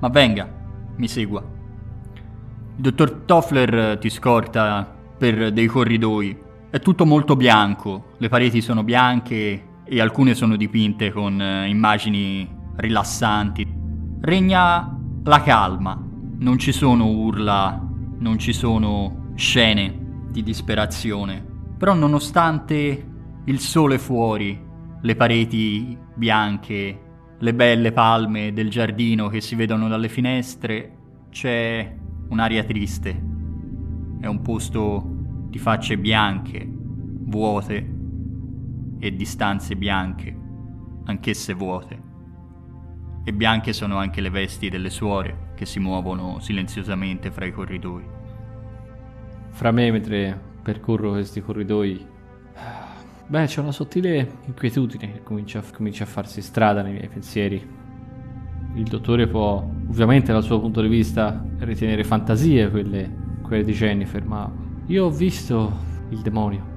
Ma 0.00 0.08
venga, 0.08 0.52
mi 0.96 1.06
segua. 1.06 1.40
Il 1.40 2.82
dottor 2.82 3.22
Toffler 3.24 3.96
ti 3.98 4.10
scorta 4.10 4.92
per 5.16 5.52
dei 5.52 5.66
corridoi. 5.66 6.36
È 6.68 6.80
tutto 6.80 7.06
molto 7.06 7.36
bianco, 7.36 8.14
le 8.18 8.28
pareti 8.28 8.60
sono 8.60 8.82
bianche 8.82 9.68
e 9.84 10.00
alcune 10.00 10.34
sono 10.34 10.56
dipinte 10.56 11.12
con 11.12 11.40
eh, 11.40 11.68
immagini 11.68 12.48
rilassanti. 12.76 13.72
Regna 14.20 14.98
la 15.22 15.42
calma, 15.42 16.00
non 16.38 16.58
ci 16.58 16.72
sono 16.72 17.06
urla, 17.06 17.80
non 18.18 18.38
ci 18.38 18.52
sono 18.52 19.32
scene 19.36 20.24
di 20.30 20.42
disperazione. 20.42 21.44
Però 21.78 21.94
nonostante 21.94 23.11
il 23.44 23.58
sole 23.58 23.98
fuori, 23.98 24.58
le 25.00 25.16
pareti 25.16 25.98
bianche, 26.14 27.00
le 27.38 27.54
belle 27.54 27.90
palme 27.90 28.52
del 28.52 28.70
giardino 28.70 29.26
che 29.26 29.40
si 29.40 29.56
vedono 29.56 29.88
dalle 29.88 30.08
finestre, 30.08 30.98
c'è 31.30 31.96
un'aria 32.28 32.62
triste. 32.62 33.10
È 34.20 34.26
un 34.26 34.40
posto 34.42 35.04
di 35.48 35.58
facce 35.58 35.98
bianche, 35.98 36.64
vuote 36.70 37.94
e 39.00 39.16
di 39.16 39.24
stanze 39.24 39.74
bianche, 39.74 40.38
anch'esse 41.06 41.52
vuote. 41.54 42.00
E 43.24 43.32
bianche 43.32 43.72
sono 43.72 43.96
anche 43.96 44.20
le 44.20 44.30
vesti 44.30 44.68
delle 44.68 44.90
suore 44.90 45.50
che 45.56 45.66
si 45.66 45.80
muovono 45.80 46.38
silenziosamente 46.38 47.32
fra 47.32 47.44
i 47.44 47.52
corridoi. 47.52 48.04
Fra 49.50 49.72
me, 49.72 49.90
mentre 49.90 50.40
percorro 50.62 51.10
questi 51.10 51.40
corridoi, 51.40 52.06
beh, 53.26 53.46
c'è 53.46 53.60
una 53.60 53.72
sottile 53.72 54.38
inquietudine 54.44 55.12
che 55.12 55.22
comincia, 55.22 55.62
comincia 55.72 56.04
a 56.04 56.06
farsi 56.06 56.42
strada 56.42 56.82
nei 56.82 56.92
miei 56.92 57.08
pensieri. 57.08 57.80
Il 58.74 58.84
dottore 58.84 59.26
può, 59.26 59.56
ovviamente 59.88 60.32
dal 60.32 60.42
suo 60.42 60.60
punto 60.60 60.80
di 60.80 60.88
vista, 60.88 61.44
ritenere 61.58 62.04
fantasie 62.04 62.70
quelle, 62.70 63.10
quelle 63.42 63.64
di 63.64 63.72
Jennifer, 63.72 64.24
ma 64.24 64.50
io 64.86 65.04
ho 65.04 65.10
visto 65.10 65.72
il 66.10 66.20
demonio. 66.20 66.70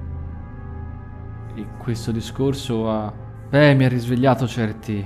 E 1.54 1.66
questo 1.78 2.12
discorso 2.12 2.90
ha... 2.90 3.12
Beh, 3.48 3.74
mi 3.74 3.84
ha 3.84 3.88
risvegliato 3.88 4.46
certi, 4.46 5.04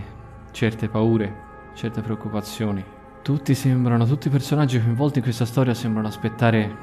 certe 0.51 0.89
paure, 0.89 1.35
certe 1.75 2.01
preoccupazioni. 2.01 2.83
Tutti 3.23 3.55
sembrano, 3.55 4.07
tutti 4.07 4.29
i 4.29 4.31
personaggi 4.31 4.81
coinvolti 4.81 5.19
in 5.19 5.25
questa 5.25 5.45
storia 5.45 5.75
sembrano 5.75 6.09
aspettare 6.09 6.77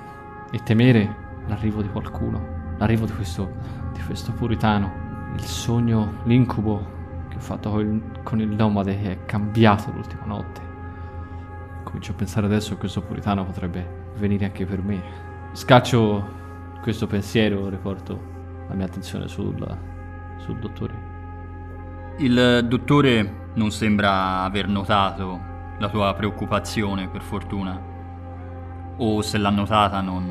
e 0.51 0.59
temere 0.63 1.15
l'arrivo 1.47 1.81
di 1.81 1.89
qualcuno, 1.89 2.56
l'arrivo 2.77 3.05
di 3.05 3.13
questo, 3.13 3.51
di 3.93 4.01
questo 4.03 4.31
puritano, 4.31 5.31
il 5.33 5.43
sogno, 5.43 6.21
l'incubo 6.23 6.95
che 7.29 7.37
ho 7.37 7.39
fatto 7.39 7.71
con 8.23 8.39
il, 8.39 8.47
nomade 8.49 9.01
è 9.01 9.25
cambiato 9.25 9.91
l'ultima 9.91 10.25
notte. 10.25 10.61
Comincio 11.83 12.11
a 12.11 12.15
pensare 12.15 12.45
adesso 12.45 12.71
che 12.71 12.79
questo 12.79 13.01
puritano 13.01 13.45
potrebbe 13.45 14.11
venire 14.17 14.45
anche 14.45 14.65
per 14.65 14.81
me. 14.81 15.01
Scaccio 15.53 16.35
questo 16.81 17.07
pensiero, 17.07 17.69
riporto 17.69 18.35
la 18.67 18.75
mia 18.75 18.85
attenzione 18.85 19.27
sul, 19.27 19.55
sul 20.37 20.59
dottore. 20.59 21.15
Il 22.17 22.65
dottore 22.67 23.49
non 23.53 23.71
sembra 23.71 24.41
aver 24.41 24.67
notato 24.67 25.39
la 25.79 25.89
tua 25.89 26.13
preoccupazione, 26.13 27.07
per 27.07 27.21
fortuna. 27.21 27.95
O 28.97 29.21
se 29.21 29.37
l'ha 29.37 29.49
notata 29.49 30.01
non, 30.01 30.27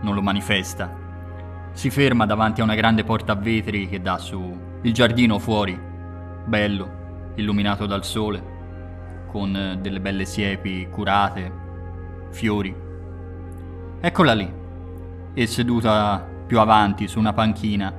non 0.00 0.14
lo 0.14 0.22
manifesta. 0.22 1.05
Si 1.76 1.90
ferma 1.90 2.24
davanti 2.24 2.62
a 2.62 2.64
una 2.64 2.74
grande 2.74 3.04
porta 3.04 3.32
a 3.32 3.36
vetri 3.36 3.86
che 3.86 4.00
dà 4.00 4.16
su 4.16 4.58
il 4.80 4.94
giardino 4.94 5.38
fuori, 5.38 5.78
bello, 6.46 7.32
illuminato 7.34 7.84
dal 7.84 8.02
sole, 8.02 8.42
con 9.26 9.76
delle 9.82 10.00
belle 10.00 10.24
siepi 10.24 10.88
curate, 10.90 11.52
fiori. 12.30 12.74
Eccola 14.00 14.32
lì, 14.32 14.50
e 15.34 15.46
seduta 15.46 16.26
più 16.46 16.60
avanti 16.60 17.08
su 17.08 17.18
una 17.18 17.34
panchina, 17.34 17.92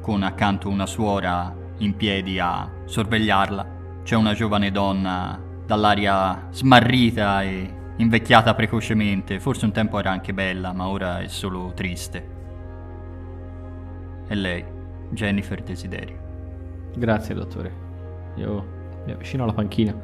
con 0.00 0.22
accanto 0.22 0.68
una 0.68 0.86
suora 0.86 1.52
in 1.78 1.96
piedi 1.96 2.38
a 2.38 2.70
sorvegliarla, 2.84 3.66
c'è 4.04 4.14
una 4.14 4.34
giovane 4.34 4.70
donna 4.70 5.36
dall'aria 5.66 6.46
smarrita 6.52 7.42
e 7.42 7.74
invecchiata 7.96 8.54
precocemente. 8.54 9.40
Forse 9.40 9.64
un 9.64 9.72
tempo 9.72 9.98
era 9.98 10.12
anche 10.12 10.32
bella, 10.32 10.72
ma 10.72 10.86
ora 10.86 11.18
è 11.18 11.26
solo 11.26 11.72
triste. 11.74 12.33
E 14.26 14.34
lei, 14.34 14.64
Jennifer 15.10 15.62
Desiderio. 15.62 16.16
Grazie, 16.96 17.34
dottore. 17.34 17.72
Io 18.36 18.66
mi 19.04 19.12
avvicino 19.12 19.42
alla 19.42 19.52
panchina. 19.52 19.94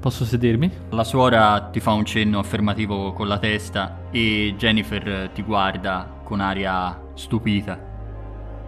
Posso 0.00 0.24
sedermi? 0.24 0.70
La 0.90 1.02
suora 1.04 1.60
ti 1.72 1.80
fa 1.80 1.92
un 1.92 2.04
cenno 2.04 2.38
affermativo 2.38 3.12
con 3.12 3.26
la 3.26 3.38
testa 3.38 4.02
e 4.10 4.54
Jennifer 4.56 5.30
ti 5.34 5.42
guarda 5.42 6.08
con 6.22 6.40
aria 6.40 6.96
stupita. 7.14 7.78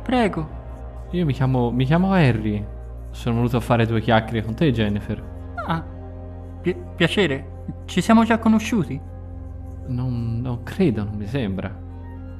Prego. 0.03 0.59
Io 1.11 1.25
mi 1.25 1.33
chiamo, 1.33 1.71
mi 1.71 1.85
chiamo 1.85 2.13
Harry. 2.13 2.65
Sono 3.11 3.37
venuto 3.37 3.57
a 3.57 3.61
fare 3.61 3.87
due 3.87 4.01
chiacchiere 4.01 4.45
con 4.45 4.55
te, 4.55 4.73
Jennifer. 4.73 5.23
Ah, 5.67 5.85
pi- 6.63 6.77
piacere. 6.97 7.59
Ci 7.85 8.01
siamo 8.01 8.25
già 8.25 8.39
conosciuti? 8.39 9.01
Non, 9.87 10.41
non 10.41 10.63
credo, 10.63 11.05
non 11.05 11.15
mi 11.15 11.27
sembra. 11.27 11.73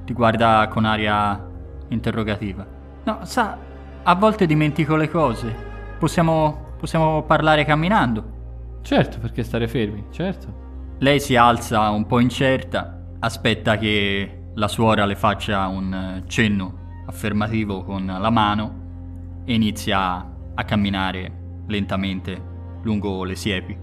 Ti 0.05 0.13
guarda 0.13 0.67
con 0.69 0.85
aria 0.85 1.49
interrogativa. 1.91 2.67
No, 3.05 3.21
sa, 3.23 3.57
a 4.03 4.15
volte 4.15 4.47
dimentico 4.47 4.97
le 4.97 5.09
cose. 5.09 5.55
Possiamo, 5.99 6.75
possiamo 6.79 7.23
parlare 7.23 7.65
camminando. 7.65 8.39
Certo, 8.83 9.19
perché 9.19 9.43
stare 9.43 9.69
fermi, 9.69 10.07
certo. 10.11 10.97
Lei 10.99 11.21
si 11.21 11.37
alza 11.37 11.91
un 11.91 12.07
po' 12.07 12.21
incerta, 12.21 13.01
aspetta 13.21 13.79
che 13.79 14.41
la 14.55 14.69
suora 14.69 15.05
le 15.05 15.17
faccia 15.17 15.67
un 15.67 15.93
eh, 15.93 16.29
cenno 16.29 17.05
affermativo 17.07 17.85
con 17.85 18.07
la 18.07 18.31
mano 18.31 19.43
e 19.45 19.55
inizia 19.55 20.29
a 20.55 20.65
camminare 20.65 21.65
lentamente 21.67 22.49
lungo 22.83 23.25
le 23.25 23.35
siepi. 23.35 23.77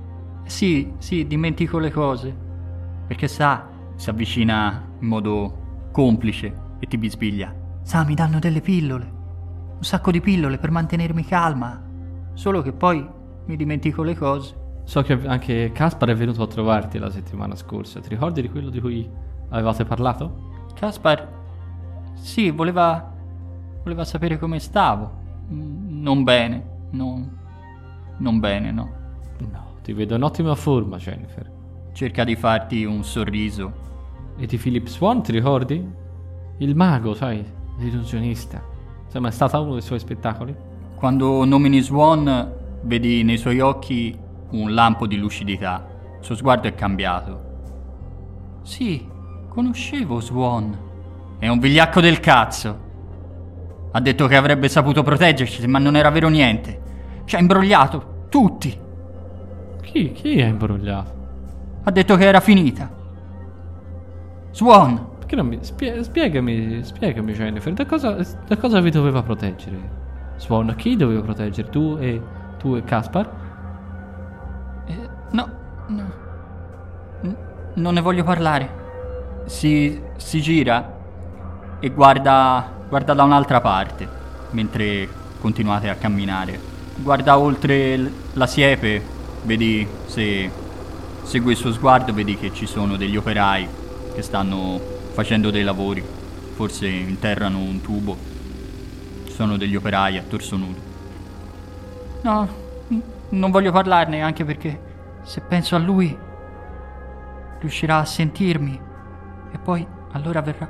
Sì, 0.46 0.94
sì, 0.98 1.28
dimentico 1.28 1.80
le 1.80 1.92
cose. 1.92 2.36
Perché 3.08 3.28
sa, 3.28 3.68
si 3.96 4.10
avvicina 4.10 4.86
in 5.00 5.08
modo 5.08 5.90
complice 5.92 6.54
e 6.80 6.88
ti 6.88 6.98
bisbiglia. 6.98 7.54
Sa, 7.88 8.04
mi 8.04 8.16
danno 8.16 8.40
delle 8.40 8.60
pillole. 8.60 9.06
Un 9.78 9.84
sacco 9.84 10.12
di 10.12 10.20
pillole 10.20 10.58
per 10.58 10.72
mantenermi 10.72 11.24
calma. 11.24 11.82
Solo 12.34 12.62
che 12.62 12.74
poi 12.74 13.08
mi 13.46 13.56
dimentico 13.56 14.04
le 14.04 14.14
cose. 14.14 14.82
So 14.84 15.02
che 15.04 15.14
anche 15.26 15.72
Caspar 15.74 16.10
è 16.10 16.14
venuto 16.16 16.44
a 16.44 16.48
trovarti 16.48 16.98
la 16.98 17.10
settimana 17.10 17.56
scorsa. 17.56 18.02
Ti 18.02 18.10
ricordi 18.10 18.42
di 18.42 18.50
quello 18.50 18.70
di 18.70 18.82
cui 18.82 19.10
avevate 19.52 19.86
parlato? 19.86 20.66
Caspar, 20.76 21.30
sì, 22.16 22.50
voleva. 22.50 23.10
voleva 23.84 24.04
sapere 24.04 24.38
come 24.38 24.60
stavo. 24.60 25.10
Mm, 25.50 26.02
Non 26.02 26.24
bene, 26.26 26.64
non. 26.92 27.38
non 28.18 28.40
bene, 28.42 28.72
no. 28.74 28.90
No, 29.50 29.76
ti 29.82 29.94
vedo 29.94 30.14
in 30.16 30.24
ottima 30.24 30.56
forma, 30.56 30.98
Jennifer. 30.98 31.50
Cerca 31.94 32.26
di 32.26 32.36
farti 32.36 32.84
un 32.84 33.02
sorriso. 33.06 33.86
E 34.36 34.46
di 34.46 34.58
Philip 34.58 34.88
Swan, 34.88 35.24
ti 35.24 35.32
ricordi? 35.32 35.90
Il 36.58 36.76
mago, 36.76 37.14
sai, 37.14 37.56
l'illusionista. 37.78 38.62
Sei 39.08 39.22
mai 39.22 39.32
stata 39.32 39.58
a 39.58 39.62
uno 39.62 39.74
dei 39.74 39.82
suoi 39.82 40.00
spettacoli? 40.00 40.56
Quando 40.96 41.46
nomini 41.46 41.82
Swan, 41.82 42.54
vedi 42.82 43.24
nei 43.24 43.38
suoi 43.38 43.60
occhi 43.60 44.18
un 44.52 44.74
lampo 44.74 45.08
di 45.08 45.18
lucidità. 45.18 45.88
Il 46.20 46.26
suo 46.26 46.36
sguardo 46.36 46.68
è 46.68 46.74
cambiato. 46.74 47.46
Sì, 48.64 49.08
conoscevo 49.48 50.20
Swan. 50.20 50.78
È 51.40 51.48
un 51.48 51.60
vigliacco 51.60 52.02
del 52.02 52.20
cazzo. 52.20 52.86
Ha 53.92 54.02
detto 54.02 54.28
che 54.28 54.36
avrebbe 54.36 54.68
saputo 54.68 55.04
proteggerci, 55.04 55.66
ma 55.68 55.80
non 55.80 55.96
era 55.96 56.10
vero 56.10 56.28
niente. 56.30 56.82
Ci 57.26 57.36
ha 57.36 57.40
imbrogliato, 57.40 58.26
tutti. 58.30 58.78
Chi? 59.82 60.12
Chi 60.12 60.40
è 60.40 60.46
imbrogliato? 60.46 61.16
Ha 61.84 61.92
detto 61.92 62.16
che 62.16 62.26
era 62.26 62.40
finita. 62.40 62.92
Swan, 64.52 65.07
Perché 65.28 65.36
non 65.44 65.48
mi... 65.48 65.58
spie- 65.60 66.04
spiegami, 66.06 66.82
spiegami, 66.86 67.34
Jennifer, 67.34 67.74
da 67.74 67.86
cosa, 67.86 68.16
da 68.48 68.56
cosa 68.56 68.80
vi 68.80 68.90
doveva 68.90 69.22
proteggere? 69.22 69.78
Swan, 70.38 70.74
chi 70.78 70.96
doveva 70.96 71.20
proteggere? 71.20 71.68
Tu 71.70 71.98
e... 72.00 72.22
tu 72.58 72.76
e 72.76 72.84
Caspar? 72.86 73.30
Eh, 74.86 75.10
no, 75.32 75.50
no. 75.88 76.12
N- 77.24 77.36
non 77.74 77.94
ne 77.96 78.00
voglio 78.00 78.24
parlare. 78.24 78.70
Si, 79.48 80.02
si 80.16 80.40
gira 80.40 80.96
e 81.82 81.90
guarda, 81.90 82.72
guarda 82.88 83.14
da 83.14 83.24
un'altra 83.24 83.60
parte 83.60 84.08
mentre 84.52 85.10
continuate 85.42 85.90
a 85.90 85.96
camminare. 85.96 86.58
Guarda 86.96 87.38
oltre 87.38 87.98
l- 87.98 88.12
la 88.32 88.48
siepe, 88.48 89.04
vedi 89.44 89.86
se 90.06 90.50
segui 91.24 91.52
il 91.52 91.58
suo 91.58 91.74
sguardo, 91.74 92.14
vedi 92.14 92.38
che 92.38 92.54
ci 92.54 92.66
sono 92.66 92.96
degli 92.96 93.18
operai 93.18 93.68
che 94.16 94.22
stanno 94.22 94.96
facendo 95.18 95.50
dei 95.50 95.64
lavori. 95.64 96.06
Forse 96.54 96.88
interrano 96.88 97.58
un 97.58 97.82
tubo. 97.82 98.16
Sono 99.26 99.58
degli 99.58 99.76
operai 99.76 100.20
a 100.20 100.22
torso 100.22 100.56
nudo. 100.58 100.80
No, 102.22 102.48
non 103.30 103.50
voglio 103.50 103.72
parlarne 103.72 104.22
anche 104.22 104.46
perché 104.46 104.80
se 105.24 105.42
penso 105.42 105.76
a 105.76 105.80
lui 105.80 106.16
riuscirà 107.60 107.98
a 107.98 108.06
sentirmi 108.06 108.80
e 109.52 109.58
poi 109.58 109.86
allora 110.12 110.42
verrà, 110.42 110.70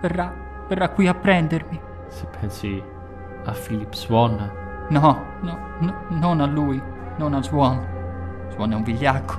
verrà, 0.00 0.32
verrà 0.68 0.90
qui 0.90 1.08
a 1.08 1.14
prendermi. 1.14 1.80
Se 2.08 2.24
pensi 2.38 2.80
a 3.44 3.50
Philip 3.50 3.94
Swan, 3.94 4.50
No, 4.90 5.24
no, 5.40 5.58
no, 5.80 5.94
non 6.10 6.40
a 6.40 6.46
lui, 6.46 6.80
non 7.16 7.34
a 7.34 7.42
Swan. 7.42 7.84
Swan 8.52 8.70
è 8.70 8.74
un 8.76 8.84
vigliacco. 8.84 9.34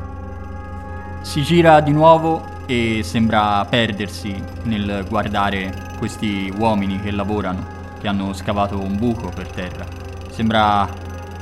Si 1.22 1.41
gira 1.43 1.80
di 1.80 1.91
nuovo 1.93 2.57
e 2.70 3.02
sembra 3.02 3.66
perdersi 3.66 4.32
nel 4.66 5.04
guardare 5.10 5.74
questi 5.98 6.54
uomini 6.56 7.00
che 7.00 7.10
lavorano, 7.10 7.66
che 8.00 8.08
hanno 8.08 8.32
scavato 8.34 8.80
un 8.80 8.96
buco 8.96 9.32
per 9.34 9.48
terra. 9.50 9.86
Sembra 10.30 10.88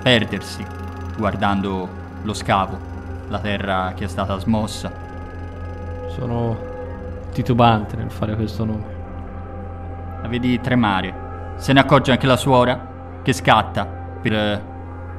perdersi 0.02 0.66
guardando 1.18 1.90
lo 2.22 2.34
scavo, 2.34 2.80
la 3.28 3.40
terra 3.40 3.92
che 3.94 4.06
è 4.06 4.08
stata 4.08 4.38
smossa. 4.38 4.90
sono 6.12 6.58
titubante 7.34 7.98
nel 7.98 8.10
fare 8.10 8.34
questo 8.38 8.64
nome. 8.64 8.96
La 10.22 10.30
vedi 10.30 10.62
tremare. 10.62 11.56
Se 11.58 11.74
ne 11.74 11.82
accorge 11.82 12.14
anche 12.14 12.26
la 12.26 12.38
suora 12.38 13.20
che 13.22 13.34
scatta 13.34 13.86
per 13.86 14.34
eh, 14.34 14.62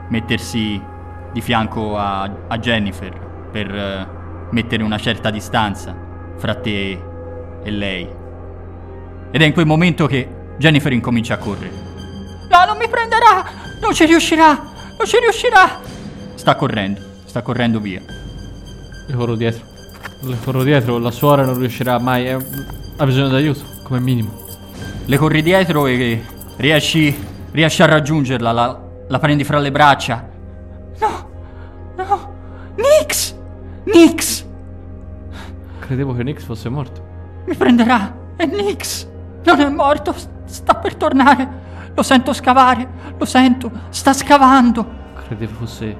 mettersi 0.09 0.83
di 1.31 1.41
fianco 1.43 1.99
a, 1.99 2.23
a 2.23 2.59
Jennifer, 2.59 3.13
per 3.53 3.75
eh, 3.75 4.18
mettere 4.51 4.82
una 4.82 4.99
certa 4.99 5.30
distanza 5.30 5.94
fra 6.36 6.55
te 6.55 7.01
e 7.62 7.70
lei. 7.70 8.09
Ed 9.30 9.42
è 9.42 9.44
in 9.44 9.53
quel 9.53 9.66
momento 9.66 10.07
che 10.07 10.28
Jennifer 10.59 10.92
incomincia 10.92 11.34
a 11.34 11.38
correre. 11.38 11.72
No, 12.51 12.64
non 12.66 12.76
mi 12.78 12.88
prenderà! 12.88 13.44
Non 13.80 13.92
ci 13.94 14.07
riuscirà! 14.07 14.49
Non 14.96 15.07
ci 15.07 15.18
riuscirà! 15.20 15.80
Sta 16.34 16.55
correndo, 16.57 17.01
sta 17.26 17.42
correndo 17.42 17.78
via. 17.80 18.01
Le 19.07 19.14
corro 19.14 19.34
dietro. 19.34 19.64
Le 20.22 20.36
corro 20.42 20.62
dietro, 20.62 20.99
la 20.99 21.11
suora 21.11 21.44
non 21.44 21.59
riuscirà 21.59 21.99
mai. 21.99 22.24
è- 22.26 22.36
Ha 22.96 23.05
bisogno 23.05 23.28
d'aiuto, 23.28 23.61
come 23.84 24.01
minimo. 24.01 24.46
Le 25.05 25.16
corri 25.16 25.42
dietro 25.42 25.86
e 25.86 26.22
riesci, 26.57 27.16
riesci 27.53 27.82
a 27.82 27.86
raggiungerla, 27.86 28.51
la, 28.53 28.80
la 29.07 29.18
prendi 29.18 29.44
fra 29.44 29.59
le 29.59 29.70
braccia. 29.70 30.28
No, 31.01 31.30
no, 31.96 32.34
Nix! 32.76 33.36
Nix! 33.93 34.47
Credevo 35.78 36.12
che 36.14 36.22
Nix 36.22 36.45
fosse 36.45 36.68
morto. 36.68 37.03
Mi 37.47 37.55
prenderà! 37.55 38.14
È 38.36 38.45
Nix! 38.45 39.09
Non 39.45 39.61
è 39.61 39.68
morto! 39.70 40.14
Sta 40.45 40.74
per 40.74 40.95
tornare! 40.97 41.66
Lo 41.95 42.03
sento 42.03 42.34
scavare! 42.34 42.86
Lo 43.16 43.24
sento! 43.24 43.70
Sta 43.89 44.12
scavando! 44.12 44.86
Credevo 45.14 45.55
fosse. 45.55 45.97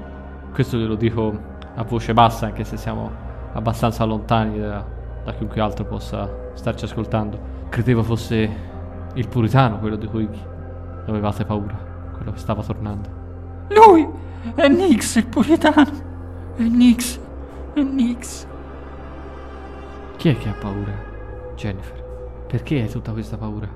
Questo 0.53 0.77
glielo 0.77 0.97
dico 0.97 1.33
a 1.75 1.83
voce 1.85 2.13
bassa, 2.13 2.47
anche 2.47 2.65
se 2.65 2.77
siamo 2.77 3.11
abbastanza 3.55 4.05
lontani 4.05 4.59
da, 4.59 4.85
da 5.25 5.33
chiunque 5.33 5.61
altro 5.63 5.85
possa 5.87 6.29
starci 6.55 6.85
ascoltando. 6.85 7.41
Credevo 7.71 8.03
fosse 8.03 8.51
il 9.15 9.29
puritano, 9.29 9.79
quello 9.79 9.97
di 9.97 10.07
cui 10.07 10.29
avevate 11.07 11.47
paura, 11.47 11.79
quello 12.17 12.33
che 12.33 12.39
stava 12.39 12.63
tornando. 12.63 13.09
Lui! 13.69 14.07
È 14.55 14.69
Nix, 14.69 15.17
il 15.17 15.27
puritano! 15.27 15.91
È 16.55 16.63
Nix! 16.63 17.27
È 17.79 17.83
Nix! 17.85 18.45
Chi 20.17 20.31
è 20.31 20.37
che 20.37 20.49
ha 20.49 20.53
paura? 20.53 20.93
Jennifer. 21.55 22.45
Perché 22.49 22.81
hai 22.81 22.91
tutta 22.91 23.13
questa 23.13 23.37
paura? 23.37 23.69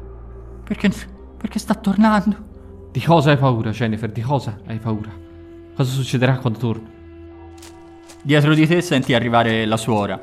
Perché, 0.64 0.90
perché 1.36 1.60
sta 1.60 1.74
tornando? 1.74 2.88
Di 2.90 3.00
cosa 3.00 3.30
hai 3.30 3.36
paura, 3.36 3.70
Jennifer? 3.70 4.10
Di 4.10 4.20
cosa 4.20 4.58
hai 4.66 4.78
paura? 4.78 5.12
Cosa 5.76 5.92
succederà 5.92 6.38
quando 6.38 6.58
torno? 6.58 6.90
Dietro 8.22 8.54
di 8.54 8.66
te 8.66 8.80
senti 8.80 9.14
arrivare 9.14 9.66
la 9.66 9.76
suora. 9.76 10.20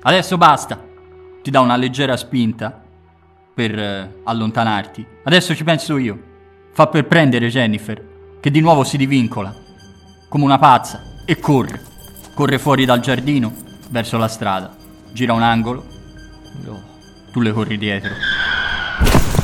Adesso 0.00 0.38
basta. 0.38 0.82
Ti 1.42 1.50
dà 1.50 1.60
una 1.60 1.76
leggera 1.76 2.16
spinta 2.16 2.82
per 3.52 3.78
eh, 3.78 4.20
allontanarti. 4.24 5.06
Adesso 5.24 5.54
ci 5.54 5.62
penso 5.62 5.98
io. 5.98 6.18
Fa 6.72 6.86
per 6.86 7.06
prendere 7.06 7.48
Jennifer, 7.48 8.38
che 8.40 8.50
di 8.50 8.60
nuovo 8.60 8.82
si 8.82 8.96
divincola, 8.96 9.54
come 10.26 10.44
una 10.44 10.58
pazza, 10.58 11.02
e 11.26 11.38
corre. 11.38 11.92
Corre 12.34 12.58
fuori 12.58 12.84
dal 12.84 12.98
giardino, 12.98 13.54
verso 13.90 14.18
la 14.18 14.26
strada. 14.26 14.74
Gira 15.12 15.32
un 15.32 15.42
angolo, 15.42 15.86
tu 17.30 17.40
le 17.40 17.52
corri 17.52 17.78
dietro. 17.78 18.12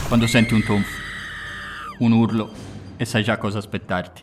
Quando 0.09 0.27
senti 0.27 0.55
un 0.55 0.65
tonfo, 0.65 0.91
un 1.99 2.11
urlo, 2.11 2.51
e 2.97 3.05
sai 3.05 3.23
già 3.23 3.37
cosa 3.39 3.59
aspettarti. 3.59 4.23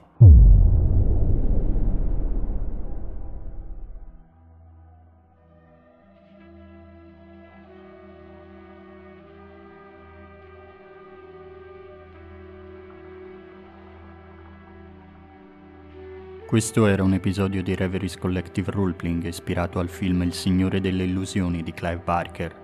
Questo 16.48 16.88
era 16.88 17.04
un 17.04 17.12
episodio 17.12 17.62
di 17.62 17.76
Reveries 17.76 18.18
Collective 18.18 18.72
Roleplaying 18.72 19.26
ispirato 19.26 19.80
al 19.80 19.90
film 19.90 20.22
Il 20.22 20.32
Signore 20.32 20.80
delle 20.80 21.04
Illusioni 21.04 21.62
di 21.62 21.74
Clive 21.74 22.02
Barker. 22.02 22.56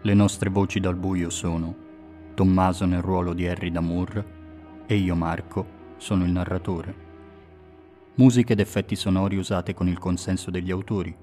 Le 0.00 0.14
nostre 0.14 0.48
voci 0.48 0.80
dal 0.80 0.96
buio 0.96 1.28
sono 1.28 1.76
Tommaso 2.32 2.86
nel 2.86 3.02
ruolo 3.02 3.34
di 3.34 3.46
Harry 3.46 3.70
Damour 3.70 4.24
e 4.86 4.94
io 4.94 5.14
Marco 5.14 5.66
sono 5.98 6.24
il 6.24 6.30
narratore. 6.30 6.94
Musiche 8.14 8.54
ed 8.54 8.60
effetti 8.60 8.96
sonori 8.96 9.36
usate 9.36 9.74
con 9.74 9.86
il 9.86 9.98
consenso 9.98 10.50
degli 10.50 10.70
autori. 10.70 11.14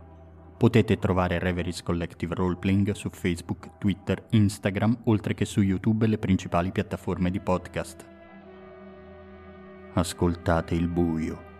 Potete 0.57 0.99
trovare 0.99 1.39
Reveries 1.39 1.81
Collective 1.81 2.35
Roleplaying 2.35 2.91
su 2.91 3.09
Facebook, 3.09 3.79
Twitter, 3.79 4.23
Instagram, 4.29 4.99
oltre 5.05 5.33
che 5.33 5.45
su 5.45 5.61
YouTube 5.61 6.05
e 6.05 6.09
le 6.09 6.19
principali 6.19 6.71
piattaforme 6.71 7.31
di 7.31 7.39
podcast. 7.39 8.05
Ascoltate 9.93 10.75
il 10.75 10.87
buio. 10.87 11.53